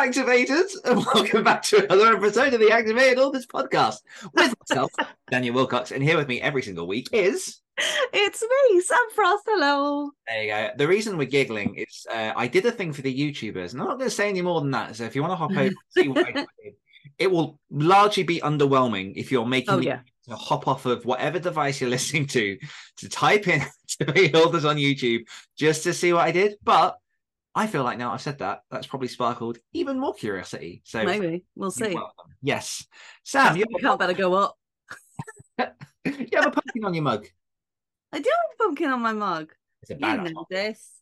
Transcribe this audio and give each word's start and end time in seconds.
What 0.00 0.08
is 0.08 0.16
up, 0.18 0.26
activators? 0.26 0.70
And 0.86 1.04
welcome 1.04 1.44
back 1.44 1.62
to 1.64 1.84
another 1.92 2.16
episode 2.16 2.54
of 2.54 2.60
the 2.60 2.70
Activated 2.70 3.18
Authors 3.18 3.46
Podcast 3.46 3.98
with 4.32 4.54
myself, 4.60 4.90
Daniel 5.30 5.54
Willcocks, 5.54 5.92
and 5.92 6.02
here 6.02 6.16
with 6.16 6.26
me 6.26 6.40
every 6.40 6.62
single 6.62 6.86
week 6.86 7.08
is. 7.12 7.60
It's 8.10 8.42
me, 8.42 8.80
Sam 8.80 8.96
Frost. 9.14 9.44
Hello. 9.46 10.10
There 10.26 10.42
you 10.42 10.50
go. 10.50 10.70
The 10.78 10.88
reason 10.88 11.18
we're 11.18 11.26
giggling 11.26 11.74
is 11.74 12.06
uh, 12.10 12.32
I 12.34 12.46
did 12.46 12.64
a 12.64 12.72
thing 12.72 12.94
for 12.94 13.02
the 13.02 13.14
YouTubers, 13.14 13.72
and 13.74 13.82
I'm 13.82 13.88
not 13.88 13.98
going 13.98 14.08
to 14.08 14.16
say 14.16 14.30
any 14.30 14.40
more 14.40 14.62
than 14.62 14.70
that. 14.70 14.96
So 14.96 15.04
if 15.04 15.14
you 15.14 15.20
want 15.20 15.32
to 15.32 15.36
hop 15.36 15.50
over, 15.50 15.60
and 15.60 15.76
see 15.90 16.08
what 16.08 16.26
I 16.26 16.32
did, 16.64 16.74
it 17.18 17.30
will 17.30 17.60
largely 17.70 18.22
be 18.22 18.40
underwhelming 18.40 19.12
if 19.16 19.30
you're 19.30 19.44
making 19.44 19.74
Oh, 19.74 19.78
yeah. 19.80 20.00
to 20.30 20.34
hop 20.34 20.66
off 20.66 20.86
of 20.86 21.04
whatever 21.04 21.38
device 21.38 21.78
you're 21.78 21.90
listening 21.90 22.26
to 22.28 22.58
to 22.96 23.08
type 23.10 23.48
in 23.48 23.62
to 23.98 24.06
be 24.06 24.32
authors 24.32 24.64
on 24.64 24.76
YouTube 24.76 25.24
just 25.58 25.82
to 25.82 25.92
see 25.92 26.14
what 26.14 26.22
I 26.26 26.32
did. 26.32 26.54
But 26.64 26.96
I 27.54 27.66
feel 27.66 27.82
like 27.82 27.98
now 27.98 28.12
I've 28.12 28.20
said 28.20 28.38
that, 28.38 28.60
that's 28.70 28.86
probably 28.86 29.08
sparkled 29.08 29.58
even 29.72 29.98
more 29.98 30.14
curiosity. 30.14 30.82
So 30.84 31.04
Maybe 31.04 31.44
we'll 31.56 31.70
see. 31.70 31.94
welcome. 31.94 32.32
Yes. 32.42 32.86
Sam, 33.24 33.56
you 33.56 33.66
can't 33.80 33.98
better 33.98 34.12
go 34.12 34.34
up. 34.34 34.56
you 35.58 36.28
have 36.34 36.46
a 36.46 36.50
pumpkin 36.50 36.84
on 36.84 36.94
your 36.94 37.02
mug. 37.02 37.26
I 38.12 38.20
do 38.20 38.30
have 38.30 38.54
a 38.54 38.62
pumpkin 38.62 38.90
on 38.90 39.00
my 39.00 39.12
mug. 39.12 39.52
It's 39.82 39.90
a 39.90 39.94
You 39.94 40.00
bad 40.00 40.32
know 40.32 40.46
this. 40.50 41.00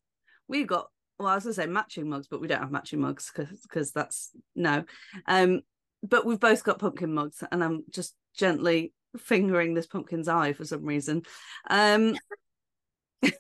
We've 0.49 0.67
got 0.67 0.89
well, 1.19 1.29
I 1.29 1.35
was 1.35 1.45
gonna 1.45 1.55
say 1.55 1.67
matching 1.67 2.09
mugs, 2.09 2.29
but 2.29 2.41
we 2.41 2.47
don't 2.47 2.61
have 2.61 2.71
matching 2.71 3.01
mugs 3.01 3.31
because 3.35 3.61
because 3.63 3.93
that's 3.93 4.31
no. 4.55 4.85
Um, 5.27 5.63
but 6.03 6.25
we've 6.25 6.41
both 6.41 6.63
got 6.63 6.79
pumpkin 6.79 7.13
mugs, 7.13 7.43
and 7.51 7.63
I'm 7.63 7.85
just 7.91 8.15
gently 8.37 8.93
fingering 9.17 9.75
this 9.75 9.87
pumpkin's 9.87 10.29
eye 10.29 10.53
for 10.53 10.65
some 10.65 10.85
reason. 10.85 11.23
Um, 11.69 12.15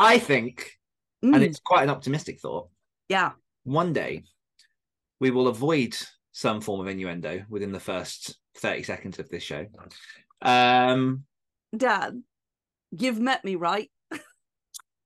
I 0.00 0.18
think, 0.18 0.78
and 1.22 1.34
mm, 1.34 1.42
it's 1.42 1.60
quite 1.60 1.82
an 1.82 1.90
optimistic 1.90 2.40
thought, 2.40 2.70
yeah, 3.10 3.32
one 3.64 3.92
day 3.92 4.24
we 5.20 5.30
will 5.30 5.48
avoid 5.48 5.94
some 6.32 6.62
form 6.62 6.80
of 6.80 6.88
innuendo 6.88 7.44
within 7.50 7.70
the 7.70 7.80
first 7.80 8.38
30 8.56 8.82
seconds 8.82 9.18
of 9.18 9.28
this 9.28 9.42
show. 9.42 9.66
Um, 10.40 11.24
Dad, 11.76 12.22
you've 12.90 13.20
met 13.20 13.44
me 13.44 13.56
right. 13.56 13.90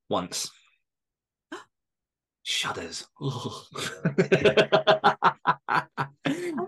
once. 0.08 0.48
Shudders. 2.44 3.04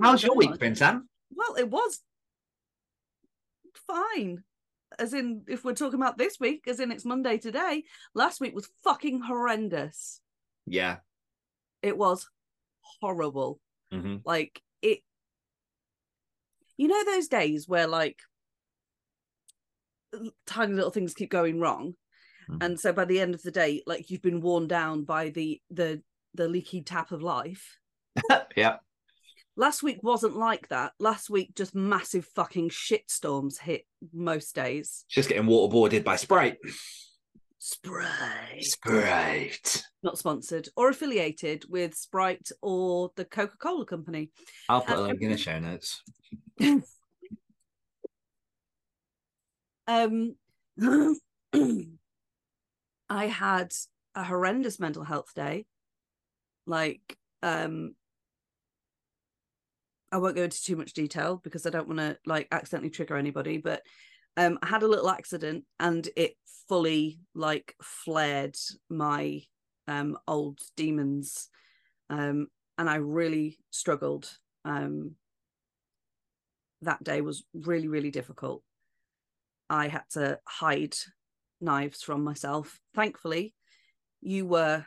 How's 0.00 0.24
your 0.24 0.34
week 0.34 0.58
been, 0.58 0.74
Sam? 0.74 1.08
Well, 1.32 1.54
it 1.54 1.70
was 1.70 2.00
fine. 3.86 4.42
As 4.98 5.12
in, 5.12 5.42
if 5.48 5.64
we're 5.64 5.74
talking 5.74 6.00
about 6.00 6.16
this 6.16 6.38
week, 6.40 6.64
as 6.68 6.80
in 6.80 6.92
it's 6.92 7.04
Monday 7.04 7.38
today, 7.38 7.84
last 8.14 8.40
week 8.40 8.54
was 8.54 8.68
fucking 8.84 9.20
horrendous. 9.20 10.20
Yeah. 10.66 10.98
It 11.82 11.98
was 11.98 12.28
horrible. 13.00 13.60
hmm 13.90 14.16
Like, 14.24 14.62
it, 14.82 15.00
you 16.76 16.88
know, 16.88 17.04
those 17.04 17.28
days 17.28 17.68
where 17.68 17.86
like 17.86 18.20
tiny 20.46 20.74
little 20.74 20.90
things 20.90 21.14
keep 21.14 21.30
going 21.30 21.60
wrong. 21.60 21.94
Mhm. 22.48 22.64
And 22.64 22.80
so 22.80 22.92
by 22.92 23.04
the 23.04 23.20
end 23.20 23.34
of 23.34 23.42
the 23.42 23.50
day, 23.50 23.82
like 23.86 24.10
you've 24.10 24.22
been 24.22 24.40
worn 24.40 24.66
down 24.68 25.04
by 25.04 25.30
the, 25.30 25.60
the, 25.70 26.02
the 26.34 26.48
leaky 26.48 26.82
tap 26.82 27.12
of 27.12 27.22
life. 27.22 27.78
Yeah. 28.56 28.78
Last 29.56 29.82
week 29.82 29.98
wasn't 30.02 30.36
like 30.36 30.68
that. 30.68 30.92
Last 30.98 31.30
week, 31.30 31.54
just 31.54 31.74
massive 31.74 32.26
fucking 32.34 32.68
shitstorms 32.68 33.58
hit 33.58 33.82
most 34.12 34.54
days. 34.54 35.04
Just 35.08 35.28
getting 35.28 35.44
waterboarded 35.44 36.04
by 36.04 36.16
Sprite. 36.16 36.58
Sprite. 37.58 38.62
Sprite. 38.62 39.82
Not 40.02 40.18
sponsored 40.18 40.68
or 40.76 40.90
affiliated 40.90 41.64
with 41.68 41.94
Sprite 41.94 42.50
or 42.60 43.10
the 43.16 43.24
Coca 43.24 43.56
Cola 43.56 43.86
Company. 43.86 44.30
I'll 44.68 44.82
put 44.82 44.98
a 44.98 45.00
link 45.00 45.22
in 45.22 45.30
the 45.30 45.38
show 45.38 45.58
notes. 45.58 46.02
Um, 49.88 50.34
I 53.08 53.26
had 53.26 53.72
a 54.14 54.24
horrendous 54.24 54.80
mental 54.80 55.04
health 55.04 55.32
day. 55.34 55.66
Like, 56.66 57.16
um, 57.42 57.94
I 60.12 60.18
won't 60.18 60.36
go 60.36 60.44
into 60.44 60.62
too 60.62 60.76
much 60.76 60.92
detail 60.92 61.40
because 61.42 61.66
I 61.66 61.70
don't 61.70 61.88
want 61.88 61.98
to 61.98 62.18
like 62.26 62.48
accidentally 62.52 62.90
trigger 62.90 63.16
anybody, 63.16 63.58
but 63.58 63.82
um, 64.36 64.58
I 64.62 64.66
had 64.66 64.82
a 64.82 64.88
little 64.88 65.10
accident 65.10 65.64
and 65.80 66.08
it 66.16 66.34
fully 66.68 67.20
like 67.34 67.74
flared 67.82 68.56
my 68.88 69.42
um 69.88 70.18
old 70.26 70.60
demons, 70.76 71.48
um, 72.10 72.48
and 72.78 72.88
I 72.90 72.96
really 72.96 73.58
struggled. 73.70 74.30
Um, 74.64 75.16
that 76.82 77.02
day 77.02 77.20
was 77.20 77.44
really 77.54 77.88
really 77.88 78.10
difficult. 78.10 78.62
I 79.68 79.88
had 79.88 80.04
to 80.10 80.38
hide 80.46 80.94
knives 81.60 82.02
from 82.02 82.22
myself. 82.22 82.80
Thankfully, 82.94 83.54
you 84.20 84.46
were 84.46 84.86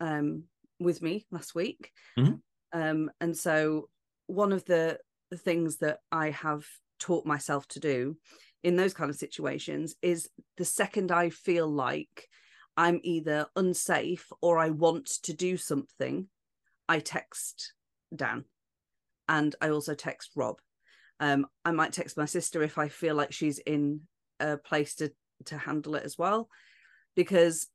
um, 0.00 0.44
with 0.78 1.02
me 1.02 1.26
last 1.30 1.54
week. 1.54 1.92
Mhm. 2.18 2.40
Um, 2.72 3.10
and 3.20 3.36
so, 3.36 3.88
one 4.30 4.52
of 4.52 4.64
the, 4.64 4.98
the 5.30 5.36
things 5.36 5.78
that 5.78 5.98
I 6.10 6.30
have 6.30 6.64
taught 6.98 7.26
myself 7.26 7.66
to 7.68 7.80
do 7.80 8.16
in 8.62 8.76
those 8.76 8.94
kind 8.94 9.10
of 9.10 9.16
situations 9.16 9.94
is 10.02 10.28
the 10.56 10.64
second 10.64 11.10
I 11.10 11.30
feel 11.30 11.66
like 11.68 12.28
I'm 12.76 13.00
either 13.02 13.46
unsafe 13.56 14.26
or 14.40 14.58
I 14.58 14.70
want 14.70 15.06
to 15.24 15.32
do 15.32 15.56
something, 15.56 16.28
I 16.88 16.98
text 17.00 17.72
Dan 18.14 18.44
and 19.28 19.54
I 19.60 19.70
also 19.70 19.94
text 19.94 20.30
Rob. 20.34 20.56
Um, 21.20 21.46
I 21.64 21.72
might 21.72 21.92
text 21.92 22.16
my 22.16 22.24
sister 22.24 22.62
if 22.62 22.78
I 22.78 22.88
feel 22.88 23.14
like 23.14 23.32
she's 23.32 23.58
in 23.58 24.02
a 24.38 24.56
place 24.56 24.94
to 24.96 25.12
to 25.46 25.56
handle 25.56 25.94
it 25.94 26.04
as 26.04 26.18
well, 26.18 26.48
because 27.14 27.66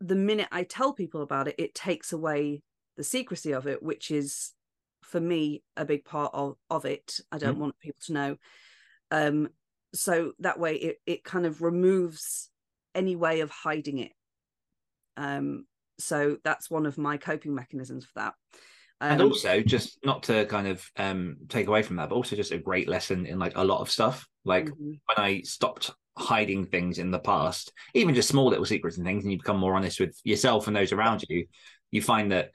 the 0.00 0.14
minute 0.14 0.48
I 0.50 0.64
tell 0.64 0.92
people 0.92 1.22
about 1.22 1.48
it, 1.48 1.56
it 1.58 1.74
takes 1.74 2.12
away 2.12 2.62
the 2.96 3.04
secrecy 3.04 3.52
of 3.52 3.66
it, 3.66 3.82
which 3.82 4.10
is 4.10 4.52
for 5.10 5.20
me 5.20 5.62
a 5.76 5.84
big 5.84 6.04
part 6.04 6.32
of 6.34 6.56
of 6.70 6.84
it. 6.84 7.20
I 7.30 7.38
don't 7.38 7.58
want 7.58 7.78
people 7.78 8.00
to 8.06 8.12
know. 8.12 8.36
Um, 9.10 9.48
so 9.94 10.32
that 10.40 10.58
way 10.58 10.76
it 10.76 10.96
it 11.06 11.24
kind 11.24 11.46
of 11.46 11.62
removes 11.62 12.50
any 12.94 13.16
way 13.16 13.40
of 13.40 13.50
hiding 13.50 13.98
it. 13.98 14.12
Um, 15.16 15.66
so 15.98 16.38
that's 16.42 16.70
one 16.70 16.86
of 16.86 16.98
my 16.98 17.16
coping 17.16 17.54
mechanisms 17.54 18.04
for 18.04 18.12
that. 18.16 18.34
and 19.00 19.20
Um, 19.20 19.28
also 19.28 19.60
just 19.60 19.98
not 20.04 20.24
to 20.24 20.46
kind 20.46 20.66
of 20.66 20.84
um 20.96 21.36
take 21.48 21.66
away 21.66 21.82
from 21.82 21.96
that 21.96 22.08
but 22.08 22.14
also 22.14 22.36
just 22.36 22.52
a 22.52 22.58
great 22.58 22.88
lesson 22.88 23.26
in 23.26 23.38
like 23.38 23.56
a 23.56 23.64
lot 23.64 23.80
of 23.80 23.90
stuff 23.90 24.26
like 24.44 24.66
mhm. 24.66 24.98
when 25.06 25.18
i 25.18 25.40
stopped 25.42 25.90
hiding 26.16 26.64
things 26.64 26.98
in 26.98 27.10
the 27.10 27.18
past 27.18 27.72
even 27.94 28.14
just 28.14 28.28
small 28.28 28.48
little 28.48 28.64
secrets 28.64 28.96
and 28.96 29.06
things 29.06 29.24
and 29.24 29.32
you 29.32 29.38
become 29.38 29.58
more 29.58 29.74
honest 29.74 29.98
with 29.98 30.18
yourself 30.22 30.68
and 30.68 30.76
those 30.76 30.92
around 30.92 31.24
you 31.28 31.46
you 31.90 32.00
find 32.00 32.30
that 32.30 32.50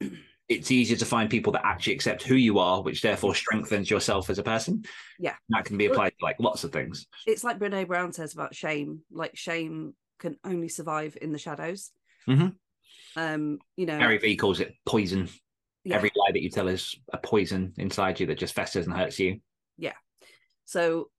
it's 0.52 0.70
easier 0.70 0.96
to 0.96 1.04
find 1.04 1.28
people 1.30 1.52
that 1.52 1.64
actually 1.64 1.94
accept 1.94 2.22
who 2.22 2.34
you 2.34 2.58
are 2.58 2.82
which 2.82 3.02
therefore 3.02 3.34
strengthens 3.34 3.90
yourself 3.90 4.30
as 4.30 4.38
a 4.38 4.42
person 4.42 4.84
Yeah. 5.18 5.34
that 5.50 5.64
can 5.64 5.76
be 5.76 5.86
applied 5.86 6.10
to 6.18 6.24
like 6.24 6.36
lots 6.38 6.64
of 6.64 6.72
things 6.72 7.06
it's 7.26 7.44
like 7.44 7.58
Brene 7.58 7.86
Brown 7.86 8.12
says 8.12 8.32
about 8.34 8.54
shame. 8.54 9.00
Like 9.10 9.36
shame 9.36 9.94
can 10.18 10.36
only 10.44 10.68
survive 10.68 11.16
in 11.20 11.32
the 11.32 11.38
shadows. 11.38 11.90
Mhm. 12.28 12.54
Um, 13.16 13.58
you 13.76 13.86
know, 13.86 13.98
Gary 13.98 14.18
Vee 14.18 14.36
calls 14.36 14.60
it 14.60 14.74
poison 14.86 15.28
Yeah. 15.84 15.96
every 15.96 16.10
lie 16.14 16.32
that 16.32 16.42
you 16.42 16.50
tell 16.50 16.68
is 16.68 16.94
a 17.12 17.18
poison 17.18 17.74
inside 17.76 18.20
you 18.20 18.26
that 18.26 18.38
just 18.38 18.54
festers 18.54 18.86
and 18.86 18.96
hurts 18.96 19.18
you 19.18 19.40
Yeah. 19.76 19.96
so 20.64 21.10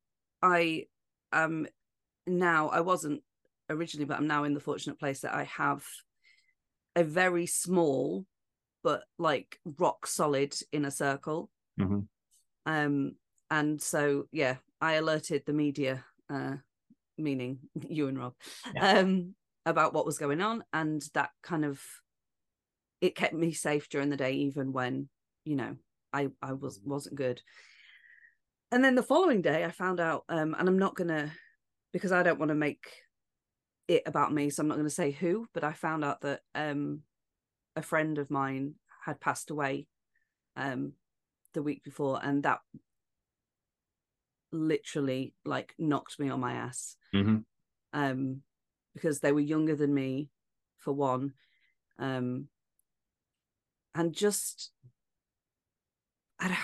I 0.41 0.87
am 1.31 1.67
now. 2.27 2.69
I 2.69 2.81
wasn't 2.81 3.21
originally, 3.69 4.05
but 4.05 4.17
I'm 4.17 4.27
now 4.27 4.43
in 4.43 4.53
the 4.53 4.59
fortunate 4.59 4.99
place 4.99 5.21
that 5.21 5.33
I 5.33 5.43
have 5.45 5.85
a 6.95 7.03
very 7.03 7.45
small 7.45 8.25
but 8.83 9.03
like 9.17 9.59
rock 9.79 10.05
solid 10.07 10.55
in 10.71 10.85
a 10.85 10.91
circle. 10.91 11.49
Mhm. 11.79 12.07
Um, 12.65 13.15
and 13.49 13.81
so 13.81 14.27
yeah, 14.31 14.57
I 14.81 14.93
alerted 14.93 15.43
the 15.45 15.53
media 15.53 16.03
uh 16.29 16.55
meaning 17.17 17.59
you 17.87 18.07
and 18.07 18.17
Rob, 18.17 18.33
Yeah. 18.73 18.99
um, 18.99 19.35
about 19.65 19.93
what 19.93 20.05
was 20.05 20.17
going 20.17 20.41
on, 20.41 20.63
and 20.73 21.01
that 21.13 21.29
kind 21.41 21.65
of 21.65 21.81
it 23.01 23.15
kept 23.15 23.33
me 23.33 23.51
safe 23.51 23.89
during 23.89 24.09
the 24.09 24.17
day, 24.17 24.33
even 24.33 24.73
when 24.73 25.09
you 25.45 25.55
know 25.55 25.75
I 26.11 26.29
I 26.41 26.53
was 26.53 26.79
wasn't 26.83 27.15
good. 27.15 27.41
And 28.71 28.83
then 28.83 28.95
the 28.95 29.03
following 29.03 29.41
day, 29.41 29.63
I 29.63 29.71
found 29.71 29.99
out, 29.99 30.23
um, 30.29 30.55
and 30.57 30.67
I'm 30.67 30.79
not 30.79 30.95
gonna 30.95 31.31
because 31.91 32.11
I 32.11 32.23
don't 32.23 32.39
want 32.39 32.49
to 32.49 32.55
make 32.55 32.87
it 33.87 34.03
about 34.05 34.33
me, 34.33 34.49
so 34.49 34.61
I'm 34.61 34.67
not 34.67 34.75
going 34.75 34.87
to 34.87 34.93
say 34.93 35.11
who, 35.11 35.45
but 35.53 35.63
I 35.63 35.73
found 35.73 36.03
out 36.03 36.21
that 36.21 36.39
um, 36.55 37.01
a 37.75 37.81
friend 37.81 38.17
of 38.17 38.29
mine 38.29 38.75
had 39.05 39.19
passed 39.19 39.49
away 39.49 39.87
um, 40.55 40.93
the 41.53 41.63
week 41.63 41.83
before, 41.83 42.19
and 42.23 42.43
that 42.43 42.59
literally 44.51 45.33
like 45.45 45.73
knocked 45.79 46.19
me 46.19 46.29
on 46.29 46.39
my 46.39 46.53
ass 46.53 46.95
hmm 47.11 47.37
um, 47.93 48.41
because 48.93 49.19
they 49.19 49.31
were 49.31 49.39
younger 49.39 49.75
than 49.75 49.93
me, 49.93 50.29
for 50.79 50.93
one, 50.93 51.33
um, 51.99 52.47
and 53.95 54.13
just 54.13 54.71
I, 56.39 56.57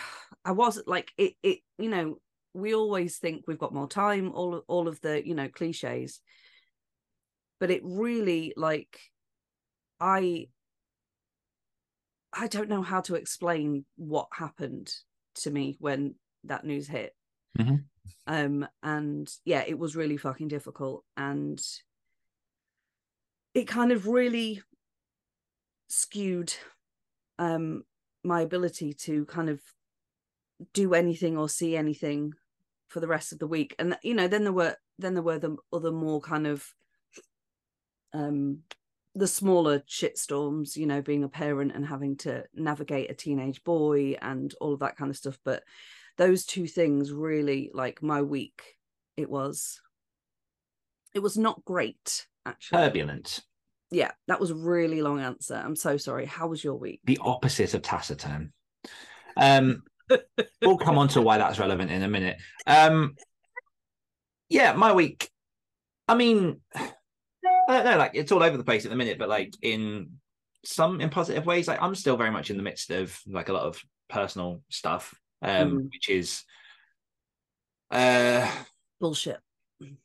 I 0.44 0.52
was 0.52 0.82
like 0.86 1.12
it. 1.18 1.34
It 1.42 1.60
you 1.78 1.90
know 1.90 2.20
we 2.54 2.74
always 2.74 3.18
think 3.18 3.46
we've 3.48 3.60
got 3.60 3.74
more 3.74 3.88
time, 3.88 4.32
all 4.34 4.64
all 4.68 4.88
of 4.88 5.00
the 5.02 5.26
you 5.26 5.36
know 5.36 5.50
cliches, 5.50 6.20
but 7.60 7.72
it 7.72 7.82
really 7.84 8.54
like 8.58 9.00
I 10.00 10.48
I 12.34 12.48
don't 12.48 12.70
know 12.70 12.82
how 12.82 13.02
to 13.02 13.16
explain 13.16 13.86
what 13.96 14.28
happened 14.34 14.94
to 15.36 15.52
me 15.52 15.78
when 15.80 16.16
that 16.44 16.66
news 16.66 16.88
hit. 16.88 17.16
Mhm. 17.58 17.86
Um, 18.28 18.68
and 18.84 19.32
yeah, 19.46 19.64
it 19.66 19.78
was 19.80 19.96
really 19.96 20.18
fucking 20.18 20.48
difficult, 20.48 21.04
and 21.18 21.60
it 23.54 23.68
kind 23.68 23.92
of 23.92 24.08
really 24.08 24.62
skewed 25.88 26.54
um 27.40 27.84
my 28.24 28.42
ability 28.42 28.94
to 28.94 29.26
kind 29.26 29.50
of 29.50 29.60
do 30.74 30.94
anything 30.94 31.38
or 31.38 31.50
see 31.50 31.76
anything 31.76 32.34
for 32.90 33.00
the 33.00 33.08
rest 33.08 33.32
of 33.32 33.40
the 33.40 33.48
week 33.48 33.76
and 33.80 33.98
you 34.04 34.14
know 34.14 34.28
then 34.28 34.44
there 34.44 34.54
were 34.54 34.76
then 34.98 35.14
there 35.14 35.24
were 35.24 35.40
the 35.40 35.56
other 35.72 35.92
more 35.92 36.20
kind 36.22 36.46
of 36.46 36.74
um 38.14 38.64
the 39.16 39.28
smaller 39.28 39.80
shitstorms 39.80 40.76
you 40.76 40.86
know 40.86 41.02
being 41.02 41.24
a 41.24 41.30
parent 41.30 41.72
and 41.74 41.86
having 41.86 42.16
to 42.16 42.44
navigate 42.54 43.10
a 43.10 43.14
teenage 43.14 43.64
boy 43.64 44.16
and 44.22 44.54
all 44.62 44.74
of 44.74 44.80
that 44.80 44.96
kind 44.96 45.10
of 45.10 45.18
stuff 45.18 45.38
but 45.44 45.64
those 46.18 46.46
two 46.46 46.68
things 46.68 47.12
really 47.12 47.72
like 47.74 48.04
my 48.04 48.22
week 48.22 48.62
it 49.18 49.30
was 49.30 49.82
it 51.16 51.20
was 51.20 51.38
not 51.38 51.66
great 51.66 52.28
actually 52.46 52.78
Turbulent. 52.78 53.40
yeah 53.92 54.12
that 54.28 54.40
was 54.40 54.52
a 54.52 54.56
really 54.56 55.02
long 55.02 55.20
answer 55.20 55.56
i'm 55.56 55.76
so 55.76 55.98
sorry 55.98 56.26
how 56.26 56.48
was 56.48 56.64
your 56.64 56.76
week 56.76 57.02
The 57.06 57.20
opposite 57.22 57.74
of 57.74 57.82
taciturn. 57.82 58.54
Um, 59.38 59.84
we'll 60.62 60.78
come 60.78 60.98
on 60.98 61.08
to 61.10 61.22
why 61.22 61.38
that's 61.38 61.60
relevant 61.60 61.92
in 61.92 62.04
a 62.04 62.08
minute. 62.08 62.38
Um, 62.68 63.16
yeah, 64.50 64.74
my 64.74 64.92
week. 64.92 65.30
I 66.08 66.16
mean, 66.16 66.60
I 67.70 67.74
don't 67.76 67.86
know. 67.86 67.98
Like 67.98 68.12
it's 68.16 68.32
all 68.32 68.44
over 68.44 68.58
the 68.58 68.64
place 68.64 68.84
at 68.86 68.90
the 68.90 68.98
minute, 68.98 69.18
but 69.20 69.30
like 69.30 69.54
in 69.62 70.14
some 70.66 71.00
in 71.00 71.10
positive 71.10 71.46
ways, 71.46 71.68
like 71.68 71.82
I'm 71.82 71.96
still 71.96 72.18
very 72.18 72.32
much 72.32 72.50
in 72.50 72.58
the 72.58 72.64
midst 72.64 72.90
of 72.90 73.18
like 73.28 73.50
a 73.50 73.54
lot 73.54 73.64
of 73.64 73.82
personal 74.10 74.62
stuff, 74.70 75.14
um, 75.42 75.72
Mhm. 75.72 75.92
which 75.92 76.10
is 76.10 76.44
uh 77.92 78.50
bullshit 79.00 79.40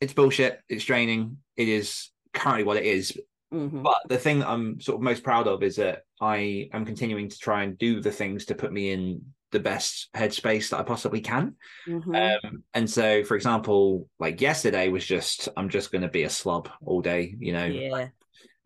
it's 0.00 0.12
bullshit. 0.12 0.60
It's 0.68 0.84
draining. 0.84 1.38
It 1.56 1.68
is 1.68 2.10
currently 2.32 2.62
what 2.64 2.76
it 2.76 2.84
is. 2.84 3.18
Mhm. 3.52 3.82
But 3.82 3.98
the 4.08 4.18
thing 4.18 4.38
that 4.38 4.48
I'm 4.48 4.80
sort 4.80 4.96
of 4.96 5.02
most 5.02 5.24
proud 5.24 5.48
of 5.48 5.62
is 5.64 5.76
that 5.76 6.02
I 6.20 6.68
am 6.72 6.84
continuing 6.84 7.28
to 7.28 7.38
try 7.38 7.64
and 7.64 7.76
do 7.76 8.00
the 8.00 8.12
things 8.12 8.44
to 8.46 8.54
put 8.54 8.72
me 8.72 8.90
in 8.92 9.33
the 9.54 9.60
best 9.60 10.10
headspace 10.14 10.68
that 10.68 10.80
I 10.80 10.82
possibly 10.82 11.20
can. 11.22 11.54
Mhm. 11.88 12.14
Um, 12.44 12.64
and 12.74 12.90
so, 12.90 13.24
for 13.24 13.36
example, 13.36 14.08
like 14.18 14.40
yesterday 14.42 14.88
was 14.88 15.06
just 15.06 15.48
I'm 15.56 15.70
just 15.70 15.90
going 15.90 16.02
to 16.02 16.08
be 16.08 16.24
a 16.24 16.30
slob 16.30 16.68
all 16.84 17.00
day, 17.00 17.34
you 17.38 17.52
know. 17.54 17.64
yeah 17.64 18.08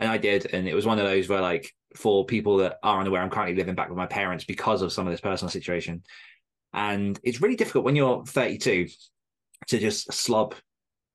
And 0.01 0.11
I 0.11 0.19
did, 0.19 0.47
and 0.53 0.67
it 0.67 0.75
was 0.75 0.87
one 0.87 0.99
of 0.99 1.05
those 1.05 1.29
where 1.29 1.41
like 1.41 1.73
for 1.95 2.25
people 2.25 2.57
that 2.59 2.79
are 2.83 3.01
unaware, 3.01 3.23
I'm 3.23 3.31
currently 3.31 3.55
living 3.57 3.75
back 3.77 3.89
with 3.89 3.99
my 3.99 4.07
parents 4.07 4.45
because 4.45 4.83
of 4.83 4.93
some 4.93 5.07
of 5.07 5.13
this 5.13 5.21
personal 5.21 5.51
situation, 5.51 6.03
and 6.73 7.19
it's 7.23 7.41
really 7.41 7.57
difficult 7.57 7.85
when 7.85 7.97
you're 7.97 8.25
32 8.27 8.89
to 9.69 9.79
just 9.79 10.13
slob 10.13 10.55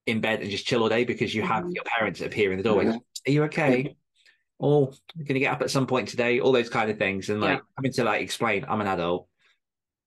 in 0.06 0.20
bed 0.22 0.42
and 0.42 0.50
just 0.52 0.66
chill 0.66 0.84
all 0.84 0.90
day 0.90 1.06
because 1.06 1.34
you 1.34 1.42
have 1.42 1.64
Mhm. 1.64 1.74
your 1.76 1.84
parents 1.86 2.22
appear 2.22 2.52
in 2.52 2.58
the 2.58 2.64
doorway. 2.64 2.88
Are 2.88 3.32
you 3.32 3.44
okay? 3.46 3.96
Oh, 4.60 4.94
you're 5.16 5.26
gonna 5.26 5.40
get 5.40 5.54
up 5.54 5.62
at 5.62 5.72
some 5.72 5.88
point 5.88 6.08
today. 6.10 6.40
All 6.40 6.52
those 6.52 6.70
kind 6.70 6.90
of 6.92 6.98
things, 6.98 7.30
and 7.30 7.42
like 7.42 7.58
Yeah. 7.60 7.64
having 7.78 7.92
to 7.94 8.04
like 8.04 8.22
explain, 8.22 8.66
I'm 8.68 8.82
an 8.82 8.88
adult. 8.88 9.28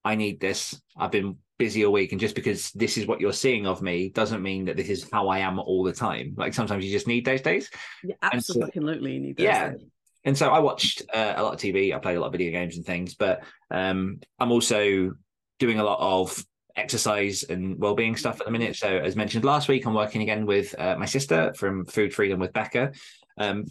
I 0.06 0.14
need 0.14 0.38
this. 0.40 0.80
I've 0.96 1.10
been 1.10 1.36
busy 1.58 1.84
all 1.84 1.92
week, 1.92 2.12
and 2.12 2.20
just 2.20 2.34
because 2.34 2.70
this 2.72 2.96
is 2.96 3.06
what 3.06 3.20
you're 3.20 3.32
seeing 3.32 3.66
of 3.66 3.82
me 3.82 4.10
doesn't 4.10 4.42
mean 4.42 4.66
that 4.66 4.76
this 4.76 4.88
is 4.88 5.08
how 5.12 5.28
I 5.28 5.40
am 5.40 5.58
all 5.58 5.82
the 5.82 5.92
time. 5.92 6.34
Like 6.36 6.54
sometimes 6.54 6.84
you 6.84 6.92
just 6.92 7.08
need 7.08 7.24
those 7.24 7.40
days. 7.42 7.68
yeah 8.04 8.14
so- 8.38 8.62
absolutely 8.62 9.32
those 9.32 9.44
Yeah. 9.44 9.70
things. 9.70 9.82
And 10.24 10.36
so 10.36 10.50
I 10.50 10.58
watched 10.58 11.02
uh, 11.14 11.34
a 11.36 11.42
lot 11.42 11.54
of 11.54 11.60
TV. 11.60 11.94
I 11.94 11.98
played 11.98 12.16
a 12.16 12.20
lot 12.20 12.26
of 12.26 12.32
video 12.32 12.50
games 12.50 12.76
and 12.76 12.84
things, 12.86 13.14
but 13.14 13.42
um, 13.70 14.20
I'm 14.40 14.50
also 14.50 15.12
doing 15.60 15.78
a 15.78 15.84
lot 15.84 15.98
of 16.00 16.44
exercise 16.76 17.44
and 17.44 17.78
well-being 17.78 18.16
stuff 18.16 18.40
at 18.40 18.46
the 18.46 18.52
minute. 18.52 18.74
So 18.76 18.88
as 18.88 19.14
mentioned 19.16 19.44
last 19.44 19.68
week, 19.68 19.86
I'm 19.86 19.94
working 19.94 20.22
again 20.22 20.44
with 20.44 20.74
uh, 20.78 20.96
my 20.98 21.06
sister 21.06 21.52
from 21.54 21.84
Food 21.86 22.12
Freedom 22.12 22.38
with 22.40 22.52
Bekka. 22.52 22.94
Um, 23.38 23.66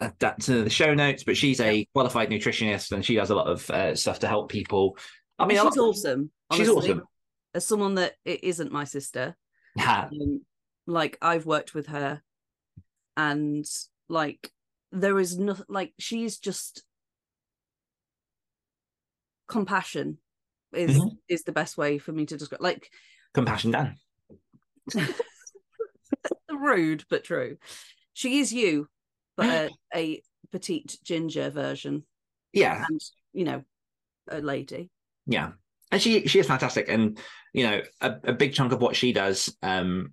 uh, 0.00 0.10
that's 0.18 0.48
in 0.48 0.64
the 0.64 0.70
show 0.70 0.92
notes, 0.94 1.22
but 1.22 1.36
she's 1.36 1.60
a 1.60 1.84
qualified 1.94 2.30
nutritionist 2.30 2.90
and 2.92 3.04
she 3.04 3.14
does 3.14 3.30
a 3.30 3.34
lot 3.34 3.46
of 3.46 3.68
uh, 3.70 3.94
stuff 3.94 4.18
to 4.20 4.26
help 4.26 4.50
people. 4.50 4.96
I 5.38 5.46
mean, 5.46 5.56
she's 5.56 5.64
lot- 5.76 5.78
awesome 5.78 6.30
She's 6.52 6.68
honestly. 6.68 6.92
awesome. 6.92 7.06
as 7.54 7.66
someone 7.66 7.94
that 7.96 8.14
it 8.24 8.44
isn't 8.44 8.70
my 8.72 8.84
sister 8.84 9.36
Ha. 9.78 10.08
um, 10.12 10.42
like 10.86 11.18
i've 11.22 11.46
worked 11.46 11.74
with 11.74 11.86
her 11.88 12.22
and 13.16 13.64
like 14.08 14.52
there 14.92 15.18
is 15.18 15.38
nothing 15.38 15.64
like 15.68 15.92
she's 15.98 16.38
just 16.38 16.84
compassion 19.48 20.18
is 20.72 20.96
Mhm. 20.98 21.18
is 21.28 21.42
the 21.44 21.52
best 21.52 21.76
way 21.76 21.98
for 21.98 22.12
me 22.12 22.26
to 22.26 22.36
describe 22.36 22.60
like 22.62 22.90
Compassion 23.32 23.70
Dan. 23.72 23.96
rude 26.50 27.04
but 27.10 27.24
true 27.24 27.56
she 28.12 28.38
is 28.38 28.52
you 28.52 28.88
but 29.36 29.46
a, 29.46 29.70
a 29.94 30.22
petite 30.52 30.98
ginger 31.02 31.50
version 31.50 32.04
Yeah, 32.52 32.84
and 32.88 33.00
you 33.32 33.44
know 33.44 33.64
a 34.28 34.40
lady 34.40 34.90
yeah. 35.26 35.52
And 35.90 36.00
she 36.02 36.26
she 36.26 36.38
is 36.40 36.46
fantastic. 36.46 36.88
And 36.88 37.18
you 37.52 37.64
know 37.68 37.82
a, 38.00 38.14
a 38.24 38.32
big 38.32 38.52
chunk 38.52 38.72
of 38.72 38.80
what 38.80 38.96
she 38.96 39.12
does 39.12 39.56
um 39.62 40.12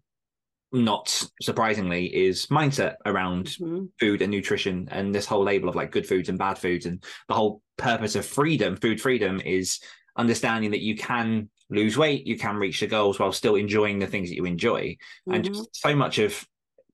not 0.71 1.27
surprisingly 1.41 2.05
is 2.05 2.47
mindset 2.47 2.95
around 3.05 3.47
Mhm. 3.59 3.89
food 3.99 4.21
and 4.21 4.31
nutrition 4.31 4.87
and 4.91 5.13
this 5.13 5.25
whole 5.25 5.43
label 5.43 5.67
of 5.67 5.75
like 5.75 5.91
good 5.91 6.07
foods 6.07 6.29
and 6.29 6.37
bad 6.39 6.57
foods. 6.57 6.85
And 6.85 7.03
the 7.27 7.33
whole 7.33 7.61
purpose 7.77 8.15
of 8.15 8.25
freedom 8.25 8.77
food 8.77 9.01
freedom 9.01 9.41
is 9.41 9.79
understanding 10.15 10.71
that 10.71 10.81
you 10.81 10.95
can 10.95 11.49
lose 11.69 11.97
weight 11.97 12.27
you 12.27 12.37
can 12.37 12.57
reach 12.57 12.79
the 12.81 12.87
goals 12.87 13.17
while 13.17 13.31
still 13.31 13.55
enjoying 13.55 13.99
the 13.99 14.07
things 14.07 14.29
that 14.29 14.35
you 14.35 14.45
enjoy. 14.45 14.95
And 15.27 15.43
Mhm. 15.43 15.47
just 15.47 15.75
so 15.75 15.95
much 15.95 16.19
of 16.19 16.45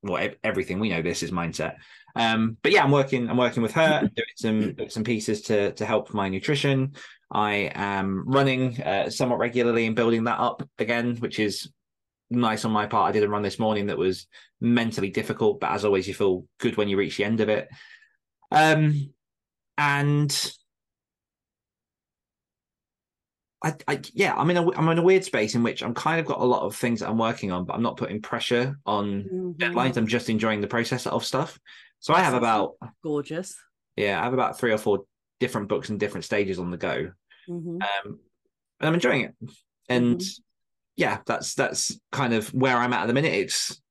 well 0.02 0.30
everything 0.44 0.80
we 0.80 0.90
know 0.90 1.02
this 1.02 1.22
is 1.24 1.32
mindset. 1.32 1.76
Um 2.16 2.58
but 2.64 2.72
yeah 2.72 2.84
i'm 2.84 2.92
working 2.92 3.30
i'm 3.30 3.38
working 3.38 3.62
with 3.62 3.74
her 3.74 4.10
doing 4.16 4.28
some 4.38 4.90
some 4.90 5.04
pieces 5.04 5.42
to 5.44 5.72
to 5.74 5.86
help 5.86 6.14
my 6.14 6.30
nutrition 6.30 6.94
i 7.32 7.72
am 7.76 8.24
running 8.26 8.82
uh, 8.82 9.10
somewhat 9.10 9.40
regularly 9.40 9.86
and 9.86 9.96
building 9.96 10.24
that 10.26 10.40
up 10.40 10.68
again 10.80 11.16
which 11.18 11.40
is 11.40 11.72
nice 12.30 12.66
on 12.66 12.72
my 12.72 12.86
part 12.86 13.10
i 13.10 13.12
did 13.12 13.24
a 13.24 13.30
run 13.30 13.42
this 13.42 13.60
morning 13.60 13.88
that 13.88 13.98
was 13.98 14.28
mentally 14.62 15.10
difficult 15.10 15.60
but 15.60 15.72
as 15.72 15.86
always 15.86 16.08
you 16.08 16.14
feel 16.14 16.46
good 16.60 16.78
when 16.78 16.90
you 16.90 16.98
reach 16.98 17.18
the 17.18 17.24
end 17.24 17.42
of 17.42 17.50
it 17.50 17.70
um 18.52 19.12
and 19.78 20.52
I, 23.64 23.74
I 23.88 24.02
yeah 24.14 24.36
i'm 24.36 24.50
in 24.50 24.58
a 24.58 24.72
i'm 24.78 24.88
in 24.90 25.00
a 25.00 25.04
weird 25.04 25.24
space 25.24 25.56
in 25.56 25.64
which 25.64 25.82
i'm 25.82 25.94
kind 25.94 26.20
of 26.20 26.26
got 26.26 26.40
a 26.40 26.46
lot 26.46 26.62
of 26.62 26.76
things 26.76 27.00
that 27.00 27.10
i'm 27.10 27.18
working 27.18 27.52
on 27.52 27.66
but 27.66 27.74
i'm 27.74 27.82
not 27.82 27.98
putting 27.98 28.22
pressure 28.22 28.78
on 28.86 29.24
Mhm. 29.24 29.56
deadlines. 29.58 29.98
I'm 29.98 30.08
just 30.08 30.30
enjoying 30.30 30.62
the 30.62 30.68
process 30.68 31.08
of 31.08 31.26
stuff. 31.26 31.60
So 32.00 32.14
I 32.14 32.20
have 32.22 32.36
about 32.36 32.76
gorgeous 33.04 33.56
yeah, 33.96 34.22
I 34.22 34.24
have 34.26 34.34
about 34.34 34.60
three 34.60 34.72
or 34.72 34.78
four 34.78 35.06
different 35.40 35.68
books 35.70 35.90
and 35.90 36.00
different 36.00 36.26
stages 36.26 36.60
on 36.60 36.72
the 36.72 36.78
go, 36.78 37.12
Mhm. 37.50 37.82
um, 37.82 38.20
and 38.80 38.88
I'm 38.88 38.94
enjoying 38.94 39.22
it. 39.22 39.36
And 39.90 40.22
yeah, 40.96 41.20
that's 41.26 41.54
that's 41.54 42.00
kind 42.12 42.34
of 42.34 42.54
where 42.54 42.76
I'm 42.78 42.94
at 42.94 43.02
at 43.04 43.08
the 43.08 43.14
minute. 43.14 43.34
It's 43.34 43.82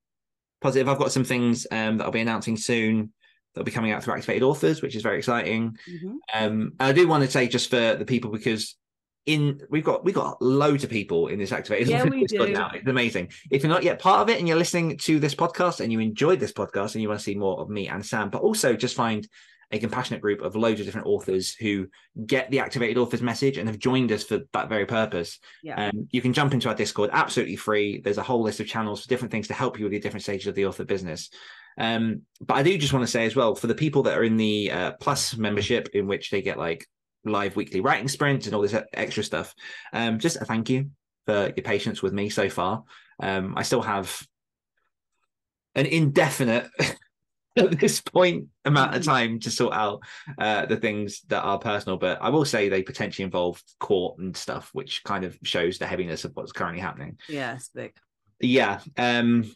positive. 0.61 0.88
I've 0.88 0.99
got 0.99 1.12
some 1.12 1.25
things 1.25 1.67
um, 1.71 1.99
that 1.99 2.05
I'll 2.05 2.11
be 2.11 2.21
announcing 2.21 2.57
soon 2.57 3.12
that'll 3.55 3.65
be 3.65 3.71
coming 3.73 3.93
out 3.93 4.03
through 4.05 4.15
Activated 4.15 4.43
Authors, 4.43 4.83
which 4.83 4.95
is 4.97 5.03
very 5.03 5.19
exciting. 5.19 5.76
Mhm. 5.88 6.11
Um, 6.35 6.73
and 6.79 6.88
I 6.88 6.93
do 6.93 7.09
want 7.09 7.25
to 7.25 7.31
say 7.31 7.49
just 7.49 7.71
for 7.71 7.95
the 7.95 8.05
people 8.05 8.31
because 8.31 8.76
in 9.25 9.61
we've 9.71 9.83
got 9.85 10.05
we've 10.05 10.15
got 10.15 10.41
loads 10.41 10.85
of 10.85 10.91
people 10.91 11.26
in 11.29 11.38
this 11.38 11.50
activated 11.53 11.88
Yeah, 11.88 12.05
we 12.05 12.25
do. 12.26 12.49
now. 12.53 12.71
It's 12.75 12.87
amazing. 12.87 13.33
If 13.50 13.62
you're 13.62 13.73
not 13.73 13.83
yet 13.83 13.99
part 13.99 14.21
of 14.21 14.29
it 14.29 14.38
and 14.38 14.47
you're 14.47 14.57
listening 14.57 14.97
to 14.99 15.19
this 15.19 15.35
podcast 15.35 15.81
and 15.81 15.91
you 15.91 15.99
enjoyed 16.00 16.38
this 16.38 16.53
podcast 16.53 16.95
and 16.95 17.03
you 17.03 17.09
want 17.09 17.19
to 17.21 17.25
see 17.25 17.35
more 17.35 17.59
of 17.61 17.69
me 17.69 17.88
and 17.88 18.05
Sam, 18.07 18.31
but 18.31 18.43
also 18.43 18.76
just 18.76 18.95
find 18.95 19.26
a 19.73 19.78
compassionate 19.78 20.23
group 20.23 20.42
of 20.42 20.54
loads 20.54 20.78
of 20.78 20.87
different 20.87 21.08
authors 21.08 21.54
who 21.54 21.88
get 22.25 22.50
the 22.50 22.61
activated 22.61 22.99
authors 22.99 23.23
message 23.23 23.58
and 23.58 23.68
have 23.68 23.78
joined 23.78 24.12
us 24.12 24.23
for 24.23 24.40
that 24.52 24.68
very 24.68 24.87
purpose. 24.87 25.38
Yeah. 25.62 25.88
Um, 25.88 26.08
you 26.12 26.23
can 26.23 26.32
jump 26.32 26.54
into 26.54 26.68
our 26.68 26.75
Discord 26.75 27.11
absolutely 27.12 27.56
free. 27.56 28.00
There's 28.00 28.18
a 28.18 28.23
whole 28.23 28.42
list 28.42 28.61
of 28.61 28.68
channels 28.68 29.02
for 29.02 29.08
different 29.08 29.32
things 29.32 29.49
to 29.49 29.54
help 29.54 29.78
you 29.78 29.85
with 29.85 29.92
your 29.92 30.00
different 30.00 30.23
stages 30.23 30.46
of 30.46 30.54
the 30.54 30.66
author 30.66 30.85
business. 30.85 31.30
Um, 31.78 32.23
but 32.40 32.54
I 32.54 32.62
do 32.62 32.78
just 32.78 32.92
want 32.92 33.04
to 33.04 33.11
say 33.11 33.26
as 33.26 33.35
well 33.35 33.54
for 33.54 33.66
the 33.66 33.75
people 33.75 34.04
that 34.04 34.16
are 34.16 34.25
in 34.25 34.37
the 34.37 34.70
uh, 34.70 34.92
plus 35.00 35.37
membership, 35.37 35.90
in 35.94 36.06
which 36.06 36.30
they 36.30 36.42
get 36.42 36.58
like 36.58 36.87
live 37.25 37.56
weekly 37.56 37.80
writing 37.80 38.08
sprints 38.08 38.46
and 38.46 38.54
all 38.54 38.62
this 38.62 38.76
extra 38.94 39.25
stuff. 39.25 39.54
Um, 39.92 40.18
just 40.18 40.40
a 40.40 40.44
thank 40.44 40.70
you 40.70 40.90
for 41.26 41.52
your 41.56 41.64
patience 41.64 42.02
with 42.02 42.12
me 42.12 42.28
so 42.28 42.49
far. 42.49 42.85
Um, 43.20 43.54
I 43.56 43.62
still 43.62 43.82
have 43.82 44.25
an 45.75 45.87
indefinite 45.87 46.68
at 47.72 47.78
this 47.80 48.00
point 48.00 48.46
amount 48.64 48.94
of 48.94 49.04
time 49.04 49.40
to 49.40 49.50
sort 49.50 49.72
out 49.72 50.00
uh, 50.38 50.66
the 50.66 50.76
things 50.76 51.22
that 51.28 51.42
are 51.42 51.58
personal, 51.58 51.96
but 51.96 52.18
I 52.20 52.28
will 52.28 52.44
say 52.44 52.68
they 52.68 52.82
potentially 52.82 53.25
involve 53.25 53.62
court 53.80 54.18
and 54.18 54.36
stuff, 54.36 54.70
which 54.72 55.02
kind 55.04 55.25
of 55.25 55.38
shows 55.42 55.78
the 55.78 55.86
heaviness 55.86 56.25
of 56.25 56.32
what's 56.34 56.52
currently 56.52 56.80
happening. 56.80 57.18
Yeah, 57.28 57.54
it's 57.54 57.68
big. 57.68 57.94
Yeah. 58.40 58.80
Um, 58.96 59.50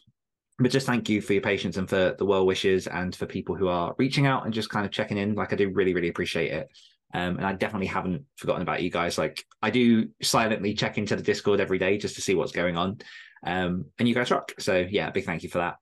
but 0.59 0.71
just 0.71 0.87
thank 0.87 1.09
you 1.09 1.21
for 1.21 1.33
your 1.33 1.43
patience 1.43 1.77
and 1.77 1.89
for 1.89 2.15
the 2.19 2.25
well 2.25 2.47
wishes 2.47 2.87
and 2.87 3.15
for 3.15 3.27
people 3.27 3.55
who 3.55 3.69
are 3.69 3.95
reaching 3.99 4.27
out 4.27 4.45
and 4.45 4.55
just 4.55 4.71
kind 4.71 4.87
of 4.87 4.93
checking 4.93 5.19
in. 5.19 5.35
Like 5.35 5.53
I 5.53 5.57
do 5.57 5.71
really, 5.71 5.95
really 5.95 6.09
appreciate 6.09 6.53
it. 6.53 6.69
Um, 7.13 7.37
and 7.39 7.47
I 7.47 7.53
definitely 7.55 7.89
haven't 7.89 8.25
forgotten 8.37 8.63
about 8.63 8.83
you 8.83 8.91
guys. 8.91 9.19
Like 9.19 9.45
I 9.63 9.71
do 9.71 10.09
silently 10.23 10.75
check 10.75 10.97
into 10.97 11.17
the 11.17 11.23
Discord 11.23 11.61
every 11.61 11.79
day 11.79 11.99
just 11.99 12.15
to 12.15 12.21
see 12.23 12.35
what's 12.35 12.53
going 12.53 12.77
on. 12.77 13.01
Um, 13.45 13.87
and 13.99 14.07
you 14.09 14.15
guys 14.15 14.31
rock. 14.31 14.53
So 14.59 14.87
yeah, 14.89 15.11
big 15.11 15.25
thank 15.25 15.43
you 15.43 15.49
for 15.49 15.59
that. 15.59 15.77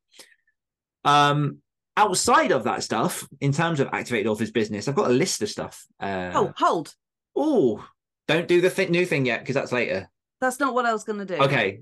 Um, 1.04 1.58
outside 1.99 2.52
of 2.52 2.64
that 2.64 2.83
stuff, 2.83 3.26
in 3.40 3.52
terms 3.52 3.81
of 3.81 3.88
activated 3.93 4.26
authors 4.28 4.50
business, 4.50 4.87
I've 4.88 4.95
got 4.95 5.11
a 5.11 5.14
list 5.14 5.43
of 5.43 5.49
stuff. 5.49 5.85
Uh, 6.00 6.31
oh, 6.35 6.52
hold. 6.57 6.95
oh, 7.35 7.85
don't 8.26 8.47
do 8.49 8.61
the 8.61 8.71
th- 8.71 8.90
new 8.90 9.05
thing 9.05 9.26
yet 9.26 9.40
because 9.40 9.55
that's 9.55 9.73
later. 9.73 10.09
That's 10.40 10.61
not 10.61 10.75
what 10.75 10.87
I 10.87 10.93
was 10.93 11.05
going 11.05 11.19
to 11.19 11.25
do. 11.25 11.43
Okay, 11.43 11.81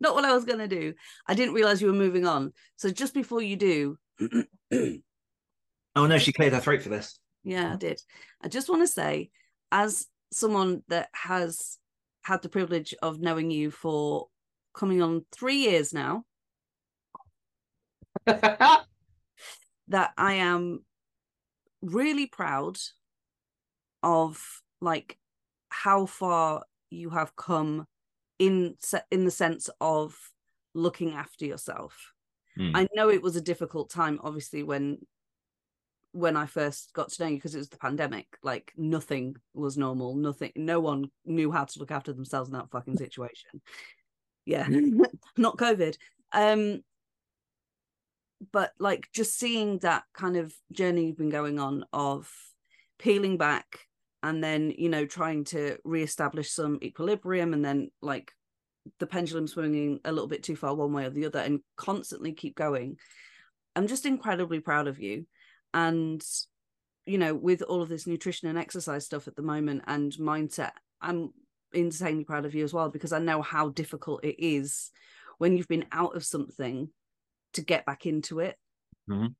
not 0.00 0.14
what 0.14 0.24
I 0.24 0.32
was 0.34 0.44
going 0.44 0.60
to 0.60 0.68
do. 0.68 0.94
I 1.26 1.34
didn't 1.34 1.54
realize 1.54 1.80
you 1.80 1.88
were 1.88 1.92
moving 1.92 2.26
on. 2.26 2.52
So 2.76 2.90
just 2.90 3.14
before 3.14 3.42
you 3.42 3.56
do, 3.56 3.98
Oh 5.94 6.06
no, 6.06 6.18
she 6.18 6.32
cleared 6.32 6.52
her 6.54 6.60
throat 6.60 6.82
for 6.82 6.88
this. 6.88 7.18
yeah, 7.44 7.72
I 7.72 7.76
did. 7.76 8.00
I 8.42 8.48
just 8.48 8.68
want 8.70 8.82
to 8.82 8.86
say, 8.86 9.30
as 9.70 10.06
someone 10.30 10.82
that 10.88 11.08
has 11.12 11.78
had 12.22 12.40
the 12.42 12.48
privilege 12.48 12.94
of 13.02 13.20
knowing 13.20 13.50
you 13.50 13.70
for 13.70 14.28
coming 14.74 15.02
on 15.02 15.26
three 15.32 15.56
years 15.56 15.92
now, 15.92 16.24
that 19.88 20.12
I 20.16 20.34
am 20.34 20.84
really 21.82 22.26
proud 22.26 22.78
of 24.02 24.62
like 24.80 25.18
how 25.70 26.06
far 26.06 26.64
you 26.90 27.10
have 27.10 27.34
come 27.36 27.86
in 28.38 28.74
se- 28.78 29.02
in 29.10 29.24
the 29.24 29.30
sense 29.30 29.68
of 29.80 30.16
looking 30.74 31.12
after 31.12 31.44
yourself. 31.46 32.12
Mm. 32.58 32.72
I 32.74 32.88
know 32.94 33.08
it 33.08 33.22
was 33.22 33.36
a 33.36 33.40
difficult 33.40 33.90
time 33.90 34.20
obviously 34.22 34.62
when 34.62 34.98
when 36.12 36.36
I 36.36 36.44
first 36.44 36.92
got 36.92 37.08
to 37.10 37.22
know 37.22 37.28
you 37.30 37.36
because 37.36 37.54
it 37.54 37.58
was 37.58 37.70
the 37.70 37.78
pandemic 37.78 38.26
like 38.42 38.72
nothing 38.76 39.36
was 39.54 39.78
normal 39.78 40.14
nothing 40.14 40.52
no 40.56 40.78
one 40.78 41.10
knew 41.24 41.50
how 41.50 41.64
to 41.64 41.78
look 41.78 41.90
after 41.90 42.12
themselves 42.12 42.50
in 42.50 42.54
that 42.54 42.70
fucking 42.70 42.98
situation. 42.98 43.62
Yeah. 44.44 44.66
Not 45.36 45.56
covid. 45.56 45.96
Um 46.32 46.82
but 48.50 48.72
like 48.78 49.08
just 49.14 49.38
seeing 49.38 49.78
that 49.78 50.04
kind 50.14 50.36
of 50.36 50.52
journey 50.72 51.06
you've 51.06 51.18
been 51.18 51.30
going 51.30 51.58
on 51.58 51.84
of 51.92 52.30
peeling 52.98 53.36
back 53.36 53.80
and 54.22 54.42
then 54.42 54.72
you 54.76 54.88
know 54.88 55.06
trying 55.06 55.44
to 55.44 55.76
reestablish 55.84 56.50
some 56.50 56.78
equilibrium 56.82 57.52
and 57.52 57.64
then 57.64 57.90
like 58.00 58.32
the 58.98 59.06
pendulum 59.06 59.46
swinging 59.46 60.00
a 60.04 60.10
little 60.10 60.28
bit 60.28 60.42
too 60.42 60.56
far 60.56 60.74
one 60.74 60.92
way 60.92 61.04
or 61.04 61.10
the 61.10 61.26
other 61.26 61.38
and 61.38 61.60
constantly 61.76 62.32
keep 62.32 62.56
going 62.56 62.96
i'm 63.76 63.86
just 63.86 64.06
incredibly 64.06 64.60
proud 64.60 64.88
of 64.88 64.98
you. 64.98 65.26
And 65.74 66.22
you 67.06 67.18
know 67.18 67.34
with 67.34 67.62
all 67.62 67.82
of 67.82 67.88
this 67.88 68.06
nutrition 68.06 68.48
and 68.48 68.58
exercise 68.58 69.04
stuff 69.04 69.28
at 69.28 69.36
the 69.36 69.42
moment 69.42 69.82
and 69.86 70.12
mindset 70.14 70.72
i'm 71.00 71.30
insanely 71.72 72.24
proud 72.24 72.44
of 72.44 72.54
you 72.54 72.64
as 72.64 72.72
well 72.72 72.90
because 72.90 73.12
i 73.12 73.18
know 73.18 73.42
how 73.42 73.70
difficult 73.70 74.24
it 74.24 74.36
is 74.38 74.90
when 75.38 75.56
you've 75.56 75.68
been 75.68 75.86
out 75.90 76.14
of 76.14 76.24
something 76.24 76.88
to 77.54 77.62
get 77.62 77.84
back 77.86 78.06
into 78.06 78.40
it 78.40 78.56
Mhm. 79.08 79.34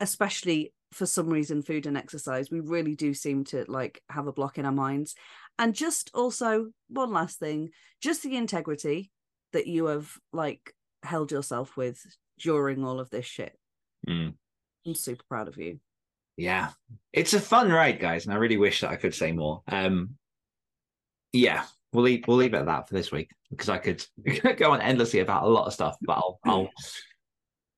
especially 0.00 0.72
for 0.92 1.06
some 1.06 1.28
reason 1.28 1.62
food 1.62 1.86
and 1.86 1.96
exercise 1.96 2.50
we 2.50 2.60
really 2.60 2.94
do 2.94 3.12
seem 3.14 3.44
to 3.44 3.64
like 3.68 4.00
have 4.08 4.26
a 4.26 4.32
block 4.32 4.58
in 4.58 4.64
our 4.66 4.72
minds 4.72 5.14
and 5.58 5.74
just 5.74 6.10
also 6.14 6.70
one 6.88 7.12
last 7.12 7.38
thing 7.38 7.70
just 8.00 8.22
the 8.22 8.36
integrity 8.36 9.10
that 9.52 9.66
you 9.66 9.86
have 9.86 10.16
like 10.32 10.72
held 11.02 11.32
yourself 11.32 11.76
with 11.76 12.00
during 12.38 12.84
all 12.84 13.00
of 13.00 13.10
this 13.10 13.26
shit 13.26 13.58
Mm. 14.06 14.34
i'm 14.86 14.94
super 14.94 15.24
proud 15.28 15.48
of 15.48 15.56
you 15.56 15.80
Yeah, 16.36 16.72
it's 17.12 17.32
a 17.32 17.40
fun 17.40 17.70
ride, 17.70 18.00
guys, 18.00 18.24
and 18.26 18.34
I 18.34 18.38
really 18.38 18.56
wish 18.56 18.80
that 18.80 18.90
I 18.90 18.96
could 18.96 19.14
say 19.14 19.30
more. 19.30 19.62
Um, 19.68 20.18
yeah, 21.32 21.64
we'll 21.92 22.02
leave 22.04 22.24
we'll 22.26 22.36
leave 22.38 22.54
it 22.54 22.58
at 22.58 22.66
that 22.66 22.88
for 22.88 22.94
this 22.94 23.12
week 23.12 23.30
because 23.50 23.68
I 23.68 23.78
could 23.78 24.04
go 24.56 24.72
on 24.72 24.80
endlessly 24.80 25.20
about 25.20 25.44
a 25.44 25.48
lot 25.48 25.66
of 25.68 25.72
stuff, 25.72 25.96
but 26.02 26.14
I'll 26.14 26.40
I'll 26.44 26.68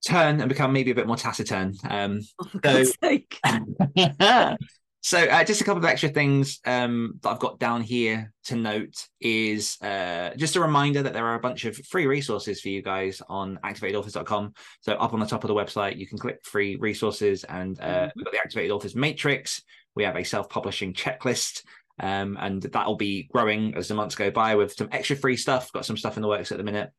turn 0.07 0.41
and 0.41 0.49
become 0.49 0.73
maybe 0.73 0.91
a 0.91 0.95
bit 0.95 1.07
more 1.07 1.17
taciturn. 1.17 1.75
Um, 1.89 2.21
oh, 2.65 2.85
So- 2.85 3.19
so 5.03 5.19
uh, 5.19 5.45
just 5.45 5.61
a 5.61 5.65
couple 5.65 5.79
of 5.79 5.85
extra 5.85 6.09
things 6.09 6.59
um, 6.65 7.19
that 7.23 7.31
I've 7.31 7.39
got 7.39 7.59
down 7.61 7.81
here 7.83 8.33
to 8.45 8.57
note 8.57 9.07
is 9.21 9.77
uh, 9.83 10.31
just 10.37 10.57
a 10.57 10.61
reminder 10.61 11.03
that 11.03 11.13
there 11.13 11.27
are 11.27 11.37
a 11.37 11.41
bunch 11.41 11.65
of 11.65 11.77
free 11.77 12.07
resources 12.07 12.61
for 12.61 12.69
you 12.71 12.83
guys 12.83 13.23
on 13.29 13.59
activatedauthors.com. 13.65 14.55
So 14.81 14.95
up 14.95 15.13
on 15.15 15.21
the 15.21 15.27
top 15.27 15.45
of 15.45 15.49
the 15.49 15.55
website, 15.55 15.97
you 15.97 16.07
can 16.07 16.19
click 16.19 16.39
free 16.45 16.77
resources 16.77 17.45
and 17.45 17.79
uh, 17.81 17.85
Mhm. 17.85 18.11
we've 18.17 18.25
got 18.25 18.33
the 18.33 18.39
Activated 18.41 18.71
Authors 18.73 18.97
Matrix. 18.97 19.63
We 19.95 20.05
have 20.05 20.17
a 20.17 20.25
self-publishing 20.25 20.95
checklist 20.95 21.63
um, 22.01 22.37
and 22.41 22.63
that'll 22.63 22.97
be 22.97 23.29
growing 23.33 23.75
as 23.77 23.89
the 23.89 23.95
months 23.95 24.15
go 24.17 24.31
by 24.31 24.57
with 24.57 24.75
some 24.75 24.89
extra 24.93 25.17
free 25.17 25.37
stuff. 25.37 25.73
Got 25.73 25.87
some 25.87 25.97
stuff 25.97 26.17
in 26.17 26.23
the 26.23 26.29
works 26.29 26.51
at 26.53 26.59
the 26.59 26.65
minute. 26.65 26.91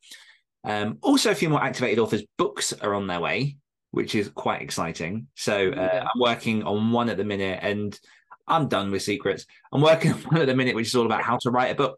Um, 0.67 0.97
also, 1.01 1.31
a 1.31 1.35
few 1.35 1.49
more 1.49 1.63
Activated 1.63 1.97
Authors 1.99 2.23
books 2.37 2.73
are 2.73 2.93
on 2.93 3.07
their 3.07 3.19
way 3.21 3.57
which 3.91 4.13
is 4.15 4.27
quite 4.29 4.61
exciting. 4.61 5.27
So 5.35 5.69
uh, 5.71 5.75
Yeah. 5.75 6.03
I'm 6.13 6.19
working 6.19 6.61
on 6.63 6.91
one 6.91 7.09
at 7.09 7.17
the 7.17 7.23
minute, 7.23 7.59
and 7.63 7.97
I'm 8.45 8.67
done 8.67 8.91
with 8.91 9.01
secrets. 9.01 9.45
I'm 9.71 9.81
working 9.81 10.11
on 10.13 10.19
one 10.19 10.41
at 10.41 10.45
the 10.45 10.55
minute, 10.55 10.75
which 10.75 10.87
is 10.87 10.95
all 10.95 11.05
about 11.05 11.23
how 11.23 11.37
to 11.41 11.49
write 11.49 11.71
a 11.71 11.75
book. 11.75 11.97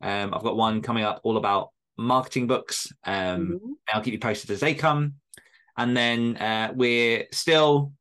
Um, 0.00 0.32
I've 0.32 0.44
got 0.44 0.56
one 0.56 0.80
coming 0.80 1.02
up 1.04 1.20
all 1.24 1.36
about 1.36 1.70
marketing 1.98 2.46
books. 2.46 2.86
Um, 3.04 3.60
Mhm. 3.60 3.72
I'll 3.92 4.00
keep 4.00 4.12
you 4.14 4.20
posted 4.20 4.50
as 4.52 4.60
they 4.60 4.74
come. 4.74 5.14
And 5.76 5.94
then 5.96 6.36
uh, 6.36 6.72
we're 6.74 7.26
still 7.32 7.92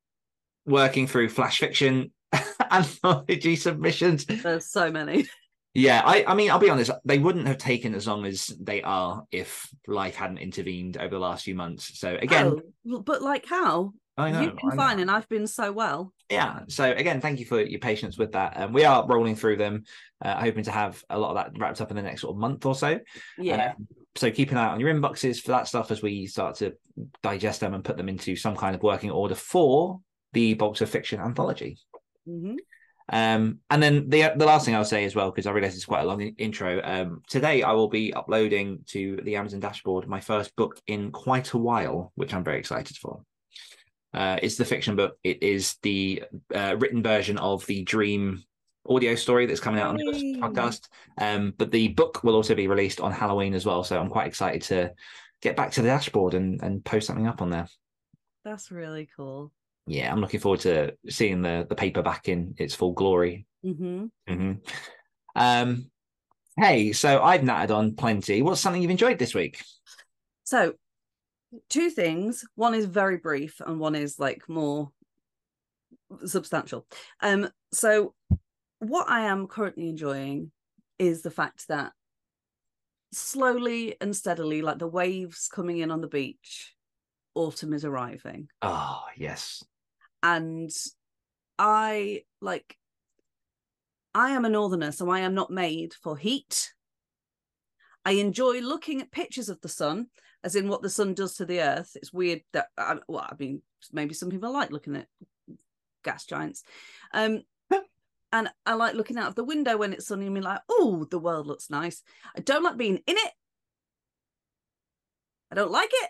working 0.65 1.08
through 1.08 1.29
flash 1.29 1.60
fiction 1.60 2.13
anthology 2.72 3.55
submissions. 3.55 4.25
there's 4.25 4.67
so 4.72 4.91
many 4.91 5.25
Yeah, 5.74 6.03
I, 6.06 6.24
I 6.27 6.36
mean, 6.36 6.51
I'll 6.51 6.60
be 6.60 6.70
honest, 6.70 6.92
they 7.03 7.18
wouldn't 7.18 7.48
have 7.48 7.58
taken 7.58 7.96
as 7.96 8.06
long 8.08 8.25
as 8.25 8.48
they 8.60 8.84
are 8.84 9.24
if 9.32 9.68
life 9.88 10.15
hadn't 10.15 10.38
intervened 10.38 10.98
over 10.98 11.10
the 11.10 11.20
last 11.20 11.46
few 11.46 11.56
months. 11.56 12.00
So 12.00 12.15
again, 12.22 12.60
Oh, 12.92 13.00
but 13.01 13.24
like 13.24 13.46
how 13.48 13.94
I 14.15 14.30
know, 14.30 14.42
you've 14.44 14.56
been 14.56 14.70
I 14.72 14.75
know. 14.75 14.84
fine 14.84 15.00
and 15.00 15.10
i've 15.10 15.27
been 15.27 15.48
so 15.48 15.72
well 15.72 16.13
yeah 16.30 16.60
so 16.68 16.92
again 16.92 17.20
thank 17.20 17.39
you 17.39 17.48
for 17.48 17.60
your 17.60 17.80
patience 17.80 18.15
with 18.15 18.34
that 18.34 18.56
um, 18.58 18.72
we 18.72 18.86
are 18.86 19.08
rolling 19.08 19.36
through 19.36 19.56
them 19.58 19.86
uh, 20.22 20.39
hoping 20.39 20.63
to 20.65 20.70
have 20.72 21.03
a 21.10 21.18
lot 21.18 21.32
of 21.32 21.36
that 21.38 21.60
wrapped 21.60 21.82
up 21.82 21.89
in 21.89 21.96
the 21.96 22.03
next 22.03 22.22
sort 22.22 22.36
of 22.36 22.38
month 22.39 22.63
or 22.68 22.75
so 22.75 23.00
yeah 23.39 23.74
Um, 23.75 23.88
so 24.15 24.30
keep 24.30 24.51
an 24.51 24.58
eye 24.58 24.68
on 24.68 24.80
your 24.80 24.94
inboxes 24.94 25.42
for 25.42 25.50
that 25.50 25.68
stuff 25.68 25.89
as 25.89 26.03
we 26.03 26.27
start 26.27 26.58
to 26.58 26.75
digest 27.24 27.62
them 27.62 27.74
and 27.74 27.84
put 27.84 27.98
them 27.98 28.08
into 28.08 28.36
some 28.36 28.56
kind 28.56 28.75
of 28.75 28.84
working 28.84 29.10
order 29.10 29.34
for 29.34 30.00
the 30.34 30.53
Bolts 30.53 30.82
of 30.82 30.89
Fiction 30.92 31.20
anthology. 31.20 31.80
Mhm. 32.30 32.58
Um, 33.12 33.60
and 33.70 33.84
then 33.84 34.10
the 34.10 34.34
the 34.36 34.46
last 34.46 34.66
thing 34.66 34.76
I'll 34.76 34.86
say 34.86 35.04
as 35.04 35.16
well, 35.16 35.30
because 35.30 35.46
I 35.46 35.52
realize 35.52 35.76
it's 35.76 35.86
quite 35.86 36.04
a 36.04 36.08
long 36.08 36.22
intro. 36.22 36.82
Um, 36.84 37.22
today 37.28 37.64
I 37.64 37.74
will 37.74 37.90
be 37.90 38.14
uploading 38.14 38.80
to 38.88 39.20
the 39.24 39.36
Amazon 39.36 39.60
dashboard 39.60 40.08
my 40.08 40.22
first 40.22 40.56
book 40.56 40.80
in 40.88 41.12
quite 41.12 41.52
a 41.52 41.58
while, 41.58 42.12
which 42.16 42.34
I'm 42.34 42.44
very 42.44 42.60
excited 42.60 42.98
for. 42.98 43.22
Uh, 44.14 44.38
it's 44.42 44.56
the 44.56 44.66
fiction 44.66 44.96
book. 44.96 45.18
It 45.24 45.42
is 45.42 45.76
the 45.82 46.24
uh, 46.54 46.76
written 46.80 47.02
version 47.02 47.38
of 47.38 47.66
the 47.66 47.84
Dream 47.84 48.44
audio 48.88 49.16
story 49.16 49.46
that's 49.46 49.60
coming 49.60 49.82
out 49.82 49.90
on 49.90 49.98
the 49.98 50.38
podcast. 50.40 50.88
Um, 51.18 51.54
but 51.58 51.72
the 51.72 51.90
book 51.90 52.24
will 52.24 52.36
also 52.36 52.54
be 52.54 52.68
released 52.68 53.02
on 53.02 53.12
Halloween 53.12 53.54
as 53.54 53.66
well. 53.66 53.84
So 53.84 54.00
I'm 54.00 54.10
quite 54.10 54.28
excited 54.28 54.62
to 54.64 54.94
get 55.42 55.56
back 55.56 55.72
to 55.72 55.82
the 55.82 55.88
dashboard 55.88 56.36
and, 56.36 56.62
and 56.62 56.86
post 56.86 57.08
something 57.08 57.28
up 57.28 57.42
on 57.42 57.50
there. 57.50 57.68
that's 58.46 58.72
really 58.72 59.10
cool 59.16 59.52
Yeah, 59.86 60.12
I'm 60.12 60.22
looking 60.22 60.40
forward 60.40 60.62
to 60.62 60.96
seeing 61.10 61.42
the 61.42 61.66
the 61.68 61.75
paper 61.75 62.02
back 62.02 62.30
in 62.30 62.56
its 62.58 62.75
full 62.75 62.94
glory 62.94 63.46
hmm 63.63 64.06
hmm 64.28 64.54
Um, 65.36 65.90
hey, 66.58 66.94
so 66.94 67.22
I've 67.22 67.44
nattered 67.44 67.72
on 67.72 67.96
plenty. 67.96 68.42
What's 68.42 68.62
something 68.62 68.82
you've 68.82 68.92
enjoyed 68.92 69.20
this 69.20 69.34
week? 69.34 69.63
So, 70.44 70.74
two 71.70 71.90
things. 71.90 72.46
One 72.56 72.75
is 72.75 72.86
very 72.86 73.18
brief, 73.18 73.62
and 73.66 73.80
one 73.80 73.96
is 73.96 74.20
like 74.20 74.48
more 74.48 74.92
substantial. 76.25 76.86
Um, 77.22 77.50
so 77.72 78.13
what 78.80 79.10
I 79.10 79.22
am 79.22 79.48
currently 79.48 79.90
enjoying 79.90 80.52
is 81.00 81.22
the 81.22 81.32
fact 81.32 81.68
that 81.70 81.94
slowly 83.12 83.96
and 84.02 84.16
steadily, 84.16 84.62
like 84.62 84.80
the 84.80 84.88
waves 84.88 85.48
coming 85.48 85.80
in 85.80 85.92
on 85.92 86.02
the 86.02 86.08
beach, 86.08 86.75
autumn 87.36 87.74
is 87.74 87.86
arriving. 87.86 88.50
Oh, 88.62 89.04
yes. 89.18 89.63
And 90.24 90.72
I 91.60 92.24
like 92.42 92.77
I 94.15 94.32
am 94.32 94.46
a 94.46 94.50
northerner, 94.50 94.92
so 94.92 95.10
I 95.10 95.20
am 95.20 95.34
not 95.34 95.50
made 95.50 95.94
for 96.01 96.18
heat. 96.18 96.74
I 98.06 98.12
enjoy 98.12 98.60
looking 98.60 99.01
at 99.01 99.12
pictures 99.12 99.50
of 99.50 99.60
the 99.62 99.70
sun, 99.70 100.08
as 100.44 100.56
in 100.56 100.68
what 100.68 100.82
the 100.82 100.89
sun 100.89 101.13
does 101.13 101.36
to 101.36 101.46
the 101.46 101.62
earth. 101.62 101.96
It's 101.96 102.13
weird 102.13 102.42
that, 102.53 102.68
I, 102.77 102.98
well, 103.08 103.25
I 103.27 103.34
mean, 103.39 103.62
maybe 103.92 104.13
some 104.13 104.30
people 104.30 104.51
like 104.51 104.72
looking 104.72 104.96
at 104.96 105.08
gas 106.03 106.25
giants. 106.25 106.63
Um, 107.13 107.42
and 108.32 108.50
I 108.65 108.74
like 108.75 108.94
looking 108.94 109.18
out 109.18 109.30
of 109.30 109.36
the 109.36 109.44
window 109.44 109.77
when 109.77 109.94
it's 109.94 110.08
sunny 110.08 110.25
and 110.25 110.36
being 110.36 110.44
like, 110.44 110.62
oh, 110.70 111.08
the 111.10 111.20
world 111.20 111.48
looks 111.48 111.70
nice. 111.70 112.03
I 112.36 112.42
don't 112.42 112.63
like 112.63 112.77
being 112.77 113.00
in 113.08 113.15
it. 113.18 113.32
I 115.51 115.56
don't 115.56 115.72
like 115.72 115.92
it. 115.94 116.10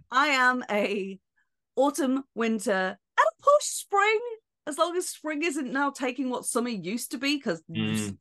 I 0.10 0.28
am 0.28 0.64
a 0.70 1.18
autumn, 1.78 2.24
winter, 2.34 2.98
and 3.18 3.26
a 3.26 3.42
push 3.42 3.64
spring. 3.64 4.20
As 4.66 4.76
long 4.76 4.96
as 4.96 5.08
spring 5.08 5.42
isn't 5.42 5.72
now 5.72 5.90
taking 5.90 6.28
what 6.28 6.44
summer 6.44 6.68
used 6.68 7.12
to 7.12 7.18
be, 7.18 7.36
because 7.36 7.62
Mm. 7.70 8.18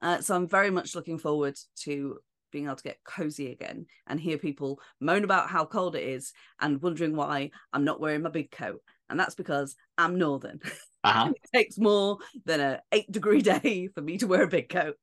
uh, 0.00 0.20
so 0.20 0.36
I'm 0.36 0.46
very 0.48 0.70
much 0.70 0.94
looking 0.94 1.18
forward 1.18 1.56
to 1.80 2.18
being 2.52 2.66
able 2.66 2.76
to 2.76 2.84
get 2.84 3.02
cozy 3.04 3.50
again 3.50 3.86
and 4.06 4.20
hear 4.20 4.38
people 4.38 4.80
moan 5.00 5.24
about 5.24 5.50
how 5.50 5.64
cold 5.64 5.96
it 5.96 6.04
is 6.04 6.32
and 6.60 6.80
wondering 6.80 7.16
why 7.16 7.50
I'm 7.72 7.84
not 7.84 8.00
wearing 8.00 8.22
my 8.22 8.30
big 8.30 8.52
coat. 8.52 8.80
And 9.10 9.18
that's 9.18 9.34
because 9.34 9.74
I'm 9.98 10.18
northern. 10.18 10.60
uh-huh. 11.04 11.32
it 11.34 11.50
takes 11.52 11.78
more 11.78 12.18
than 12.44 12.60
a 12.60 12.80
eight 12.92 13.10
degree 13.10 13.42
day 13.54 13.88
for 13.92 14.00
me 14.00 14.18
to 14.18 14.28
wear 14.28 14.44
a 14.44 14.48
big 14.48 14.68
coat. 14.68 14.94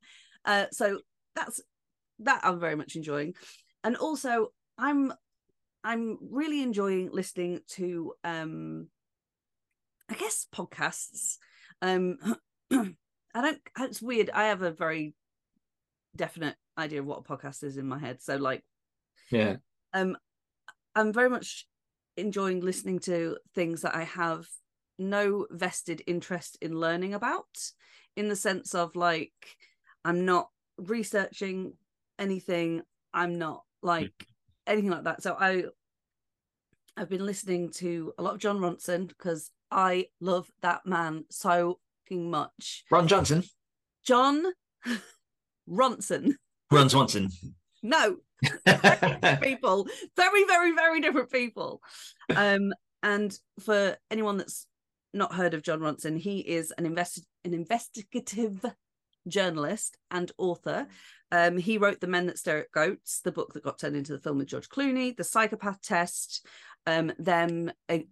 Uh, 0.46 0.66
so 0.72 1.02
that's 1.36 1.62
that 2.20 2.42
I'm 2.44 2.60
very 2.60 2.76
much 2.76 2.96
enjoying, 2.96 3.34
and 3.84 3.96
also 3.98 4.54
I'm 4.78 5.14
I'm 5.84 6.18
really 6.22 6.62
enjoying 6.62 7.10
listening 7.12 7.62
to 7.70 8.14
um 8.24 8.88
I 10.10 10.16
guess 10.16 10.46
podcasts. 10.54 11.38
Um, 11.82 12.18
I 12.72 13.42
don't. 13.42 13.60
It's 13.80 14.02
weird. 14.02 14.30
I 14.34 14.46
have 14.46 14.62
a 14.62 14.72
very 14.72 15.16
definite 16.16 16.56
idea 16.78 17.00
of 17.00 17.06
what 17.06 17.20
a 17.20 17.24
podcast 17.24 17.64
is 17.64 17.78
in 17.78 17.88
my 17.88 17.98
head. 17.98 18.22
So 18.22 18.36
like 18.36 18.64
Yeah. 19.32 19.58
um 19.94 20.18
i'm 20.96 21.14
very 21.14 21.30
much 21.30 21.68
enjoying 22.18 22.60
listening 22.60 23.00
to 23.00 23.38
things 23.56 23.82
that 23.82 23.96
i 23.96 24.04
have 24.04 24.46
no 25.00 25.48
vested 25.50 26.02
interest 26.06 26.58
in 26.62 26.78
learning 26.78 27.14
about 27.14 27.48
in 28.18 28.28
the 28.28 28.36
sense 28.36 28.76
of 28.76 28.96
like 28.96 29.32
i'm 30.04 30.26
not 30.26 30.50
researching 30.78 31.74
anything 32.20 32.82
i'm 33.14 33.38
not 33.38 33.64
like 33.82 34.28
anything 34.68 34.92
like 34.92 35.04
that. 35.04 35.24
So 35.24 35.36
i 35.40 35.64
i've 36.98 37.10
been 37.10 37.26
listening 37.26 37.70
to 37.72 38.12
a 38.18 38.22
lot 38.22 38.34
of 38.34 38.40
jon 38.40 38.60
ronson 38.60 39.08
because 39.08 39.50
i 39.72 40.06
love 40.20 40.46
that 40.62 40.86
man 40.86 41.24
so 41.30 41.80
fucking 42.12 42.30
much. 42.30 42.84
Ron 42.92 43.08
Johnson. 43.08 43.44
jon 44.06 44.44
ronson. 45.70 46.34
Ron 46.70 46.90
Swanson. 46.90 47.30
no 47.84 48.18
people. 49.42 49.88
Very 50.16 50.46
very 50.46 50.72
very 50.74 51.02
different 51.02 51.32
people. 51.32 51.82
Um 52.36 52.74
and 53.04 53.38
for 53.60 53.98
anyone 54.10 54.38
that's 54.38 54.68
not 55.14 55.34
heard 55.34 55.54
of 55.54 55.64
jon 55.64 55.80
ronson 55.80 56.18
he 56.18 56.40
is 56.40 56.72
an 56.78 56.86
invest 56.86 57.26
an 57.44 57.54
investigative 57.54 58.64
journalist 59.28 59.98
and 60.10 60.32
author 60.38 60.88
um 61.32 61.58
he 61.58 61.78
wrote 61.78 62.00
the 62.00 62.08
men 62.08 62.26
that 62.28 62.38
stare 62.38 62.60
at 62.60 62.72
goats 62.72 63.22
the 63.22 63.32
book 63.32 63.54
that 63.54 63.64
got 63.64 63.80
turned 63.80 63.96
into 63.96 64.14
the 64.14 64.20
film 64.20 64.38
with 64.38 64.48
george 64.48 64.70
clooney 64.70 65.16
the 65.16 65.24
psychopath 65.24 65.82
test 65.82 66.46
um 66.88 67.12
them 67.20 67.72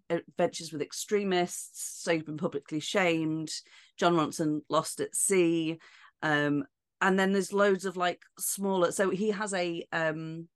adventures 0.10 0.72
with 0.72 0.82
extremists 0.82 2.02
so 2.04 2.12
you've 2.12 2.26
been 2.26 2.38
publicly 2.38 2.80
shamed 2.80 3.50
jon 3.98 4.16
ronson 4.16 4.62
lost 4.70 5.00
at 5.00 5.16
sea 5.16 5.78
um 6.22 6.64
and 7.02 7.18
then 7.18 7.32
there's 7.32 7.54
loads 7.54 7.86
of 7.86 7.98
like 7.98 8.22
smaller 8.38 8.92
so 8.92 9.10
he 9.10 9.32
has 9.32 9.54
a 9.54 9.86
um 9.92 10.48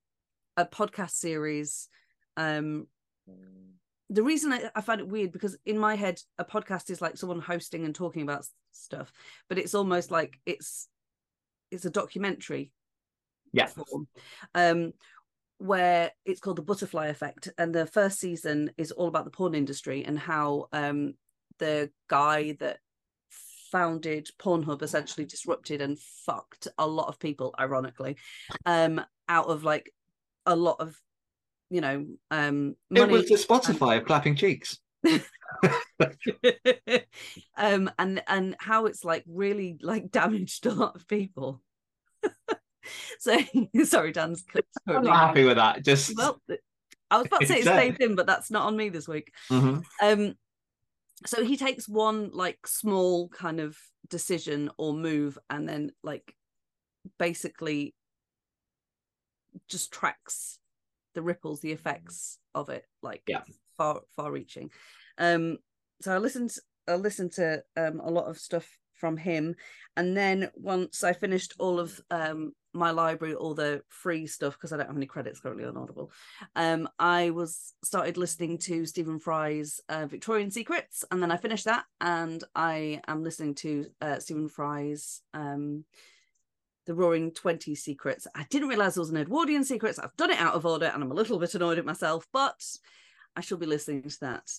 a 0.58 0.66
podcast 0.66 1.12
series 1.12 1.88
um 2.38 2.88
the 4.10 4.24
reason 4.24 4.54
I, 4.54 4.70
I 4.76 4.82
find 4.82 5.02
it 5.02 5.08
weird 5.08 5.32
because 5.32 5.58
in 5.66 5.78
my 5.78 5.96
head 5.96 6.20
a 6.38 6.46
podcast 6.46 6.90
is 6.92 7.02
like 7.02 7.18
someone 7.18 7.40
hosting 7.40 7.86
and 7.86 7.96
talking 7.96 8.22
about 8.22 8.46
stuff 8.72 9.12
but 9.50 9.58
it's 9.58 9.74
almost 9.74 10.12
like 10.12 10.38
it's 10.46 10.88
it's 11.74 11.86
a 11.86 11.90
documentary 11.90 12.72
Yeah. 13.52 13.68
form 13.68 14.08
um 14.56 14.94
where 15.58 16.12
it's 16.26 16.40
called 16.40 16.58
the 16.58 16.62
butterfly 16.62 17.08
effect 17.08 17.50
and 17.58 17.74
the 17.74 17.86
first 17.86 18.20
season 18.20 18.72
is 18.78 18.92
all 18.92 19.08
about 19.08 19.26
the 19.26 19.32
porn 19.32 19.56
industry 19.56 20.04
and 20.04 20.18
how 20.18 20.68
um 20.74 21.14
the 21.60 21.90
guy 22.10 22.56
that 22.60 22.80
founded 23.72 24.30
Pornhub 24.40 24.84
essentially 24.84 25.26
disrupted 25.26 25.82
and 25.82 25.98
fucked 26.00 26.68
a 26.78 26.86
lot 26.88 27.08
of 27.08 27.20
people 27.20 27.56
ironically 27.60 28.18
um 28.66 29.02
out 29.28 29.48
of 29.48 29.64
like 29.64 29.92
a 30.46 30.56
lot 30.56 30.78
of 30.80 31.00
you 31.70 31.82
know 31.82 32.06
um 32.30 32.76
It 32.92 33.10
was 33.10 33.28
the 33.28 33.36
Spotify 33.36 33.98
of 33.98 34.06
clapping 34.06 34.36
cheeks. 34.36 34.78
um 37.58 37.90
and 38.00 38.22
and 38.28 38.56
how 38.60 38.86
it's 38.86 39.04
like 39.06 39.24
really 39.28 39.78
like 39.82 40.12
damaged 40.12 40.66
a 40.66 40.74
lot 40.74 40.96
of 40.96 41.08
people 41.08 41.62
so 43.20 43.38
sorry 43.84 44.12
dan's 44.12 44.44
I'm 44.88 45.04
not 45.04 45.28
happy 45.28 45.44
with 45.44 45.58
that. 45.58 45.84
Just 45.84 46.18
well 46.18 46.42
i 47.12 47.18
was 47.18 47.28
about 47.28 47.42
to 47.42 47.48
say 47.48 47.56
it 47.56 47.58
Exactly. 47.60 47.92
stayed 47.92 48.02
in 48.10 48.16
but 48.16 48.26
that's 48.28 48.52
not 48.52 48.66
on 48.66 48.76
me 48.76 48.90
this 48.90 49.08
week 49.08 49.32
Mhm. 49.50 49.84
um 50.02 50.34
so 51.26 51.44
he 51.44 51.56
takes 51.58 51.88
one 51.88 52.32
like 52.34 52.66
small 52.66 53.30
kind 53.30 53.60
of 53.60 53.78
decision 54.10 54.70
or 54.78 54.94
move 54.94 55.38
and 55.50 55.70
then 55.70 55.92
like 56.04 56.36
basically 57.20 57.94
just 59.68 59.92
tracks 59.94 60.60
the 61.14 61.22
ripples 61.22 61.62
the 61.62 61.72
effects 61.72 62.40
of 62.56 62.70
it 62.70 62.86
like 63.02 63.24
Yeah. 63.28 63.44
far 63.78 64.02
far 64.16 64.32
reaching 64.32 64.72
um 65.18 65.58
so 66.04 66.14
i 66.14 66.18
listened 66.18 66.54
i 66.88 66.96
listened 66.96 67.32
to 67.32 67.64
um 67.78 68.02
a 68.04 68.12
lot 68.12 68.26
of 68.26 68.38
stuff 68.38 68.68
from 69.04 69.18
him. 69.18 69.56
And 69.98 70.16
then 70.16 70.50
once 70.56 71.04
i 71.04 71.14
finished 71.14 71.54
all 71.60 71.80
of 71.80 72.00
um 72.10 72.54
my 72.74 72.92
library 72.92 73.36
all 73.36 73.54
the 73.54 73.82
free 73.90 74.26
stuff 74.26 74.54
because 74.54 74.72
i 74.74 74.78
don't 74.78 74.88
have 74.88 74.98
any 74.98 75.06
credits 75.06 75.40
currently 75.40 75.66
on 75.66 75.78
audible 75.78 76.12
um 76.56 76.90
i 76.98 77.30
was 77.30 77.74
started 77.84 78.18
listening 78.18 78.58
to 78.58 78.88
stephen 78.88 79.20
fry's 79.20 79.80
uh, 79.90 80.08
victorian 80.08 80.50
secrets. 80.52 81.06
And 81.12 81.22
then 81.22 81.32
i 81.32 81.38
finished 81.38 81.66
that 81.66 81.86
and 82.02 82.44
i 82.56 83.02
am 83.08 83.24
listening 83.24 83.56
to 83.56 83.88
uh, 84.02 84.20
stephen 84.20 84.50
fry's 84.50 85.22
um 85.34 85.86
the 86.86 86.94
roaring 86.94 87.32
20 87.32 87.76
secrets. 87.76 88.28
I 88.36 88.46
didn't 88.50 88.68
realize 88.68 88.96
there 88.96 89.02
was 89.02 89.10
an 89.10 89.18
edwardian 89.18 89.64
secrets. 89.64 90.00
I've 90.00 90.18
done 90.18 90.32
it 90.32 90.40
out 90.40 90.56
of 90.56 90.66
order 90.66 90.88
and 90.88 91.04
i'm 91.04 91.12
a 91.12 91.16
little 91.22 91.40
bit 91.40 91.56
annoyed 91.56 91.78
at 91.78 91.86
myself 91.86 92.26
but 92.34 92.62
i 93.36 93.42
shall 93.42 93.58
be 93.58 93.66
listening 93.66 94.04
to 94.04 94.20
that 94.22 94.50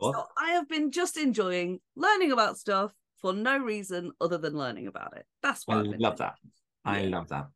Or- 0.00 0.14
so 0.14 0.24
i 0.38 0.50
have 0.52 0.68
been 0.68 0.90
just 0.90 1.16
enjoying 1.16 1.80
learning 1.96 2.32
about 2.32 2.58
stuff 2.58 2.92
for 3.20 3.32
no 3.32 3.58
reason 3.58 4.12
other 4.20 4.38
than 4.38 4.56
learning 4.56 4.86
about 4.86 5.16
it 5.16 5.26
that's 5.42 5.66
what 5.66 5.78
I 5.78 5.82
love 5.82 6.18
that. 6.18 6.34
I 6.84 7.00
Yeah. 7.00 7.08
love 7.16 7.28
that. 7.28 7.46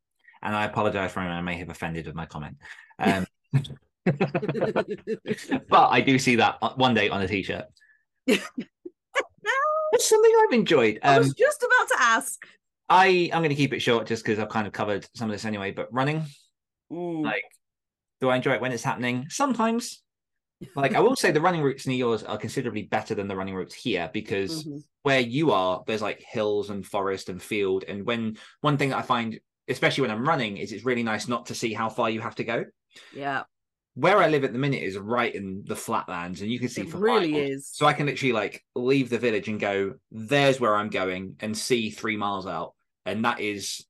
And 0.43 0.55
I 0.57 0.65
apologize 0.65 1.13
for 1.13 1.21
anyone 1.21 1.39
I 1.39 1.43
may 1.43 1.57
have 1.57 1.69
offended 1.71 2.07
with 2.07 2.15
my 2.15 2.27
comment. 2.27 2.57
Um, 2.99 3.27
but 5.69 5.89
I 5.91 6.01
do 6.01 6.19
see 6.19 6.37
that 6.37 6.59
one 6.79 6.95
day 6.95 7.09
on 7.09 7.23
a 7.23 7.29
t-shirt. 7.29 7.65
It's 9.95 10.09
something 10.09 10.33
I've 10.47 10.55
enjoyed. 10.59 10.99
I 11.03 11.17
Um, 11.17 11.23
was 11.23 11.35
just 11.35 11.63
about 11.63 11.89
to 11.89 11.97
ask. 12.03 12.47
I 12.89 13.29
I'm 13.33 13.41
going 13.41 13.51
to 13.51 13.55
keep 13.55 13.73
it 13.75 13.81
short 13.81 14.07
just 14.07 14.25
because 14.25 14.39
I've 14.39 14.49
kind 14.49 14.67
of 14.67 14.73
covered 14.73 15.07
some 15.15 15.29
of 15.29 15.35
this 15.35 15.45
anyway. 15.45 15.71
But 15.71 15.93
running, 15.93 16.25
Mm. 16.91 17.25
like, 17.25 17.45
do 18.21 18.29
I 18.31 18.37
enjoy 18.37 18.53
it 18.55 18.61
when 18.61 18.73
it's 18.73 18.83
happening? 18.83 19.27
Sometimes. 19.29 20.02
Like 20.75 20.95
I 20.95 21.01
will 21.01 21.17
say, 21.17 21.31
the 21.31 21.41
running 21.41 21.63
routes 21.63 21.87
near 21.87 21.97
yours 21.97 22.23
are 22.23 22.39
considerably 22.39 22.83
better 22.83 23.15
than 23.15 23.29
the 23.29 23.37
running 23.37 23.55
routes 23.55 23.75
here 23.75 24.11
because 24.13 24.65
Mhm. 24.65 24.83
where 25.03 25.21
you 25.21 25.51
are, 25.51 25.83
there's 25.87 26.03
like 26.03 26.21
hills 26.21 26.71
and 26.71 26.87
forest 26.87 27.29
and 27.29 27.43
field. 27.43 27.85
And 27.89 28.07
when 28.07 28.37
one 28.61 28.79
thing 28.79 28.91
that 28.91 28.99
I 28.99 29.03
find, 29.03 29.41
especially 29.69 30.03
when 30.03 30.11
I'm 30.11 30.29
running, 30.29 30.57
is 30.57 30.73
it's 30.73 30.85
really 30.85 31.03
nice 31.03 31.29
not 31.29 31.47
to 31.47 31.55
see 31.55 31.73
how 31.73 31.89
far 31.89 32.11
you 32.11 32.21
have 32.21 32.35
to 32.37 32.45
go. 32.45 32.65
Yeah. 33.15 33.45
where 33.95 34.23
I 34.23 34.29
live 34.29 34.43
at 34.43 34.55
the 34.55 34.59
minute 34.59 34.83
is 34.83 34.97
right 34.97 35.35
in 35.35 35.65
the 35.67 35.77
flatlands, 35.77 36.41
and 36.41 36.51
you 36.51 36.59
can 36.59 36.71
see 36.71 36.81
It 36.83 36.89
for 36.89 36.99
really 36.99 37.33
miles. 37.33 37.51
is. 37.51 37.69
So 37.69 37.85
I 37.85 37.93
can 37.93 38.07
literally 38.07 38.33
like 38.33 38.65
leave 38.75 39.11
the 39.11 39.19
village 39.19 39.49
and 39.49 39.61
go, 39.61 39.97
"There's 40.11 40.59
where 40.59 40.75
I'm 40.75 40.89
going," 40.89 41.37
and 41.41 41.57
see 41.57 41.91
three 41.91 42.17
miles 42.17 42.47
out, 42.47 42.75
and 43.05 43.23
that 43.27 43.41
is 43.41 43.85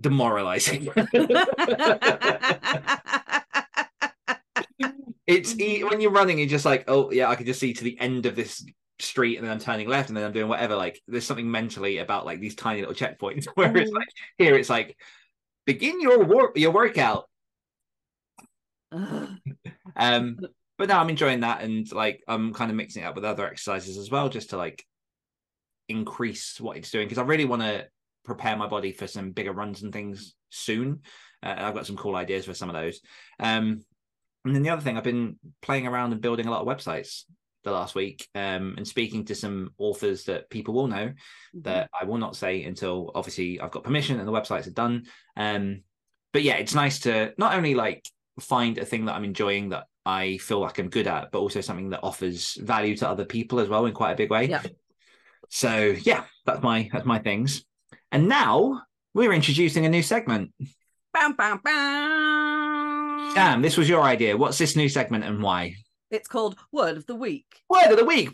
demoralizing. 0.00 0.88
it's 5.26 5.58
e- 5.58 5.84
when 5.84 6.00
you're 6.00 6.10
running, 6.12 6.38
you're 6.38 6.48
just 6.48 6.64
like, 6.64 6.84
"Oh 6.88 7.10
yeah, 7.10 7.28
I 7.28 7.34
can 7.36 7.46
just 7.46 7.60
see 7.60 7.72
to 7.74 7.84
the 7.84 7.98
end 8.00 8.26
of 8.26 8.36
this." 8.36 8.64
street 8.98 9.36
and 9.36 9.44
then 9.44 9.52
I'm 9.52 9.58
turning 9.58 9.88
left 9.90 10.08
and 10.08 10.16
then 10.16 10.24
I'm 10.24 10.32
doing 10.32 10.48
whatever 10.48 10.74
like 10.74 10.98
there's 11.06 11.26
something 11.26 11.50
mentally 11.50 11.98
about 11.98 12.24
like 12.24 12.40
these 12.40 12.54
tiny 12.54 12.80
little 12.80 12.94
checkpoints 12.94 13.44
where 13.54 13.76
it's 13.76 13.90
Mm. 13.90 13.94
like 13.94 14.08
here 14.38 14.54
it's 14.56 14.70
like 14.70 14.96
begin 15.66 16.00
your 16.00 16.24
wor- 16.24 16.52
your 16.54 16.70
workout 16.70 17.28
um, 19.96 20.38
but 20.78 20.88
now 20.88 21.00
I'm 21.00 21.10
enjoying 21.10 21.40
that, 21.40 21.62
and 21.62 21.90
like 21.92 22.22
I'm 22.28 22.52
kind 22.54 22.70
of 22.70 22.76
mixing 22.76 23.02
it 23.02 23.06
up 23.06 23.14
with 23.14 23.24
other 23.24 23.46
exercises 23.46 23.98
as 23.98 24.10
well, 24.10 24.28
just 24.28 24.50
to 24.50 24.56
like 24.56 24.84
increase 25.88 26.60
what 26.60 26.76
it's 26.76 26.90
doing 26.90 27.06
because 27.06 27.18
I 27.18 27.22
really 27.24 27.44
want 27.44 27.62
to 27.62 27.86
prepare 28.24 28.56
my 28.56 28.66
body 28.66 28.92
for 28.92 29.06
some 29.06 29.30
bigger 29.30 29.52
runs 29.52 29.82
and 29.82 29.92
things 29.92 30.34
soon. 30.50 31.00
Uh, 31.42 31.54
I've 31.58 31.74
got 31.74 31.86
some 31.86 31.96
cool 31.96 32.16
ideas 32.16 32.46
for 32.46 32.54
some 32.54 32.68
of 32.70 32.74
those. 32.74 33.00
Um, 33.38 33.82
and 34.46 34.54
then 34.54 34.62
the 34.62 34.70
other 34.70 34.82
thing, 34.82 34.96
I've 34.96 35.04
been 35.04 35.38
playing 35.62 35.86
around 35.86 36.12
and 36.12 36.20
building 36.20 36.46
a 36.46 36.50
lot 36.50 36.60
of 36.60 36.66
websites 36.66 37.24
the 37.64 37.72
last 37.72 37.94
week, 37.94 38.28
um, 38.34 38.74
and 38.76 38.86
speaking 38.86 39.24
to 39.26 39.34
some 39.34 39.70
authors 39.78 40.24
that 40.24 40.48
people 40.50 40.72
will 40.72 40.86
know 40.86 41.12
that 41.62 41.90
I 41.98 42.04
will 42.04 42.18
not 42.18 42.36
say 42.36 42.62
until 42.64 43.10
obviously 43.14 43.60
I've 43.60 43.72
got 43.72 43.84
permission 43.84 44.18
and 44.18 44.28
the 44.28 44.32
websites 44.32 44.66
are 44.66 44.70
done. 44.70 45.06
Um, 45.36 45.82
but 46.32 46.42
yeah, 46.42 46.56
it's 46.56 46.74
nice 46.74 47.00
to 47.00 47.34
not 47.38 47.54
only 47.54 47.74
like 47.74 48.08
find 48.40 48.78
a 48.78 48.84
thing 48.84 49.06
that 49.06 49.14
I'm 49.14 49.24
enjoying 49.24 49.70
that 49.70 49.86
I 50.04 50.38
feel 50.38 50.60
like 50.60 50.78
I'm 50.78 50.90
good 50.90 51.08
at, 51.08 51.32
but 51.32 51.40
also 51.40 51.60
something 51.60 51.90
that 51.90 52.04
offers 52.04 52.54
value 52.54 52.96
to 52.98 53.08
other 53.08 53.24
people 53.24 53.58
as 53.58 53.68
well 53.68 53.86
in 53.86 53.94
quite 53.94 54.12
a 54.12 54.16
big 54.16 54.30
way. 54.30 54.46
Yeah. 54.46 54.62
So 55.48 55.96
yeah, 56.02 56.24
that's 56.44 56.62
my 56.62 56.88
that's 56.92 57.06
my 57.06 57.18
things. 57.18 57.64
And 58.12 58.28
now 58.28 58.82
we're 59.14 59.32
introducing 59.32 59.86
a 59.86 59.88
new 59.88 60.02
segment. 60.02 60.52
Bam, 61.12 61.34
bam, 61.34 61.60
bam. 61.64 62.75
Sam, 63.34 63.62
this 63.62 63.76
was 63.76 63.88
your 63.88 64.02
idea. 64.02 64.36
What's 64.36 64.58
this 64.58 64.76
new 64.76 64.88
segment 64.88 65.24
and 65.24 65.42
why? 65.42 65.74
It's 66.10 66.28
called 66.28 66.56
Word 66.72 66.96
of 66.96 67.06
the 67.06 67.14
Week. 67.14 67.46
Word 67.68 67.90
of 67.90 67.98
the 67.98 68.04
week. 68.04 68.30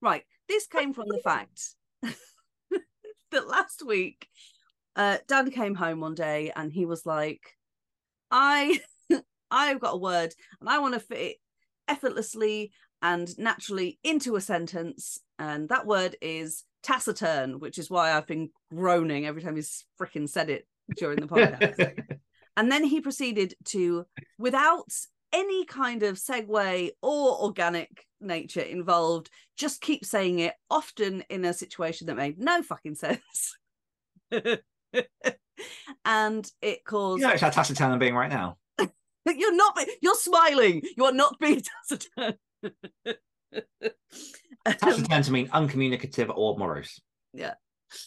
Right. 0.00 0.24
This 0.48 0.66
came 0.66 0.92
from 0.92 1.06
the 1.08 1.20
fact 1.22 1.74
that 2.02 3.48
last 3.48 3.84
week, 3.86 4.26
uh, 4.96 5.18
Dan 5.26 5.50
came 5.50 5.74
home 5.74 6.00
one 6.00 6.14
day 6.14 6.52
and 6.54 6.72
he 6.72 6.84
was 6.84 7.06
like, 7.06 7.40
I 8.30 8.80
I've 9.50 9.80
got 9.80 9.94
a 9.94 9.98
word 9.98 10.34
and 10.60 10.68
I 10.68 10.78
want 10.78 10.94
to 10.94 11.00
fit 11.00 11.18
it 11.18 11.36
effortlessly 11.88 12.72
and 13.00 13.36
naturally 13.38 13.98
into 14.04 14.36
a 14.36 14.40
sentence. 14.40 15.18
And 15.38 15.68
that 15.68 15.86
word 15.86 16.16
is 16.20 16.64
taciturn, 16.82 17.58
which 17.60 17.78
is 17.78 17.90
why 17.90 18.12
I've 18.12 18.26
been 18.26 18.50
groaning 18.70 19.26
every 19.26 19.42
time 19.42 19.56
he's 19.56 19.84
freaking 20.00 20.28
said 20.28 20.50
it 20.50 20.66
during 20.96 21.20
the 21.20 21.26
podcast. 21.26 22.18
And 22.56 22.70
then 22.70 22.84
he 22.84 23.00
proceeded 23.00 23.54
to, 23.66 24.06
without 24.38 24.86
any 25.32 25.64
kind 25.64 26.02
of 26.02 26.16
segue 26.16 26.90
or 27.00 27.42
organic 27.42 28.06
nature 28.20 28.60
involved, 28.60 29.30
just 29.56 29.80
keep 29.80 30.04
saying 30.04 30.40
it, 30.40 30.54
often 30.70 31.22
in 31.30 31.44
a 31.44 31.54
situation 31.54 32.06
that 32.06 32.16
made 32.16 32.38
no 32.38 32.62
fucking 32.62 32.94
sense. 32.94 33.56
and 36.04 36.50
it 36.60 36.84
caused 36.84 37.20
you 37.20 37.26
know 37.26 37.32
it's 37.32 37.42
how 37.42 37.50
taciturn 37.50 37.90
I'm 37.90 37.98
being 37.98 38.14
right 38.14 38.30
now. 38.30 38.56
you're 39.26 39.54
not 39.54 39.78
you're 40.00 40.14
smiling. 40.14 40.82
You 40.96 41.04
are 41.04 41.12
not 41.12 41.38
being 41.38 41.62
taciturn. 41.88 42.34
Um, 44.64 44.74
Taciturn 44.74 45.22
to 45.24 45.32
mean 45.32 45.48
uncommunicative 45.52 46.30
or 46.32 46.56
morose. 46.56 47.00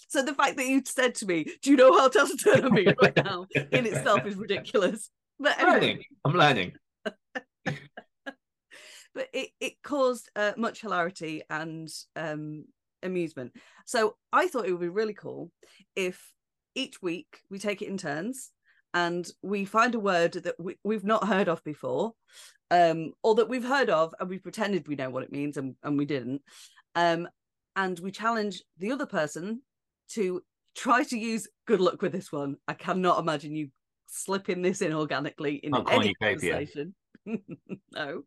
So 0.08 0.22
the 0.22 0.34
fact 0.34 0.58
that 0.58 0.68
you 0.68 0.82
said 0.86 1.16
to 1.16 1.26
me, 1.26 1.46
"Do 1.62 1.72
you 1.72 1.78
know 1.78 1.98
how 1.98 2.10
taciturn 2.10 2.66
I'm 2.66 2.76
being 2.76 2.96
right 3.02 3.16
now?" 3.16 3.46
in 3.56 3.86
itself 3.86 4.26
is 4.26 4.36
ridiculous. 4.36 5.10
But 5.40 5.56
I'm 5.60 5.68
anyway, 5.68 5.80
learning. 5.80 6.04
I'm 6.24 6.34
learning. 6.34 6.74
but 9.16 9.28
it, 9.34 9.50
it 9.60 9.74
caused 9.84 10.30
uh, 10.36 10.54
much 10.58 10.82
hilarity 10.82 11.42
and 11.50 11.90
um, 12.16 12.66
amusement. 13.02 13.54
So 13.86 14.16
I 14.32 14.48
thought 14.48 14.66
it 14.66 14.72
would 14.72 14.82
be 14.82 14.90
really 14.90 15.14
cool 15.14 15.52
if 15.96 16.32
each 16.76 17.02
week 17.02 17.40
we 17.50 17.60
take 17.60 17.82
it 17.82 17.88
in 17.88 17.98
turns 17.98 18.52
and 18.94 19.28
we 19.42 19.66
find 19.66 19.96
a 19.96 20.00
word 20.00 20.34
that 20.34 20.56
we, 20.60 20.78
we've 20.84 21.04
not 21.04 21.28
heard 21.28 21.48
of 21.48 21.64
before 21.64 22.14
um, 22.72 23.14
or 23.24 23.36
that 23.36 23.50
we've 23.50 23.68
heard 23.68 23.90
of 23.90 24.14
and 24.20 24.30
we 24.30 24.38
pretended 24.40 24.88
we 24.88 24.96
know 24.96 25.10
what 25.10 25.24
it 25.24 25.32
means 25.32 25.58
and, 25.58 25.76
and 25.84 25.98
we 25.98 26.06
didn't. 26.06 26.42
Um, 26.96 27.28
and 27.76 28.00
we 28.00 28.12
challenge 28.12 28.64
the 28.78 28.92
other 28.92 29.06
person 29.06 29.62
to 30.10 30.42
try 30.76 31.04
to 31.04 31.18
use 31.18 31.48
good 31.66 31.80
luck 31.80 32.02
with 32.02 32.12
this 32.12 32.32
one. 32.32 32.58
I 32.68 32.74
cannot 32.74 33.20
imagine 33.20 33.56
you 33.56 33.70
slipping 34.08 34.62
this 34.62 34.82
in 34.82 34.94
organically 34.94 35.56
in 35.56 35.72
Not 35.72 35.92
any 35.92 36.14
conversation. 36.16 36.96
no. 37.92 38.24